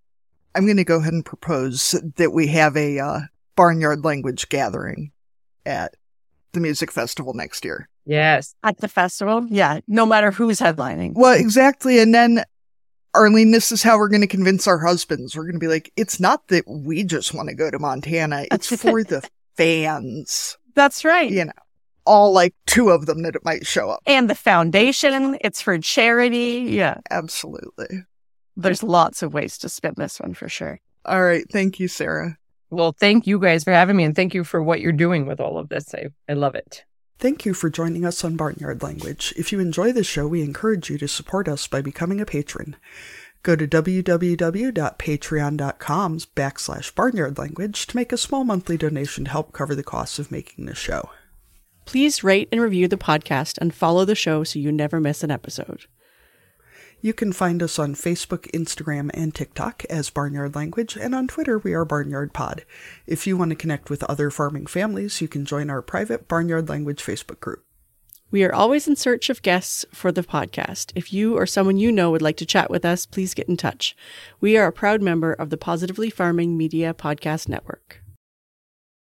I'm 0.55 0.65
going 0.65 0.77
to 0.77 0.83
go 0.83 0.99
ahead 0.99 1.13
and 1.13 1.25
propose 1.25 1.95
that 2.17 2.33
we 2.33 2.47
have 2.47 2.75
a 2.75 2.99
uh, 2.99 3.19
barnyard 3.55 4.03
language 4.03 4.49
gathering 4.49 5.11
at 5.65 5.95
the 6.53 6.59
music 6.59 6.91
festival 6.91 7.33
next 7.33 7.63
year. 7.65 7.87
Yes. 8.05 8.55
At 8.63 8.79
the 8.79 8.87
festival? 8.87 9.45
Yeah. 9.49 9.81
No 9.87 10.05
matter 10.05 10.31
who's 10.31 10.59
headlining. 10.59 11.13
Well, 11.15 11.39
exactly. 11.39 11.99
And 11.99 12.13
then 12.13 12.43
Arlene, 13.13 13.51
this 13.51 13.71
is 13.71 13.83
how 13.83 13.97
we're 13.97 14.09
going 14.09 14.21
to 14.21 14.27
convince 14.27 14.67
our 14.67 14.79
husbands. 14.79 15.35
We're 15.35 15.43
going 15.43 15.53
to 15.53 15.59
be 15.59 15.67
like, 15.67 15.91
it's 15.95 16.19
not 16.19 16.47
that 16.47 16.63
we 16.67 17.03
just 17.03 17.33
want 17.33 17.49
to 17.49 17.55
go 17.55 17.69
to 17.69 17.79
Montana. 17.79 18.45
It's 18.51 18.67
for 18.81 19.03
the 19.03 19.27
fans. 19.57 20.57
That's 20.75 21.03
right. 21.03 21.29
You 21.29 21.45
know, 21.45 21.51
all 22.05 22.31
like 22.31 22.55
two 22.65 22.89
of 22.89 23.05
them 23.05 23.23
that 23.23 23.35
it 23.35 23.43
might 23.45 23.65
show 23.65 23.89
up. 23.89 24.01
And 24.05 24.29
the 24.29 24.35
foundation, 24.35 25.37
it's 25.41 25.61
for 25.61 25.77
charity. 25.79 26.67
Yeah. 26.69 26.97
Absolutely. 27.09 28.05
There's 28.55 28.83
lots 28.83 29.21
of 29.21 29.33
ways 29.33 29.57
to 29.59 29.69
spin 29.69 29.93
this 29.97 30.19
one 30.19 30.33
for 30.33 30.49
sure. 30.49 30.79
All 31.05 31.23
right. 31.23 31.45
Thank 31.51 31.79
you, 31.79 31.87
Sarah. 31.87 32.37
Well, 32.69 32.91
thank 32.91 33.25
you 33.25 33.39
guys 33.39 33.63
for 33.63 33.71
having 33.71 33.95
me 33.95 34.03
and 34.03 34.15
thank 34.15 34.33
you 34.33 34.43
for 34.43 34.61
what 34.61 34.81
you're 34.81 34.91
doing 34.91 35.25
with 35.25 35.39
all 35.39 35.57
of 35.57 35.69
this. 35.69 35.93
I, 35.93 36.07
I 36.27 36.33
love 36.33 36.55
it. 36.55 36.83
Thank 37.17 37.45
you 37.45 37.53
for 37.53 37.69
joining 37.69 38.05
us 38.05 38.23
on 38.23 38.37
Barnyard 38.37 38.81
Language. 38.81 39.33
If 39.35 39.51
you 39.51 39.59
enjoy 39.59 39.91
the 39.91 40.05
show, 40.05 40.25
we 40.27 40.41
encourage 40.41 40.89
you 40.89 40.97
to 40.99 41.07
support 41.07 41.49
us 41.49 41.67
by 41.67 41.81
becoming 41.81 42.21
a 42.21 42.25
patron. 42.25 42.77
Go 43.43 43.55
to 43.55 43.67
www.patreon.com 43.67 46.19
backslash 46.19 46.95
barnyard 46.95 47.37
language 47.37 47.87
to 47.87 47.95
make 47.95 48.11
a 48.11 48.17
small 48.17 48.43
monthly 48.43 48.77
donation 48.77 49.25
to 49.25 49.31
help 49.31 49.53
cover 49.53 49.75
the 49.75 49.83
costs 49.83 50.19
of 50.19 50.31
making 50.31 50.65
the 50.65 50.75
show. 50.75 51.09
Please 51.85 52.23
rate 52.23 52.49
and 52.51 52.61
review 52.61 52.87
the 52.87 52.97
podcast 52.97 53.57
and 53.57 53.73
follow 53.73 54.05
the 54.05 54.15
show 54.15 54.43
so 54.43 54.59
you 54.59 54.71
never 54.71 54.99
miss 54.99 55.23
an 55.23 55.31
episode. 55.31 55.85
You 57.01 57.13
can 57.13 57.31
find 57.31 57.63
us 57.63 57.79
on 57.79 57.95
Facebook, 57.95 58.51
Instagram, 58.51 59.09
and 59.13 59.33
TikTok 59.33 59.85
as 59.85 60.09
Barnyard 60.09 60.53
Language, 60.53 60.97
and 60.97 61.15
on 61.15 61.29
Twitter 61.29 61.57
we 61.57 61.73
are 61.73 61.85
Barnyard 61.85 62.33
Pod. 62.33 62.65
If 63.07 63.25
you 63.25 63.37
want 63.37 63.51
to 63.51 63.55
connect 63.55 63.89
with 63.89 64.03
other 64.03 64.29
farming 64.29 64.65
families, 64.65 65.21
you 65.21 65.29
can 65.29 65.45
join 65.45 65.69
our 65.69 65.81
private 65.81 66.27
Barnyard 66.27 66.67
Language 66.67 67.01
Facebook 67.01 67.39
group. 67.39 67.63
We 68.31 68.43
are 68.43 68.53
always 68.53 68.85
in 68.85 68.97
search 68.97 69.29
of 69.29 69.41
guests 69.41 69.85
for 69.93 70.11
the 70.11 70.23
podcast. 70.23 70.91
If 70.93 71.13
you 71.13 71.37
or 71.37 71.45
someone 71.45 71.77
you 71.77 71.89
know 71.89 72.11
would 72.11 72.21
like 72.21 72.37
to 72.37 72.45
chat 72.45 72.69
with 72.69 72.83
us, 72.83 73.05
please 73.05 73.33
get 73.33 73.47
in 73.47 73.55
touch. 73.55 73.95
We 74.41 74.57
are 74.57 74.67
a 74.67 74.73
proud 74.73 75.01
member 75.01 75.31
of 75.31 75.51
the 75.51 75.57
Positively 75.57 76.09
Farming 76.09 76.57
Media 76.57 76.93
Podcast 76.93 77.47
Network. 77.47 78.03